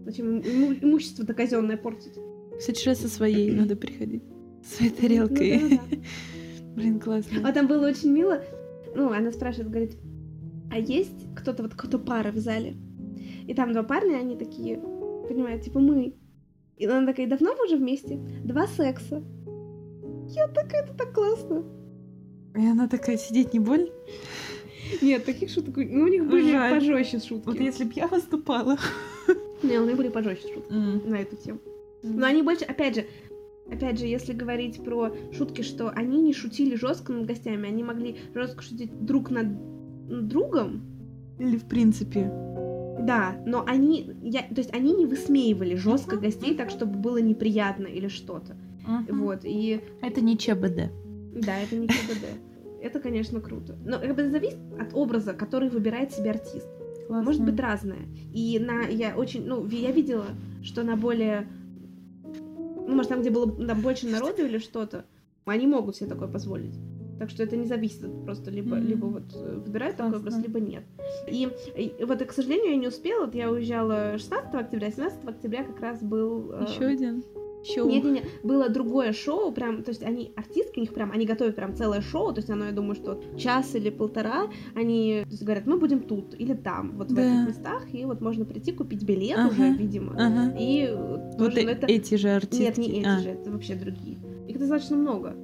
Зачем 0.05 0.38
им 0.39 0.41
иму- 0.41 0.76
имущество-то 0.82 1.34
казенное 1.34 1.78
портить? 1.78 2.15
В 2.57 2.61
следующий 2.61 2.89
раз 2.89 2.99
со 2.99 3.07
своей 3.09 3.51
надо 3.55 3.76
приходить. 3.76 4.24
Своей 4.63 4.91
Ну 4.91 4.97
тарелкой. 5.01 5.59
да-да-да. 5.59 5.97
Блин, 6.76 6.99
классно. 6.99 7.47
А 7.47 7.51
там 7.51 7.67
было 7.67 7.88
очень 7.88 8.11
мило. 8.11 8.41
Ну, 8.95 9.11
она 9.11 9.32
спрашивает, 9.32 9.70
говорит, 9.70 9.97
а 10.72 10.78
есть 10.80 11.26
кто-то, 11.36 11.63
вот 11.63 11.74
кто 11.76 11.99
пара 11.99 12.32
в 12.32 12.38
зале? 12.38 12.76
И 13.49 13.55
там 13.55 13.73
два 13.73 13.81
парня, 13.81 14.17
они 14.17 14.35
такие, 14.35 14.77
понимаете, 15.27 15.65
типа 15.65 15.79
мы. 15.79 16.13
И 16.77 16.85
она 16.85 17.07
такая, 17.07 17.25
давно 17.25 17.55
вы 17.55 17.65
уже 17.65 17.77
вместе? 17.77 18.17
Два 18.43 18.67
секса. 18.67 19.23
Я 20.27 20.47
такая, 20.49 20.83
это 20.83 20.93
так 20.93 21.13
классно. 21.13 21.65
И 22.55 22.63
она 22.63 22.87
такая, 22.87 23.17
сидеть 23.17 23.51
не 23.51 23.59
боль? 23.59 23.89
Нет, 25.01 25.25
таких 25.25 25.49
шуток... 25.49 25.77
Ну, 25.77 26.03
у 26.03 26.07
них 26.07 26.29
были 26.29 26.51
Жаль. 26.51 26.75
пожестче 26.75 27.17
шутки. 27.17 27.47
Вот 27.47 27.59
если 27.59 27.85
б 27.85 27.91
я 27.95 28.07
выступала. 28.07 28.77
Не, 29.63 29.79
у 29.79 29.85
них 29.87 29.97
были 29.97 30.09
пожестче 30.09 30.53
шутки 30.53 30.71
на 30.71 31.15
эту 31.15 31.35
тему. 31.35 31.59
Но 32.03 32.27
они 32.27 32.43
больше, 32.43 32.65
опять 32.65 32.97
же, 32.97 33.05
опять 33.67 33.97
же, 33.97 34.05
если 34.05 34.33
говорить 34.33 34.83
про 34.83 35.11
шутки, 35.31 35.63
что 35.63 35.89
они 35.89 36.21
не 36.21 36.33
шутили 36.33 36.75
жестко 36.75 37.13
над 37.13 37.25
гостями, 37.25 37.67
они 37.67 37.83
могли 37.83 38.19
жестко 38.35 38.61
шутить 38.61 39.05
друг 39.05 39.31
над 39.31 39.47
другом, 40.27 40.83
Или 41.39 41.57
в 41.57 41.65
принципе. 41.65 42.31
Да, 43.10 43.41
но 43.45 43.64
они, 43.66 44.12
я, 44.22 44.41
то 44.43 44.57
есть 44.57 44.74
они 44.74 44.93
не 44.93 45.05
высмеивали 45.05 45.76
жестко 45.76 46.18
гостей 46.18 46.55
так, 46.55 46.70
чтобы 46.70 46.97
было 46.97 47.18
неприятно 47.18 47.88
или 47.88 48.07
что-то. 48.07 48.55
Вот, 49.10 49.39
и 49.43 49.82
Это 50.01 50.22
не 50.22 50.38
ЧБД. 50.38 50.91
да, 51.36 51.57
это 51.57 51.76
не 51.76 51.88
КБД. 51.88 52.26
Это, 52.82 52.99
конечно, 52.99 53.41
круто. 53.41 53.76
Но 53.86 53.99
как 53.99 54.16
бы 54.16 54.30
зависит 54.30 54.57
от 54.80 54.93
образа, 54.93 55.34
который 55.34 55.70
выбирает 55.70 56.12
себе 56.14 56.32
артист. 56.32 56.68
Может 57.10 57.43
быть 57.43 57.60
разное. 57.60 58.05
И 58.34 58.57
на 58.60 58.84
я 58.84 59.16
очень, 59.18 59.45
ну, 59.45 59.68
я 59.68 59.91
видела, 59.91 60.28
что 60.64 60.84
на 60.84 60.95
более, 60.95 61.47
ну, 62.88 62.95
может, 62.95 63.10
там, 63.10 63.22
где 63.22 63.32
было 63.32 63.51
там 63.51 63.82
больше 63.82 64.07
народу 64.07 64.45
или 64.45 64.60
что-то, 64.60 65.05
они 65.45 65.68
могут 65.68 65.95
себе 65.95 66.10
такое 66.10 66.28
позволить. 66.28 66.76
Так 67.20 67.30
что 67.30 67.43
это 67.43 67.57
не 67.57 67.65
зависит 67.67 67.99
просто 68.24 68.49
либо, 68.49 68.76
Мгм. 68.78 68.88
либо 68.88 69.05
вот 69.05 69.24
э, 69.36 69.61
выбирают 69.65 69.97
такой 69.97 70.17
образ, 70.20 70.38
либо 70.41 70.59
нет. 70.59 70.84
И, 71.28 71.47
и 71.76 71.93
вот, 72.05 72.24
к 72.24 72.32
сожалению, 72.32 72.72
я 72.72 72.78
не 72.78 72.88
успела. 72.88 73.26
Вот 73.26 73.36
я 73.36 73.51
уезжала 73.51 74.17
16 74.17 74.53
октября, 74.55 74.89
17 74.91 75.26
октября 75.26 75.63
как 75.65 75.80
раз 75.82 76.01
был... 76.01 76.51
э, 76.53 76.65
Еще 76.70 76.86
один. 76.86 77.24
Шоу. 77.61 77.89
нет, 77.89 78.05
нет, 78.05 78.13
нет, 78.13 78.24
было 78.41 78.70
другое 78.70 79.11
шоу, 79.11 79.51
прям, 79.51 79.84
то 79.84 79.89
есть 79.91 80.01
они, 80.01 80.32
артистки, 80.38 80.78
у 80.80 80.82
них 80.82 80.93
прям, 80.93 81.11
они 81.11 81.26
готовят 81.26 81.57
прям 81.57 81.76
целое 81.76 81.99
шоу, 81.99 82.32
то 82.32 82.39
есть 82.39 82.49
оно, 82.49 82.63
я 82.67 82.72
думаю, 82.72 82.95
что 82.95 83.22
час 83.38 83.76
или 83.76 83.89
полтора, 83.89 84.47
они 84.76 85.24
то 85.26 85.30
есть, 85.30 85.43
говорят, 85.43 85.65
мы 85.67 85.78
будем 85.78 85.99
тут 85.99 86.39
или 86.39 86.53
там, 86.53 86.93
вот 86.95 87.11
в 87.11 87.13
Да. 87.13 87.22
этих 87.22 87.49
местах, 87.49 87.93
и 87.93 88.05
вот 88.05 88.22
можно 88.22 88.45
прийти 88.45 88.72
купить 88.72 89.03
билет 89.03 89.38
Ага. 89.38 89.49
уже, 89.49 89.72
видимо, 89.74 90.13
Ага. 90.13 90.55
и 90.57 90.84
э, 90.89 90.95
Вот 90.95 91.38
тоже, 91.38 91.59
э- 91.59 91.72
это... 91.72 91.86
эти 91.88 92.15
же 92.15 92.30
артистки. 92.30 92.61
Нет, 92.63 92.78
не 92.78 92.99
эти 93.01 93.05
А. 93.07 93.20
же, 93.20 93.30
это 93.32 93.51
вообще 93.51 93.76
другие. 93.76 94.17
Их 94.47 94.57
достаточно 94.57 94.95
много. 94.95 95.36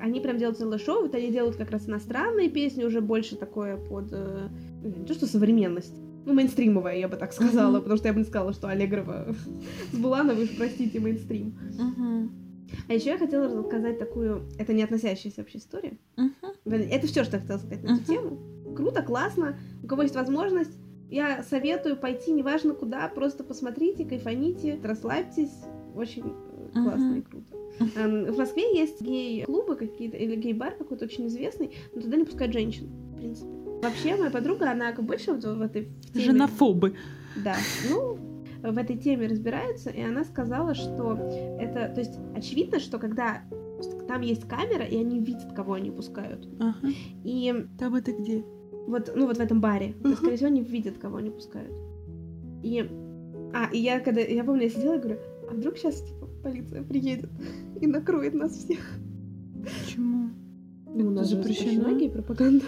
Они 0.00 0.20
прям 0.20 0.38
делают 0.38 0.58
целое 0.58 0.78
шоу, 0.78 1.02
вот 1.02 1.14
они 1.14 1.30
делают 1.30 1.56
как 1.56 1.70
раз 1.70 1.88
иностранные 1.88 2.48
песни, 2.48 2.84
уже 2.84 3.00
больше 3.00 3.36
такое 3.36 3.76
под... 3.76 4.08
э, 4.12 4.48
не 4.82 5.04
то, 5.04 5.14
что 5.14 5.26
современность. 5.26 5.94
Ну, 6.24 6.34
мейнстримовая, 6.34 6.96
я 6.96 7.08
бы 7.08 7.16
так 7.16 7.32
сказала, 7.32 7.72
Мгм. 7.72 7.80
потому 7.82 7.96
что 7.96 8.08
я 8.08 8.12
бы 8.14 8.20
не 8.20 8.26
сказала, 8.26 8.52
что 8.52 8.68
Аллегрова 8.68 9.34
с 9.92 9.96
Булановой, 9.96 10.48
простите, 10.56 11.00
мейнстрим. 11.00 11.58
А 12.86 12.92
еще 12.92 13.10
я 13.10 13.18
хотела 13.18 13.48
рассказать 13.48 13.98
такую, 13.98 14.42
это 14.58 14.72
не 14.74 14.82
относящаяся 14.82 15.40
вообще 15.40 15.58
история. 15.58 15.98
Мгм. 16.16 16.32
Это 16.66 17.06
все, 17.06 17.24
что 17.24 17.36
я 17.36 17.40
хотела 17.40 17.58
сказать 17.58 17.82
на 17.82 17.94
эту 17.96 18.04
тему. 18.04 18.38
Круто, 18.76 19.02
классно. 19.02 19.58
У 19.82 19.86
кого 19.86 20.02
есть 20.02 20.14
возможность, 20.14 20.76
я 21.10 21.42
советую 21.42 21.96
пойти, 21.96 22.30
неважно 22.32 22.74
куда, 22.74 23.08
просто 23.08 23.42
посмотрите, 23.42 24.04
кайфаните, 24.04 24.78
расслабьтесь. 24.84 25.54
Очень 25.94 26.24
э, 26.26 26.82
классно 26.82 27.14
и 27.16 27.22
круто. 27.22 27.56
Эм, 27.96 28.24
В 28.32 28.36
Москве 28.38 28.76
есть 28.76 29.00
гей-клубы 29.02 29.76
какие-то, 29.76 30.16
или 30.16 30.36
гей-бар 30.36 30.74
какой-то 30.76 31.04
очень 31.04 31.26
известный, 31.28 31.70
но 31.94 32.00
туда 32.00 32.16
не 32.16 32.24
пускают 32.24 32.52
женщин, 32.52 32.88
в 33.12 33.16
принципе. 33.16 33.50
Вообще, 33.82 34.16
моя 34.16 34.30
подруга, 34.30 34.70
она 34.70 34.92
как 34.92 35.04
больше 35.04 35.32
вот 35.32 35.44
в 35.44 35.60
этой 35.62 35.82
в 35.82 36.12
теме- 36.16 36.24
Женофобы. 36.24 36.94
да, 37.44 37.54
ну, 37.88 38.18
в 38.62 38.76
этой 38.76 38.96
теме 38.96 39.28
разбираются, 39.28 39.90
и 39.90 40.02
она 40.02 40.24
сказала, 40.24 40.74
что 40.74 41.12
это, 41.60 41.88
то 41.94 42.00
есть, 42.00 42.18
очевидно, 42.34 42.80
что 42.80 42.98
когда 42.98 43.42
там 44.08 44.22
есть 44.22 44.48
камера, 44.48 44.84
и 44.84 44.96
они 44.98 45.20
видят, 45.20 45.52
кого 45.54 45.74
они 45.74 45.90
пускают. 45.92 46.48
Ага. 46.58 46.88
И 47.24 47.54
Там 47.78 47.94
это 47.94 48.10
где? 48.12 48.44
вот, 48.88 49.12
ну, 49.14 49.26
вот 49.26 49.36
в 49.36 49.40
этом 49.40 49.60
баре, 49.60 49.94
Мгм. 50.00 50.14
скорее 50.16 50.36
всего, 50.36 50.48
они 50.48 50.62
видят, 50.62 50.98
кого 50.98 51.18
они 51.18 51.30
пускают. 51.30 51.72
И, 52.64 52.80
а, 53.54 53.68
и 53.72 53.78
я, 53.78 54.00
когда, 54.00 54.20
я 54.22 54.42
помню, 54.42 54.64
я 54.64 54.70
сидела 54.70 54.94
и 54.96 54.98
говорю, 54.98 55.18
а 55.48 55.54
вдруг 55.54 55.76
сейчас, 55.78 56.02
полиция 56.48 56.82
приедет 56.82 57.30
и 57.80 57.86
накроет 57.86 58.34
нас 58.34 58.52
всех? 58.52 58.78
Почему? 59.62 60.30
Ну, 60.86 61.08
у 61.08 61.12
Это 61.12 61.24
запрещена 61.24 61.92
гей-пропаганда. 61.98 62.64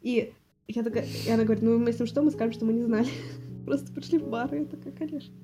И 0.00 0.32
я 0.68 0.82
такая, 0.82 1.04
и 1.26 1.30
она 1.30 1.44
говорит, 1.44 1.62
ну, 1.62 1.86
если 1.86 2.06
что, 2.06 2.22
мы 2.22 2.30
скажем, 2.30 2.52
что 2.54 2.64
мы 2.64 2.72
не 2.72 2.82
знали. 2.82 3.08
Просто 3.66 3.92
пришли 3.92 4.18
в 4.18 4.28
бар, 4.28 4.52
и 4.54 4.60
я 4.60 4.64
такая, 4.64 4.92
конечно. 4.92 5.34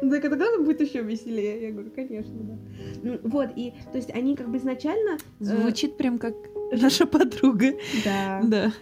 Такая, 0.00 0.30
тогда 0.30 0.46
будет 0.58 0.80
еще 0.80 1.02
веселее. 1.02 1.62
Я 1.62 1.72
говорю, 1.72 1.90
конечно, 1.94 2.34
да. 2.42 2.58
Ну, 3.02 3.18
Вот, 3.24 3.50
и, 3.56 3.72
то 3.90 3.98
есть, 3.98 4.10
они 4.14 4.36
как 4.36 4.50
бы 4.50 4.56
изначально... 4.58 5.18
э, 5.40 5.44
Звучит 5.44 5.96
прям 5.96 6.18
как 6.18 6.34
наша 6.72 7.06
подруга. 7.06 7.72
Да. 8.04 8.40
Да. 8.44 8.72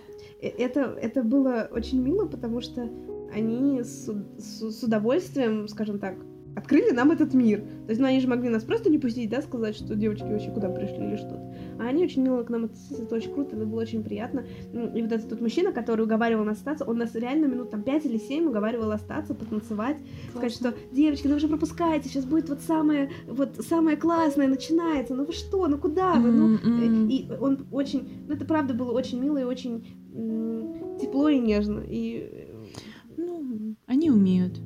Э, 0.41 0.49
Это, 0.49 0.81
это 1.03 1.23
было 1.23 1.69
очень 1.73 2.01
мило, 2.03 2.27
потому 2.27 2.61
что 2.61 2.89
они 3.35 3.81
с, 3.83 4.07
с- 4.39 4.71
с 4.79 4.83
удовольствием, 4.83 5.69
скажем 5.69 5.99
так, 5.99 6.17
открыли 6.57 6.91
нам 6.91 7.11
этот 7.11 7.35
мир. 7.35 7.61
То 7.61 7.91
есть, 7.91 8.01
ну, 8.01 8.07
они 8.07 8.21
же 8.21 8.29
могли 8.29 8.49
нас 8.49 8.65
просто 8.65 8.91
не 8.91 8.99
пустить, 8.99 9.31
да, 9.31 9.41
сказать, 9.43 9.77
что 9.77 9.95
девочки 9.95 10.25
вообще 10.25 10.51
куда 10.51 10.69
пришли 10.69 11.07
или 11.07 11.17
что-то. 11.17 11.55
А 11.79 11.85
они 11.85 12.05
очень 12.05 12.23
мило 12.23 12.43
к 12.43 12.51
нам 12.51 12.65
относились, 12.65 13.01
это 13.01 13.15
очень 13.15 13.33
круто, 13.33 13.57
это 13.57 13.65
было 13.65 13.81
очень 13.81 14.03
приятно. 14.03 14.45
И 14.73 15.03
вот 15.03 15.13
этот 15.13 15.29
тот 15.29 15.41
мужчина, 15.41 15.73
который 15.73 16.05
уговаривал 16.05 16.45
нас 16.45 16.59
остаться, 16.59 16.85
он 16.85 16.99
нас 16.99 17.15
реально 17.15 17.47
минут 17.47 17.71
там 17.71 17.83
5 17.83 18.07
или 18.07 18.19
7 18.19 18.47
уговаривал 18.49 18.91
остаться, 18.93 19.35
потанцевать, 19.35 19.97
сказать, 20.31 20.53
что 20.53 20.75
девочки, 20.93 21.27
ну 21.27 21.35
вы 21.35 21.41
же 21.41 21.49
пропускаете, 21.49 22.09
сейчас 22.09 22.25
будет 22.25 22.49
вот 22.49 22.61
самое, 22.61 23.11
вот 23.29 23.57
самое 23.67 23.97
классное 23.97 24.49
начинается, 24.49 25.15
ну 25.15 25.25
вы 25.25 25.33
что, 25.33 25.67
ну 25.69 25.79
куда 25.79 26.15
вы, 26.15 26.31
ну 26.33 26.57
и 27.09 27.29
он 27.41 27.67
очень, 27.71 28.09
ну 28.29 28.35
это 28.35 28.45
правда 28.45 28.75
было 28.75 28.93
очень 28.93 29.21
мило 29.21 29.39
и 29.39 29.45
очень 29.45 29.87
м, 30.15 30.99
тепло 31.01 31.29
и 31.29 31.39
нежно. 31.39 31.83
И 31.87 32.49
Ну, 33.17 33.75
они 33.87 34.11
умеют. 34.11 34.61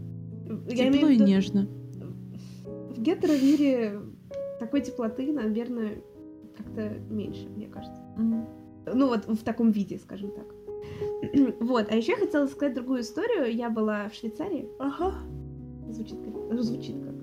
Я 0.69 0.93
Тепло 0.93 1.09
и 1.09 1.15
виду, 1.15 1.25
нежно. 1.27 1.67
в 2.91 3.01
гетеро-мире 3.01 4.01
такой 4.61 4.81
теплоты, 4.81 5.33
наверное, 5.33 6.03
как-то 6.57 6.91
меньше, 7.11 7.49
мне 7.49 7.67
кажется. 7.67 8.01
М. 8.17 8.47
Ну 8.87 9.09
вот 9.09 9.27
в 9.27 9.43
таком 9.45 9.71
виде, 9.71 9.99
скажем 9.99 10.31
так. 10.31 10.47
Вот, 11.61 11.87
а 11.91 11.97
еще 11.97 12.13
я 12.13 12.19
хотела 12.19 12.47
сказать 12.47 12.75
другую 12.75 13.01
историю. 13.01 13.55
Я 13.55 13.71
была 13.71 14.09
в 14.09 14.15
Швейцарии. 14.15 14.69
Ага. 14.79 15.15
Звучит 15.91 16.19
как... 16.23 16.35
ну, 16.35 16.63
звучит 16.63 16.97
как. 17.03 17.15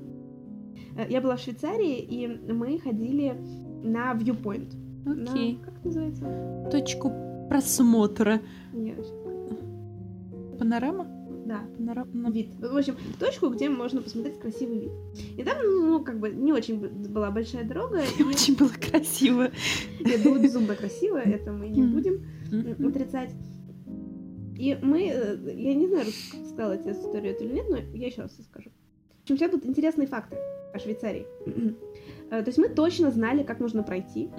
Э, 1.08 1.12
Я 1.12 1.22
была 1.22 1.36
в 1.36 1.40
Швейцарии, 1.40 2.00
и 2.00 2.28
мы 2.52 2.78
ходили 2.80 3.36
на 3.84 4.14
viewpoint. 4.14 4.74
На- 5.06 5.32
Окей. 5.32 5.60
Как 5.64 5.78
это 5.78 5.86
называется? 5.88 6.68
Точку 6.72 7.12
просмотра. 7.50 8.42
Не, 8.74 8.96
Панорама? 10.60 11.08
Да, 11.52 11.66
Панорама. 11.78 12.32
вид. 12.32 12.50
В 12.60 12.78
общем, 12.78 12.96
точку, 13.20 13.50
где 13.50 13.70
можно 13.70 14.02
посмотреть 14.02 14.40
красивый 14.40 14.80
вид. 14.80 14.92
И 15.38 15.44
там, 15.44 15.58
ну, 15.64 16.04
как 16.04 16.20
бы, 16.20 16.30
не 16.30 16.54
очень 16.54 16.80
была 17.10 17.30
большая 17.32 17.64
дорога. 17.66 18.02
и- 18.20 18.24
Очень 18.24 18.56
было 18.56 18.70
красиво. 18.70 19.52
Нет, 20.00 20.24
было 20.24 20.38
безумно 20.40 20.76
красиво, 20.76 21.18
это 21.18 21.52
мы 21.52 21.68
не 21.70 21.84
будем 21.84 22.26
отрицать. 22.88 23.32
И 24.58 24.78
мы, 24.82 25.08
э, 25.08 25.54
я 25.56 25.74
не 25.74 25.88
знаю, 25.88 26.06
сказала 26.48 26.78
тебе 26.78 26.92
эту 26.92 27.02
историю 27.02 27.36
или 27.40 27.54
нет, 27.54 27.66
но 27.70 27.78
я 27.78 28.08
еще 28.08 28.22
раз 28.22 28.38
расскажу. 28.38 28.70
В 29.20 29.24
общем, 29.24 29.38
сейчас 29.38 29.52
тут 29.52 29.66
интересные 29.66 30.08
факты 30.08 30.38
о 30.74 30.80
Швейцарии. 30.80 31.26
Э, 32.32 32.42
То 32.44 32.48
есть 32.48 32.58
мы 32.60 32.70
точно 32.70 33.12
знали, 33.12 33.44
как 33.44 33.60
нужно 33.60 33.84
пройти, 33.84 34.30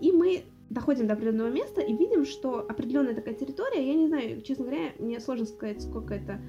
и 0.00 0.10
мы 0.10 0.42
доходим 0.70 1.06
до 1.06 1.14
определенного 1.14 1.50
места 1.50 1.80
и 1.80 1.92
видим, 1.94 2.24
что 2.24 2.58
определенная 2.60 3.14
такая 3.14 3.34
территория, 3.34 3.86
я 3.86 3.94
не 3.94 4.08
знаю, 4.08 4.42
честно 4.42 4.64
говоря, 4.64 4.90
мне 4.98 5.20
сложно 5.20 5.46
сказать, 5.46 5.82
сколько 5.82 6.14
это 6.14 6.40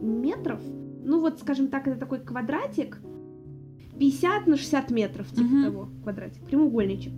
метров. 0.00 0.60
Ну 1.04 1.20
вот, 1.20 1.38
скажем 1.40 1.68
так, 1.68 1.86
это 1.86 1.98
такой 1.98 2.20
квадратик, 2.20 2.98
50 3.98 4.46
на 4.46 4.56
60 4.56 4.90
метров, 4.90 5.28
типа 5.30 5.42
Мгм. 5.48 5.64
того, 5.64 5.88
квадратик, 6.02 6.44
прямоугольничек. 6.44 7.12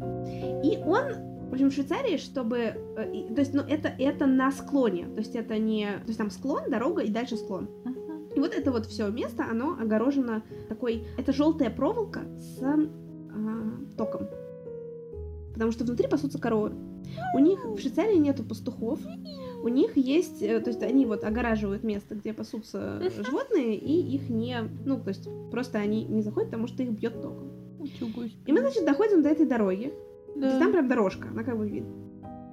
И 0.64 0.78
он, 0.84 1.48
в 1.48 1.52
общем, 1.52 1.70
в 1.70 1.72
Швейцарии, 1.74 2.16
чтобы... 2.18 2.58
э, 2.58 3.34
То 3.34 3.40
есть, 3.40 3.54
ну, 3.54 3.62
это, 3.62 3.88
это 3.88 4.26
на 4.26 4.50
склоне, 4.52 5.06
то 5.06 5.18
есть 5.18 5.34
это 5.34 5.58
не... 5.58 5.86
То 5.86 6.08
есть 6.08 6.18
там 6.18 6.30
склон, 6.30 6.70
дорога 6.70 7.02
и 7.02 7.10
дальше 7.10 7.36
склон. 7.36 7.68
Мгм. 7.84 8.04
И 8.36 8.40
вот 8.40 8.52
это 8.52 8.70
вот 8.72 8.86
все 8.86 9.08
место, 9.10 9.46
оно 9.48 9.78
огорожено 9.80 10.42
такой... 10.68 11.04
Это 11.16 11.32
желтая 11.32 11.70
проволока 11.70 12.22
с 12.38 12.60
а, 12.62 12.76
током. 13.96 14.26
Потому 15.54 15.72
что 15.72 15.84
внутри 15.84 16.08
пасутся 16.08 16.38
коровы. 16.38 16.72
У 17.34 17.38
них 17.38 17.64
в 17.64 17.78
Швейцарии 17.78 18.16
нету 18.16 18.42
пастухов. 18.42 19.00
У 19.62 19.68
них 19.68 19.96
есть... 19.96 20.42
э, 20.42 20.60
То 20.60 20.70
есть 20.70 20.82
они 20.82 21.06
вот 21.06 21.24
огораживают 21.24 21.84
место, 21.84 22.14
где 22.14 22.34
пасутся 22.34 23.00
животные, 23.24 23.76
и 23.76 24.14
их 24.14 24.28
не... 24.28 24.58
Ну, 24.84 25.00
то 25.00 25.08
есть 25.08 25.28
просто 25.50 25.78
они 25.78 26.04
не 26.04 26.22
заходят, 26.22 26.50
потому 26.50 26.66
что 26.66 26.82
их 26.82 26.90
бьет 26.90 27.22
током. 27.22 27.50
И 28.46 28.52
мы, 28.52 28.60
значит, 28.60 28.84
доходим 28.84 29.22
до 29.22 29.28
этой 29.30 29.46
дороги. 29.46 29.94
Да. 30.36 30.58
там 30.58 30.72
прям 30.72 30.88
дорожка, 30.88 31.28
она 31.28 31.44
как 31.44 31.56
бы 31.56 31.68
видно. 31.68 31.94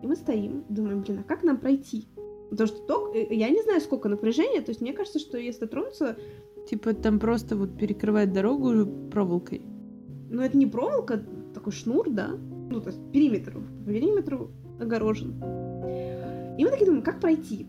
И 0.04 0.08
мы 0.08 0.16
стоим, 0.16 0.64
думаем, 0.70 1.02
блин, 1.02 1.20
а 1.20 1.24
как 1.24 1.44
нам 1.44 1.58
пройти? 1.58 2.08
Потому 2.52 2.68
что 2.68 2.80
ток, 2.86 3.16
э, 3.16 3.34
я 3.34 3.50
не 3.50 3.62
знаю, 3.64 3.82
сколько 3.82 4.08
напряжения, 4.08 4.62
то 4.62 4.70
есть 4.70 4.82
мне 4.82 4.94
кажется, 4.94 5.20
что 5.20 5.38
если 5.38 5.66
тронуться, 5.66 6.18
Типа 6.68 6.94
там 6.94 7.20
просто 7.20 7.56
вот 7.56 7.76
перекрывает 7.78 8.34
дорогу 8.34 8.86
проволокой. 9.10 9.62
ну 10.30 10.42
это 10.42 10.58
не 10.58 10.68
проволока, 10.68 11.24
такой 11.54 11.74
шнур, 11.74 12.10
да? 12.10 12.38
Ну, 12.72 12.82
то 12.82 12.90
есть 12.90 13.12
периметр. 13.12 13.54
По 13.86 13.92
периметру 13.92 14.52
огорожен. 14.80 15.36
И 16.58 16.64
мы 16.64 16.70
такие 16.72 16.86
думаем, 16.86 17.04
как 17.04 17.20
пройти? 17.20 17.68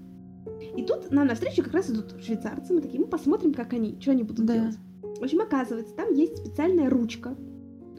И 0.77 0.83
тут 0.85 1.11
нам 1.11 1.27
навстречу 1.27 1.63
как 1.63 1.75
раз 1.75 1.91
идут 1.91 2.15
швейцарцы, 2.23 2.73
мы 2.73 2.81
такие, 2.81 3.01
мы 3.01 3.07
посмотрим, 3.07 3.53
как 3.53 3.73
они, 3.73 3.99
что 4.01 4.13
они 4.13 4.23
будут 4.23 4.47
Да. 4.47 4.55
делать. 4.55 4.77
В 5.19 5.23
общем, 5.23 5.41
оказывается, 5.41 5.95
там 5.95 6.13
есть 6.13 6.39
специальная 6.39 6.89
ручка, 6.89 7.37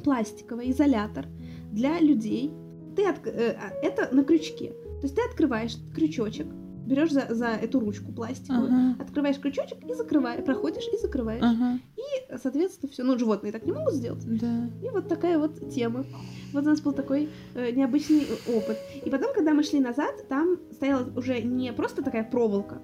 пластиковая, 0.03 0.69
изолятор 0.71 1.27
для 1.71 1.99
людей. 1.99 2.51
Ты 2.95 3.03
отк- 3.03 3.29
э, 3.29 3.55
а, 3.57 3.71
это 3.81 4.13
на 4.13 4.23
крючке. 4.23 4.69
То 4.69 5.03
есть 5.03 5.15
ты 5.15 5.21
открываешь 5.29 5.77
крючочек, 5.95 6.47
берешь 6.85 7.11
за, 7.11 7.27
за 7.33 7.47
эту 7.47 7.79
ручку 7.79 8.11
пластиковую, 8.11 8.65
Ага. 8.67 9.03
открываешь 9.03 9.39
крючочек 9.39 9.77
и 9.87 9.93
закрываешь, 9.93 10.43
проходишь 10.43 10.83
и 10.93 10.97
закрываешь. 10.97 11.43
Ага. 11.43 11.79
И, 11.97 12.37
соответственно, 12.41 12.91
все. 12.91 13.03
Ну, 13.03 13.17
животные 13.17 13.51
так 13.51 13.65
не 13.65 13.71
могут 13.71 13.93
сделать. 13.93 14.23
Да. 14.39 14.69
И 14.81 14.89
вот 14.89 15.07
такая 15.07 15.37
вот 15.39 15.69
тема. 15.71 16.05
Вот 16.53 16.63
у 16.65 16.69
нас 16.69 16.81
был 16.81 16.91
такой 16.93 17.29
э, 17.55 17.71
необычный 17.71 18.27
опыт. 18.47 18.77
И 19.05 19.09
потом, 19.09 19.33
когда 19.33 19.53
мы 19.53 19.63
шли 19.63 19.79
назад, 19.79 20.27
там 20.29 20.57
стояла 20.71 21.09
уже 21.15 21.41
не 21.41 21.71
просто 21.73 22.03
такая 22.03 22.23
проволока, 22.23 22.81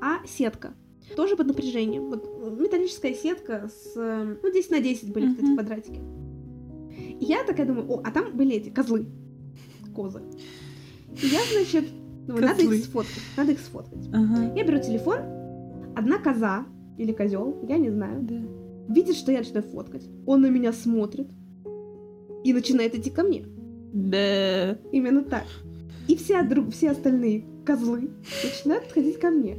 а 0.00 0.26
сетка. 0.26 0.74
Тоже 1.16 1.36
под 1.36 1.46
напряжением. 1.48 2.08
Вот 2.08 2.24
э, 2.26 2.56
металлическая 2.60 3.14
сетка 3.14 3.68
с... 3.68 3.92
э, 3.96 4.36
Ну, 4.42 4.52
10 4.52 4.70
на 4.70 4.80
10 4.80 5.12
были 5.12 5.32
эти 5.32 5.42
Мгм. 5.42 5.54
квадратики. 5.54 6.00
И 7.20 7.24
я 7.26 7.44
такая 7.44 7.66
думаю, 7.66 7.88
о, 7.90 8.02
а 8.04 8.10
там 8.10 8.36
были 8.36 8.54
эти 8.56 8.70
козлы. 8.70 9.06
Козы. 9.94 10.22
И 11.22 11.26
я, 11.26 11.40
значит, 11.52 11.84
думаю, 12.26 12.42
надо 12.46 12.58
Козлы. 12.60 12.76
их 12.76 12.84
сфоткать. 12.84 13.22
Надо 13.36 13.52
их 13.52 13.60
сфоткать. 13.60 14.08
Ага. 14.12 14.52
Я 14.54 14.64
беру 14.64 14.78
телефон, 14.80 15.18
одна 15.96 16.18
коза 16.18 16.64
или 16.98 17.12
козел, 17.12 17.56
я 17.68 17.78
не 17.78 17.90
знаю, 17.90 18.22
Да. 18.22 18.94
видит, 18.94 19.16
что 19.16 19.32
я 19.32 19.38
начинаю 19.38 19.64
фоткать. 19.64 20.08
Он 20.26 20.40
на 20.42 20.46
меня 20.50 20.72
смотрит 20.72 21.28
и 22.44 22.52
начинает 22.52 22.94
идти 22.94 23.10
ко 23.10 23.22
мне. 23.22 23.46
Да. 23.92 24.74
Именно 24.92 25.22
так. 25.22 25.44
И 26.08 26.16
вся, 26.16 26.42
друг, 26.42 26.70
все 26.72 26.90
остальные 26.90 27.44
козлы 27.64 28.10
начинают 28.42 28.84
подходить 28.84 29.18
ко 29.18 29.30
мне. 29.30 29.56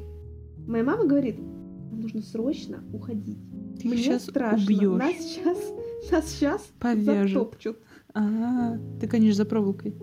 Моя 0.68 0.84
мама 0.84 1.06
говорит, 1.06 1.38
нам 1.40 2.02
нужно 2.02 2.22
срочно 2.22 2.84
уходить. 2.94 3.38
Ты 3.82 3.88
Мне 3.88 3.98
щас 3.98 4.24
страшно. 4.24 4.64
убьёшь. 4.66 5.00
Нас 5.00 5.16
сейчас, 5.18 5.58
нас 6.12 6.26
сейчас 6.30 6.62
затопчут. 6.82 7.78
Ага. 8.14 8.80
Ты, 9.02 9.08
конечно, 9.08 9.36
за 9.44 9.46
проволокой. 9.46 9.96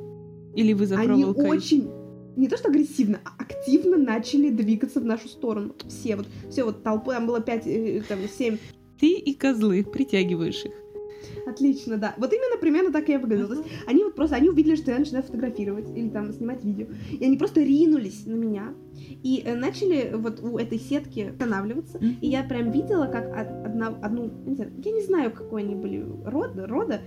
Или 0.55 0.73
вы 0.75 0.87
за 0.87 0.97
Они 0.97 1.07
проволокой. 1.07 1.49
очень 1.51 1.89
не 2.37 2.49
то 2.49 2.57
что 2.57 2.69
агрессивно, 2.69 3.21
а 3.25 3.43
активно 3.43 3.97
начали 3.97 4.51
двигаться 4.51 5.01
в 5.01 5.05
нашу 5.05 5.29
сторону. 5.29 5.75
Все 5.89 6.17
вот, 6.17 6.27
все 6.51 6.65
вот 6.65 6.83
толпы, 6.83 7.13
там 7.13 7.27
было 7.27 7.41
пять, 7.41 7.67
э, 7.67 8.03
там 8.09 8.19
семь 8.29 8.59
Ты 8.99 9.13
и 9.13 9.35
козлы 9.35 9.85
притягиваешь 9.85 10.65
их. 10.65 10.73
Отлично, 11.47 11.97
да. 11.97 12.15
Вот 12.19 12.33
именно 12.33 12.59
примерно 12.59 12.93
так 12.93 13.09
я 13.09 13.19
выглядела. 13.19 13.49
То 13.49 13.55
есть 13.55 13.69
они 13.87 14.05
вот 14.05 14.15
просто, 14.15 14.37
они 14.37 14.49
увидели, 14.49 14.77
что 14.77 14.91
я 14.91 14.99
начинаю 14.99 15.25
фотографировать 15.25 15.89
или 15.97 16.09
там 16.09 16.33
снимать 16.33 16.65
видео. 16.65 16.87
И 17.11 17.25
они 17.25 17.37
просто 17.37 17.63
ринулись 17.63 18.27
на 18.27 18.35
меня 18.35 18.75
и 19.23 19.43
э, 19.45 19.55
начали 19.55 20.13
вот 20.15 20.41
у 20.41 20.59
этой 20.59 20.79
сетки 20.79 21.31
останавливаться. 21.31 21.99
Мгм. 21.99 22.17
И 22.21 22.29
я 22.29 22.43
прям 22.45 22.71
видела, 22.71 23.07
как 23.07 23.29
од- 23.29 23.67
одна, 23.67 23.89
одну, 23.89 24.31
не 24.47 24.55
знаю, 24.55 24.73
я 24.85 24.93
не 24.93 25.03
знаю, 25.03 25.33
какой 25.33 25.63
они 25.63 25.75
были 25.75 26.05
рода, 26.25 26.67
рода, 26.67 27.01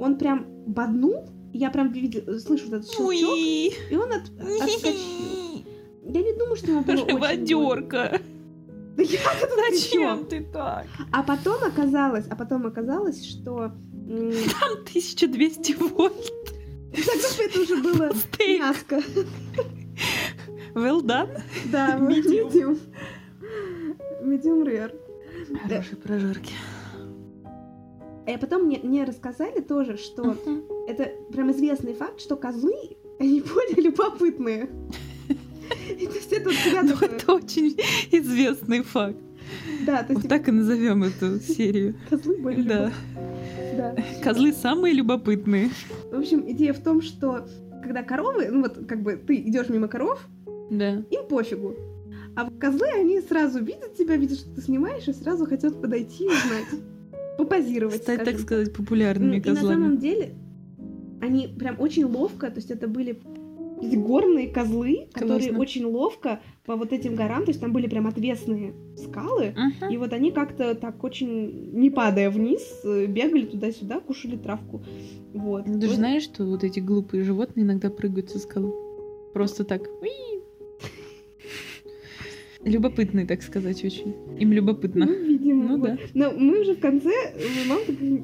он 0.00 0.18
прям 0.18 0.46
боднул, 0.66 1.28
я 1.52 1.70
прям 1.70 1.92
видела, 1.92 2.38
слышу 2.38 2.66
этот 2.68 2.86
щелчок, 2.86 3.08
Уи. 3.08 3.72
и 3.90 3.96
он 3.96 4.12
от- 4.12 4.30
отскочил. 4.40 4.92
Я 6.04 6.20
не 6.22 6.32
думаю, 6.36 6.56
что 6.56 6.70
ему 6.72 6.82
было 6.82 6.94
очень. 6.94 7.10
Живодерка. 7.10 8.20
Да 8.96 9.02
я 9.02 9.20
тут? 9.40 9.50
Зачем 9.70 10.26
ты 10.26 10.42
так? 10.52 10.86
А 11.12 11.22
потом 11.22 11.64
оказалось, 11.64 12.26
а 12.28 12.36
потом 12.36 12.66
оказалось, 12.66 13.24
что 13.24 13.72
Там 14.06 14.72
1200 14.84 15.72
вольт. 15.74 16.30
тогда 16.92 17.44
это 17.44 17.60
уже 17.60 17.76
было 17.82 18.12
мяско. 18.58 19.00
Well 20.74 21.00
done. 21.02 21.40
Да, 21.70 21.96
Medium. 21.98 22.52
medium. 22.52 22.78
Medium 24.22 24.64
rare. 24.64 24.92
Хорошие 25.62 25.96
прожарки. 25.96 26.52
И 28.26 28.36
потом 28.36 28.64
мне, 28.64 28.78
мне 28.82 29.04
рассказали 29.04 29.60
тоже, 29.60 29.96
что 29.96 30.36
это 30.86 31.10
прям 31.32 31.50
известный 31.50 31.94
факт, 31.94 32.20
что 32.20 32.36
козлы, 32.36 32.96
они 33.18 33.40
более 33.40 33.82
любопытные. 33.82 34.68
И 35.98 36.06
то 36.06 36.14
есть 36.14 36.32
это 36.32 36.50
Ну, 36.82 36.94
это 37.00 37.32
очень 37.32 37.76
известный 38.10 38.82
факт. 38.82 39.18
Да, 39.86 40.02
то 40.02 40.12
есть 40.12 40.22
Вот 40.22 40.28
так 40.28 40.48
и 40.48 40.52
назовем 40.52 41.02
эту 41.02 41.40
серию. 41.40 41.96
козлы 42.08 42.36
более 42.38 42.62
Да. 42.64 42.92
Да. 43.76 43.96
Козлы 44.22 44.52
самые 44.52 44.94
любопытные. 44.94 45.70
В 46.10 46.18
общем, 46.18 46.44
идея 46.50 46.72
в 46.74 46.80
том, 46.82 47.00
что 47.02 47.46
когда 47.82 48.02
коровы, 48.02 48.48
ну 48.50 48.62
вот 48.62 48.86
как 48.86 49.02
бы 49.02 49.16
ты 49.16 49.36
идешь 49.36 49.68
мимо 49.68 49.88
коров, 49.88 50.20
Да. 50.70 51.02
им 51.10 51.26
пофигу. 51.28 51.74
А 52.36 52.48
козлы, 52.50 52.86
они 52.94 53.20
сразу 53.20 53.62
видят 53.62 53.94
тебя, 53.96 54.16
видят, 54.16 54.38
что 54.38 54.54
ты 54.54 54.60
снимаешь, 54.62 55.08
и 55.08 55.12
сразу 55.12 55.46
хотят 55.46 55.80
подойти 55.80 56.24
и 56.24 56.28
узнать. 56.28 56.82
Попозировать, 57.44 58.02
Стать, 58.02 58.24
так 58.24 58.38
сказать, 58.38 58.72
популярными 58.72 59.36
И 59.36 59.38
на 59.38 59.42
козлами. 59.42 59.74
самом 59.74 59.98
деле 59.98 60.34
они 61.20 61.48
прям 61.48 61.80
очень 61.80 62.04
ловко, 62.04 62.48
то 62.50 62.56
есть 62.56 62.70
это 62.70 62.88
были 62.88 63.18
горные 63.96 64.48
козлы, 64.48 65.08
которые 65.12 65.40
Классно. 65.48 65.58
очень 65.58 65.84
ловко 65.84 66.40
по 66.64 66.76
вот 66.76 66.92
этим 66.92 67.16
горам, 67.16 67.44
то 67.44 67.50
есть 67.50 67.60
там 67.60 67.72
были 67.72 67.88
прям 67.88 68.06
отвесные 68.06 68.74
скалы, 68.96 69.54
Мгм. 69.56 69.92
и 69.92 69.96
вот 69.96 70.12
они 70.12 70.30
как-то 70.30 70.74
так 70.76 71.02
очень, 71.02 71.72
не 71.72 71.90
падая 71.90 72.30
вниз, 72.30 72.62
э, 72.84 73.06
бегали 73.06 73.44
туда-сюда, 73.44 73.98
кушали 74.00 74.36
травку. 74.36 74.82
Вот. 75.34 75.66
Ну, 75.66 75.74
Ты 75.74 75.82
же 75.82 75.88
Вот. 75.88 75.96
знаешь, 75.96 76.22
что 76.22 76.44
вот 76.44 76.62
эти 76.62 76.78
глупые 76.80 77.24
животные 77.24 77.64
иногда 77.64 77.90
прыгают 77.90 78.30
со 78.30 78.38
скалы? 78.38 78.72
Просто 79.32 79.64
так. 79.64 79.82
Уи. 80.00 80.31
Любопытные, 82.64 83.26
так 83.26 83.42
сказать, 83.42 83.84
очень. 83.84 84.14
Им 84.38 84.52
любопытно. 84.52 85.06
Ну, 85.06 85.24
видимо. 85.24 85.68
Ну 85.68 85.78
вот. 85.78 85.88
да. 85.90 85.98
Но 86.14 86.30
мы 86.32 86.60
уже 86.60 86.74
в 86.74 86.80
конце, 86.80 87.10
э, 87.10 87.68
мама 87.68 87.80
такая, 87.86 88.22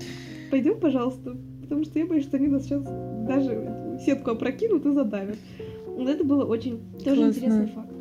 пойдем, 0.51 0.79
пожалуйста, 0.79 1.37
потому 1.63 1.85
что 1.85 1.99
я 1.99 2.07
боюсь, 2.07 2.25
что 2.25 2.37
они 2.37 2.47
нас 2.47 2.65
сейчас 2.65 2.83
даже 3.27 3.99
сетку 4.05 4.31
опрокинут 4.31 4.87
и 4.87 4.93
задавят. 4.93 5.39
Вот 5.87 6.09
это 6.09 6.23
было 6.25 6.45
очень 6.45 6.81
тоже 7.05 7.17
Классно. 7.23 7.39
интересный 7.39 7.67
факт. 7.69 7.93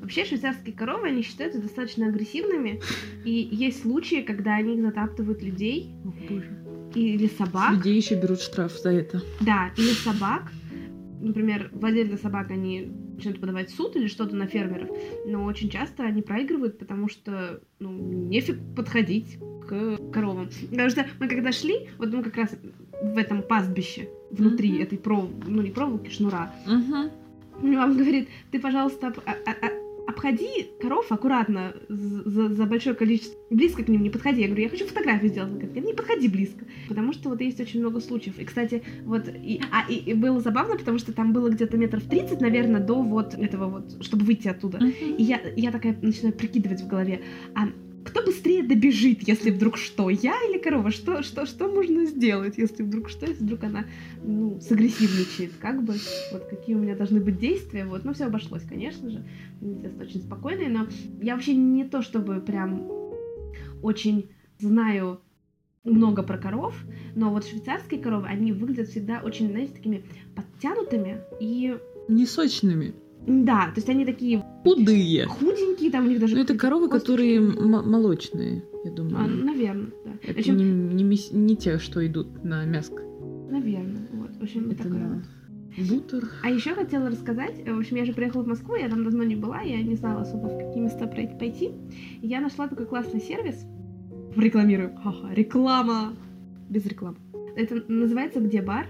Вообще 0.00 0.24
швейцарские 0.24 0.74
коровы, 0.74 1.06
они 1.08 1.22
считаются 1.22 1.62
достаточно 1.62 2.08
агрессивными, 2.08 2.80
и 3.24 3.48
есть 3.52 3.82
случаи, 3.82 4.22
когда 4.22 4.56
они 4.56 4.80
затаптывают 4.80 5.42
людей 5.42 5.94
О, 6.04 6.12
боже. 6.28 6.50
или 6.96 7.28
собак. 7.28 7.76
Людей 7.76 7.96
еще 7.96 8.20
берут 8.20 8.40
штраф 8.40 8.72
за 8.72 8.90
это. 8.90 9.22
Да, 9.40 9.70
или 9.76 9.92
собак. 9.92 10.50
Например, 11.20 11.70
владельцы 11.72 12.16
собак, 12.20 12.50
они 12.50 12.90
начинают 13.22 13.40
подавать 13.40 13.70
в 13.70 13.76
суд 13.76 13.94
или 13.96 14.06
что-то 14.08 14.34
на 14.34 14.46
фермеров, 14.46 14.88
но 15.26 15.44
очень 15.44 15.70
часто 15.70 16.02
они 16.02 16.22
проигрывают, 16.22 16.78
потому 16.78 17.08
что, 17.08 17.60
ну, 17.78 17.90
нефиг 17.92 18.58
подходить 18.76 19.38
к 19.68 19.98
коровам. 20.12 20.48
Потому 20.70 20.90
что 20.90 21.06
мы 21.20 21.28
когда 21.28 21.52
шли, 21.52 21.88
вот 21.98 22.12
мы 22.12 22.22
как 22.24 22.36
раз 22.36 22.56
в 23.02 23.16
этом 23.16 23.42
пастбище, 23.42 24.08
внутри 24.30 24.72
Мгм. 24.72 24.82
этой 24.82 24.98
пров... 24.98 25.28
ну 25.46 25.62
не 25.62 25.70
проволоки, 25.70 26.10
шнура, 26.10 26.52
мне 27.60 27.76
мама 27.76 27.94
говорит, 27.94 28.28
ты, 28.50 28.58
пожалуйста, 28.58 29.12
а- 29.26 29.30
а- 29.46 29.50
а- 29.50 29.71
обходи 30.22 30.70
коров 30.80 31.10
аккуратно 31.10 31.74
за, 31.88 32.48
за- 32.54 32.66
большое 32.66 32.94
количество. 32.94 33.36
Близко 33.50 33.82
к 33.82 33.88
ним 33.88 34.02
не 34.02 34.10
подходи. 34.10 34.40
Я 34.40 34.46
говорю, 34.46 34.62
я 34.62 34.68
хочу 34.68 34.86
фотографию 34.86 35.30
сделать. 35.30 35.52
Говорит, 35.52 35.84
не 35.84 35.92
подходи 35.92 36.28
близко. 36.28 36.64
Потому 36.88 37.12
что 37.12 37.28
вот 37.28 37.40
есть 37.40 37.60
очень 37.60 37.80
много 37.80 38.00
случаев. 38.00 38.38
И, 38.38 38.44
кстати, 38.44 38.82
вот... 39.04 39.28
И, 39.28 39.60
а, 39.70 39.90
и, 39.90 39.96
и 39.96 40.14
было 40.14 40.40
забавно, 40.40 40.76
потому 40.76 40.98
что 40.98 41.12
там 41.12 41.32
было 41.32 41.50
где-то 41.50 41.76
метров 41.76 42.04
30, 42.04 42.40
наверное, 42.40 42.80
до 42.80 43.02
вот 43.02 43.34
этого 43.34 43.68
вот, 43.68 44.04
чтобы 44.04 44.24
выйти 44.24 44.48
оттуда. 44.48 44.78
И 44.78 45.22
я, 45.22 45.40
я 45.56 45.70
такая 45.70 45.98
начинаю 46.00 46.34
прикидывать 46.34 46.82
в 46.82 46.86
голове, 46.86 47.22
а 47.54 47.68
кто 48.04 48.24
быстрее 48.24 48.62
добежит, 48.62 49.26
если 49.26 49.50
вдруг 49.50 49.76
что? 49.76 50.10
Я 50.10 50.34
или 50.48 50.58
корова? 50.58 50.90
Что, 50.90 51.22
что, 51.22 51.46
что 51.46 51.68
можно 51.68 52.04
сделать, 52.04 52.58
если 52.58 52.82
вдруг 52.82 53.08
что? 53.08 53.26
Если 53.26 53.44
вдруг 53.44 53.64
она, 53.64 53.84
ну, 54.24 54.60
сагрессивничает, 54.60 55.52
как 55.60 55.82
бы, 55.82 55.94
вот 56.32 56.44
какие 56.46 56.74
у 56.74 56.78
меня 56.78 56.96
должны 56.96 57.20
быть 57.20 57.38
действия, 57.38 57.84
вот. 57.84 58.04
Ну, 58.04 58.12
все 58.12 58.26
обошлось, 58.26 58.62
конечно 58.62 59.10
же. 59.10 59.24
Естественно, 59.60 60.04
очень 60.04 60.20
спокойные, 60.20 60.68
но 60.68 60.86
я 61.20 61.34
вообще 61.34 61.54
не 61.54 61.84
то, 61.84 62.02
чтобы 62.02 62.40
прям 62.40 62.88
очень 63.82 64.30
знаю 64.58 65.20
много 65.84 66.22
про 66.22 66.38
коров, 66.38 66.74
но 67.16 67.30
вот 67.30 67.44
швейцарские 67.44 68.00
коровы, 68.00 68.26
они 68.28 68.52
выглядят 68.52 68.88
всегда 68.88 69.20
очень, 69.24 69.50
знаете, 69.50 69.74
такими 69.74 70.04
подтянутыми 70.36 71.20
и 71.40 71.76
Не 72.08 72.26
сочными. 72.26 72.94
да, 73.26 73.66
то 73.66 73.74
есть 73.76 73.88
они 73.88 74.04
такие 74.04 74.41
Худые. 74.62 75.26
худенькие, 75.26 75.90
там 75.90 76.06
у 76.06 76.08
них 76.08 76.20
даже 76.20 76.36
Ну, 76.36 76.42
это 76.42 76.54
коровы, 76.56 76.88
косточки. 76.88 77.36
которые 77.36 77.40
молочные, 77.82 78.64
я 78.84 78.90
А, 78.90 78.94
думаю. 78.94 79.44
наверное, 79.44 79.90
да. 80.04 80.10
Это 80.22 80.38
общем, 80.38 80.56
не, 80.56 80.64
не, 80.64 81.04
мис- 81.04 81.34
не 81.34 81.56
те, 81.56 81.78
что 81.78 82.04
идут 82.06 82.44
на 82.44 82.64
мяско. 82.64 83.02
наверное, 83.50 84.08
вот. 84.12 84.30
В 84.36 84.42
общем, 84.42 84.70
Это 84.70 84.84
такое 84.84 84.98
на 85.00 85.22
вот. 85.76 85.88
бутер. 85.88 86.28
А 86.42 86.50
еще 86.50 86.74
хотела 86.74 87.08
рассказать, 87.10 87.60
э, 87.64 87.72
в 87.72 87.78
общем, 87.78 87.96
я 87.96 88.04
же 88.04 88.12
приехала 88.12 88.42
в 88.42 88.46
Москву, 88.46 88.76
я 88.76 88.88
там 88.88 89.04
давно 89.04 89.24
не 89.24 89.36
была, 89.36 89.60
я 89.62 89.82
не 89.82 89.94
знала 89.96 90.22
особо, 90.22 90.46
в 90.48 90.58
какие 90.58 90.82
места 90.82 91.06
пойти. 91.06 91.70
Я 92.22 92.40
нашла 92.40 92.68
такой 92.68 92.86
классный 92.86 93.20
сервис. 93.20 93.64
Рекламирую. 94.36 94.94
Ха-ха, 95.02 95.34
реклама. 95.34 96.14
Без 96.70 96.86
рекламы. 96.86 97.16
Это 97.56 97.82
называется 97.88 98.40
«Где 98.40 98.62
бар?». 98.62 98.86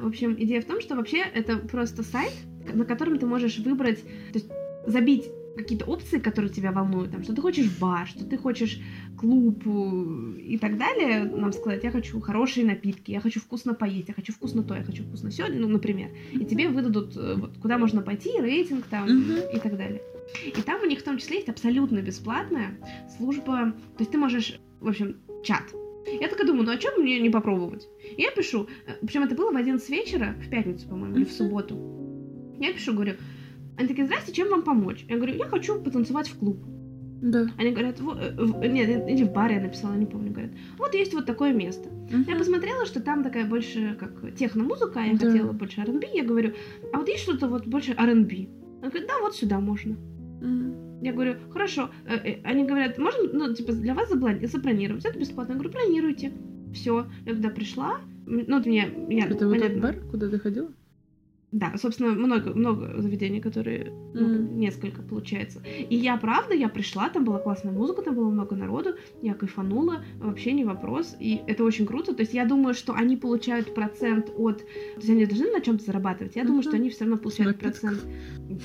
В 0.00 0.06
общем, 0.06 0.34
идея 0.36 0.60
в 0.60 0.64
том, 0.64 0.80
что 0.80 0.96
вообще 0.96 1.18
это 1.34 1.56
просто 1.58 2.02
сайт, 2.02 2.32
на 2.74 2.84
котором 2.84 3.18
ты 3.18 3.26
можешь 3.26 3.58
выбрать, 3.60 4.02
то 4.02 4.34
есть 4.34 4.48
забить 4.86 5.30
какие-то 5.56 5.84
опции, 5.84 6.18
которые 6.18 6.52
тебя 6.52 6.72
волнуют, 6.72 7.12
там, 7.12 7.22
что 7.22 7.34
ты 7.34 7.42
хочешь 7.42 7.68
бар, 7.78 8.06
что 8.06 8.24
ты 8.24 8.36
хочешь 8.38 8.80
клуб 9.18 9.62
э, 9.66 10.40
и 10.40 10.58
так 10.58 10.78
далее, 10.78 11.24
нам 11.24 11.52
сказать, 11.52 11.84
я 11.84 11.90
хочу 11.90 12.20
хорошие 12.20 12.66
напитки, 12.66 13.10
я 13.10 13.20
хочу 13.20 13.40
вкусно 13.40 13.74
поесть, 13.74 14.08
я 14.08 14.14
хочу 14.14 14.32
вкусно 14.32 14.62
то, 14.62 14.74
я 14.74 14.82
хочу 14.82 15.04
вкусно 15.04 15.30
все, 15.30 15.48
ну, 15.48 15.68
например. 15.68 16.10
И 16.32 16.44
тебе 16.44 16.68
выдадут, 16.68 17.16
э, 17.16 17.34
вот, 17.36 17.58
куда 17.58 17.78
можно 17.78 18.02
пойти, 18.02 18.30
рейтинг 18.40 18.86
там 18.86 19.08
и 19.08 19.58
так 19.58 19.76
далее. 19.76 20.02
И 20.46 20.62
там 20.62 20.80
у 20.80 20.86
них 20.86 21.00
в 21.00 21.04
том 21.04 21.18
числе 21.18 21.36
есть 21.36 21.48
абсолютно 21.48 22.00
бесплатная 22.00 22.78
служба, 23.16 23.72
то 23.72 24.00
есть 24.00 24.10
ты 24.10 24.18
можешь, 24.18 24.58
в 24.80 24.88
общем, 24.88 25.16
чат. 25.44 25.64
Я 26.20 26.28
такая 26.28 26.46
думаю, 26.46 26.64
ну 26.64 26.72
а 26.72 26.78
чем 26.78 27.00
мне 27.00 27.20
не 27.20 27.30
попробовать? 27.30 27.86
И 28.16 28.22
я 28.22 28.30
пишу, 28.30 28.68
причем 29.02 29.22
это 29.22 29.34
было 29.34 29.52
в 29.52 29.56
11 29.56 29.88
вечера, 29.90 30.34
в 30.44 30.50
пятницу, 30.50 30.88
по-моему, 30.88 31.16
или 31.16 31.24
в 31.24 31.32
субботу. 31.32 31.76
Я 32.58 32.72
пишу, 32.72 32.92
говорю, 32.94 33.14
они 33.76 33.88
такие, 33.88 34.06
здрасте, 34.06 34.32
чем 34.32 34.48
вам 34.50 34.62
помочь? 34.62 35.04
Я 35.08 35.16
говорю, 35.16 35.34
я 35.34 35.46
хочу 35.46 35.80
потанцевать 35.80 36.28
в 36.28 36.38
клуб. 36.38 36.58
Да. 37.22 37.46
Они 37.56 37.70
говорят, 37.70 38.00
«Во- 38.00 38.18
э, 38.18 38.66
нет, 38.68 39.08
или 39.08 39.22
в 39.24 39.32
баре 39.32 39.54
я 39.54 39.60
написала, 39.62 39.94
не 39.94 40.06
помню, 40.06 40.32
говорят, 40.32 40.50
вот 40.76 40.92
есть 40.94 41.14
вот 41.14 41.24
такое 41.24 41.52
место. 41.52 41.88
Я 42.10 42.18
Мгм. 42.18 42.38
посмотрела, 42.38 42.84
что 42.84 43.00
там 43.00 43.22
такая 43.22 43.46
больше 43.46 43.96
как 43.98 44.34
техно-музыка, 44.34 44.98
я 45.00 45.16
Да. 45.16 45.30
хотела 45.30 45.52
больше 45.52 45.80
R&B, 45.82 46.04
я 46.14 46.24
говорю, 46.24 46.52
а 46.92 46.98
вот 46.98 47.08
есть 47.08 47.22
что-то 47.22 47.46
вот 47.46 47.66
больше 47.68 47.92
R&B? 47.96 48.48
Она 48.80 48.88
говорит, 48.90 49.06
да, 49.06 49.20
вот 49.20 49.36
сюда 49.36 49.60
можно. 49.60 49.96
Мгм. 50.40 51.00
Я 51.02 51.12
говорю, 51.12 51.34
хорошо. 51.50 51.90
Э, 52.06 52.16
э, 52.16 52.40
Они 52.42 52.64
говорят, 52.64 52.98
можно, 52.98 53.22
ну, 53.32 53.54
типа, 53.54 53.72
для 53.72 53.94
вас 53.94 54.08
забронировать. 54.08 55.04
Это 55.04 55.18
бесплатно. 55.18 55.52
Я 55.52 55.58
говорю, 55.58 55.72
бронируйте. 55.72 56.32
Все. 56.74 57.06
Я 57.26 57.34
туда 57.34 57.50
пришла. 57.50 57.98
Ну, 58.26 58.56
вот 58.56 58.66
меня, 58.66 58.86
я, 59.08 59.26
Это 59.26 59.34
вот 59.34 59.38
тот 59.38 59.50
понятно. 59.52 59.80
бар, 59.80 59.96
куда 60.10 60.28
ты 60.28 60.38
ходила? 60.40 60.68
Да, 61.52 61.74
собственно, 61.76 62.12
много, 62.12 62.54
много 62.54 62.94
заведений, 63.02 63.38
которые, 63.38 63.92
ну, 64.14 64.26
Мгм. 64.26 64.58
несколько 64.58 65.02
получается. 65.02 65.62
И 65.90 65.94
я, 65.94 66.16
правда, 66.16 66.54
я 66.54 66.70
пришла, 66.70 67.10
там 67.10 67.24
была 67.24 67.38
классная 67.40 67.72
музыка, 67.72 68.00
там 68.00 68.14
было 68.14 68.30
много 68.30 68.56
народу, 68.56 68.94
я 69.20 69.34
кайфанула, 69.34 70.02
вообще 70.18 70.52
не 70.52 70.64
вопрос, 70.64 71.14
и 71.20 71.42
это 71.46 71.62
очень 71.64 71.84
круто. 71.84 72.14
То 72.14 72.22
есть 72.22 72.32
я 72.32 72.46
думаю, 72.46 72.72
что 72.72 72.94
они 72.94 73.18
получают 73.18 73.74
процент 73.74 74.30
от... 74.34 74.58
То 74.60 74.64
есть 74.96 75.10
они 75.10 75.26
должны 75.26 75.50
на 75.52 75.60
чем-то 75.60 75.84
зарабатывать. 75.84 76.36
Я 76.36 76.44
думаю, 76.44 76.60
Мгм. 76.62 76.68
что 76.70 76.76
они 76.76 76.88
все 76.88 77.04
равно 77.04 77.18
получают 77.18 77.60
напитках. 77.62 77.80
процент 77.82 78.06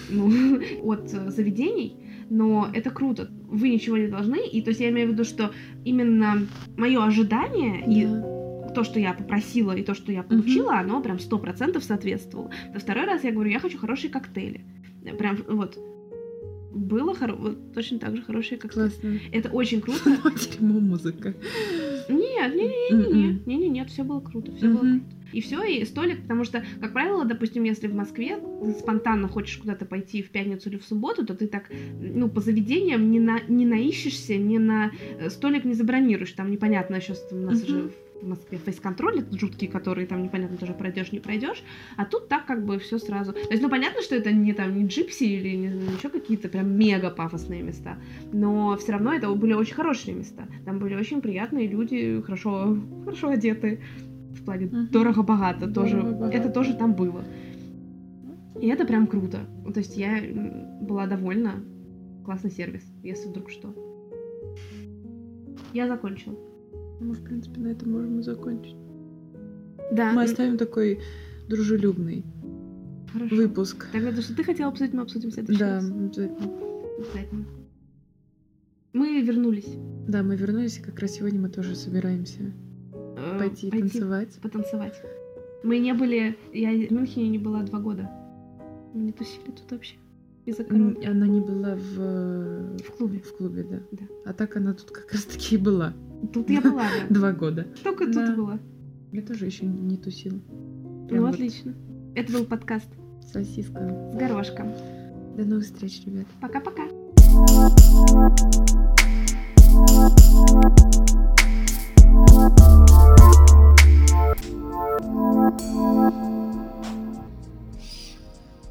ну, 0.10 0.32
от 0.84 1.14
э, 1.14 1.30
заведений, 1.30 1.98
но 2.30 2.70
это 2.74 2.90
круто. 2.90 3.30
Вы 3.50 3.68
ничего 3.68 3.98
не 3.98 4.08
должны, 4.08 4.48
и 4.48 4.62
то 4.62 4.70
есть 4.70 4.80
я 4.80 4.90
имею 4.90 5.10
в 5.10 5.12
виду, 5.12 5.26
что 5.26 5.52
именно 5.84 6.48
мое 6.78 7.04
ожидание 7.04 7.84
и 7.86 8.06
Да. 8.06 8.47
То, 8.78 8.84
что 8.84 9.00
я 9.00 9.14
попросила, 9.14 9.72
и 9.72 9.82
то, 9.82 9.96
что 9.96 10.12
я 10.12 10.22
получила, 10.22 10.78
оно 10.78 11.02
прям 11.02 11.18
сто 11.18 11.40
процентов 11.40 11.84
соответствовало. 11.84 12.52
То 12.74 12.80
второй 12.80 13.06
раз 13.06 13.24
я 13.24 13.32
говорю, 13.32 13.50
я 13.50 13.60
хочу 13.60 13.80
хорошие 13.80 14.12
коктейли. 14.12 14.62
Прям 15.18 15.38
вот 15.48 15.80
было 16.72 17.16
хоро- 17.16 17.36
вот 17.36 17.74
точно 17.74 17.98
так 17.98 18.16
же 18.16 18.22
хорошие 18.22 18.60
коктейли. 18.60 18.90
Классно. 18.90 19.20
Это 19.32 19.50
очень 19.50 19.82
круто. 19.82 20.12
Дерьмо 20.52 20.80
музыка. 20.80 21.34
Нет, 22.08 22.54
не, 22.54 22.68
не, 22.68 22.98
не, 22.98 23.14
не, 23.14 23.42
не, 23.48 23.56
не, 23.56 23.70
нет, 23.70 23.90
все 23.90 24.04
было 24.04 24.20
круто, 24.20 24.52
все 24.56 24.68
было 24.68 24.82
круто. 24.82 25.02
И 25.34 25.42
все, 25.42 25.64
и 25.64 25.84
столик, 25.84 26.22
потому 26.22 26.44
что, 26.44 26.64
как 26.80 26.94
правило, 26.94 27.26
допустим, 27.26 27.64
если 27.64 27.88
в 27.88 27.96
Москве 27.96 28.38
ты 28.64 28.72
спонтанно 28.74 29.28
хочешь 29.28 29.58
куда-то 29.58 29.86
пойти 29.86 30.22
в 30.22 30.30
пятницу 30.30 30.70
или 30.70 30.78
в 30.78 30.86
субботу, 30.86 31.26
то 31.26 31.36
ты 31.36 31.48
так, 31.48 31.72
ну, 32.00 32.30
по 32.30 32.42
заведениям 32.42 33.10
не, 33.10 33.20
на, 33.20 33.40
не 33.48 33.66
наищешься, 33.66 34.38
не 34.38 34.60
на 34.60 34.92
э, 35.20 35.30
столик 35.30 35.66
не 35.66 35.74
забронируешь. 35.74 36.32
Там 36.32 36.52
непонятно 36.52 36.96
еще, 36.96 37.14
у 37.32 37.36
нас 37.36 37.68
Мгм. 37.68 37.92
В 38.22 38.28
Москве 38.28 38.58
фейс-контроль 38.58 39.20
этот 39.20 39.34
жуткий, 39.40 39.68
который 39.68 40.06
там 40.06 40.24
непонятно 40.24 40.58
тоже 40.58 40.74
пройдешь, 40.74 41.12
не 41.12 41.20
пройдешь. 41.20 41.64
А 41.98 42.06
тут 42.06 42.28
так 42.28 42.46
как 42.46 42.66
бы 42.66 42.80
все 42.80 42.98
сразу. 42.98 43.34
То 43.34 43.40
есть, 43.52 43.62
ну, 43.62 43.70
понятно, 43.70 44.02
что 44.02 44.16
это 44.16 44.32
не 44.32 44.54
там 44.54 44.76
не 44.76 44.86
джипси 44.88 45.24
или 45.24 45.56
не, 45.56 45.68
еще 45.96 46.10
какие-то 46.10 46.50
прям 46.50 46.72
мега 46.78 47.10
пафосные 47.10 47.62
места, 47.62 47.98
но 48.32 48.76
все 48.78 48.94
равно 48.94 49.14
это 49.14 49.30
были 49.34 49.54
очень 49.54 49.76
хорошие 49.76 50.16
места. 50.16 50.48
Там 50.66 50.80
были 50.80 50.96
очень 50.96 51.22
приятные 51.22 51.68
люди, 51.68 52.22
хорошо, 52.22 52.78
хорошо 53.04 53.30
одетые. 53.30 53.82
В 54.32 54.44
плане 54.46 54.68
Мгм. 54.68 54.88
дорого-богато 54.92 55.68
тоже. 55.68 55.98
Дорого-богато. 55.98 56.38
Это 56.38 56.50
тоже 56.50 56.74
там 56.74 56.94
было. 56.94 57.24
И 58.62 58.68
это 58.68 58.86
прям 58.86 59.08
круто. 59.08 59.40
Ну, 59.66 59.72
То 59.72 59.80
есть 59.80 59.98
я 59.98 60.22
была 60.82 61.06
довольна. 61.08 61.64
Классный 62.26 62.52
сервис, 62.52 62.84
если 63.04 63.30
вдруг 63.30 63.50
что. 63.50 63.74
Я 65.74 65.88
закончила. 65.88 66.36
Мы, 67.00 67.14
в 67.14 67.24
принципе, 67.24 67.60
на 67.62 67.68
этом 67.68 67.92
можем 67.92 68.20
и 68.20 68.24
закончить. 68.24 68.76
Да, 69.92 70.14
Мы 70.14 70.24
оставим 70.24 70.58
такой 70.58 71.00
дружелюбный 71.48 72.26
хорошо. 73.14 73.36
выпуск. 73.36 73.88
Тогда 73.92 74.12
то, 74.12 74.22
что 74.22 74.36
ты 74.36 74.44
хотела 74.44 74.72
обсудить, 74.72 74.94
мы 74.94 75.02
обсудим 75.04 75.30
в 75.30 75.34
следующий 75.34 75.60
Да, 75.60 75.76
раз. 75.76 75.86
обязательно. 75.90 76.52
Обязательно. 76.98 77.46
Мы 78.94 79.22
вернулись. 79.22 79.68
Да, 80.08 80.24
мы 80.24 80.36
вернулись, 80.36 80.80
и 80.80 80.82
как 80.82 81.00
раз 81.00 81.12
сегодня 81.12 81.40
мы 81.40 81.50
тоже 81.50 81.76
собираемся 81.76 82.52
э, 82.94 83.38
пойти, 83.40 83.70
танцевать. 83.70 84.34
потанцевать. 84.42 85.00
Мы 85.64 85.80
не 85.80 85.94
были... 85.94 86.38
Я 86.54 86.72
в 86.72 86.92
Мюнхене 86.92 87.30
не 87.30 87.38
была 87.38 87.64
два 87.64 87.80
года. 87.80 88.10
Мы 88.94 89.04
не 89.04 89.12
тусили 89.12 89.46
тут 89.46 89.70
вообще. 89.72 89.96
Из-за 90.46 90.64
короны. 90.64 90.98
Она 91.06 91.28
не 91.28 91.42
была 91.42 91.76
в, 91.76 92.78
В 92.80 92.98
клубе. 92.98 93.20
в 93.20 93.36
клубе, 93.38 93.64
да. 93.64 93.80
Да. 93.92 94.04
А 94.26 94.34
так 94.34 94.56
она 94.58 94.74
тут 94.74 94.92
как 94.92 95.12
раз 95.12 95.24
таки 95.26 95.56
и 95.56 95.58
была. 95.58 95.94
Тут 96.34 96.50
я 96.50 96.62
была, 96.62 96.84
да. 96.84 97.08
Два 97.14 97.32
года. 97.32 97.68
Только 97.84 98.08
Да. 98.08 98.28
тут 98.28 98.36
была. 98.38 98.60
Я 99.12 99.22
тоже 99.22 99.46
еще 99.46 99.66
не 99.66 99.98
тусила. 99.98 100.40
Прям 101.08 101.22
Ну, 101.22 101.26
вот 101.28 101.36
отлично. 101.36 101.74
Это 102.16 102.34
был 102.34 102.46
подкаст 102.46 102.90
Сосиска. 103.32 104.12
с 104.14 104.18
горошком. 104.18 104.72
До 105.38 105.46
новых 105.46 105.66
встреч, 105.66 106.04
ребят. 106.06 106.26
Пока-пока. 106.42 106.84
Thank 115.70 116.37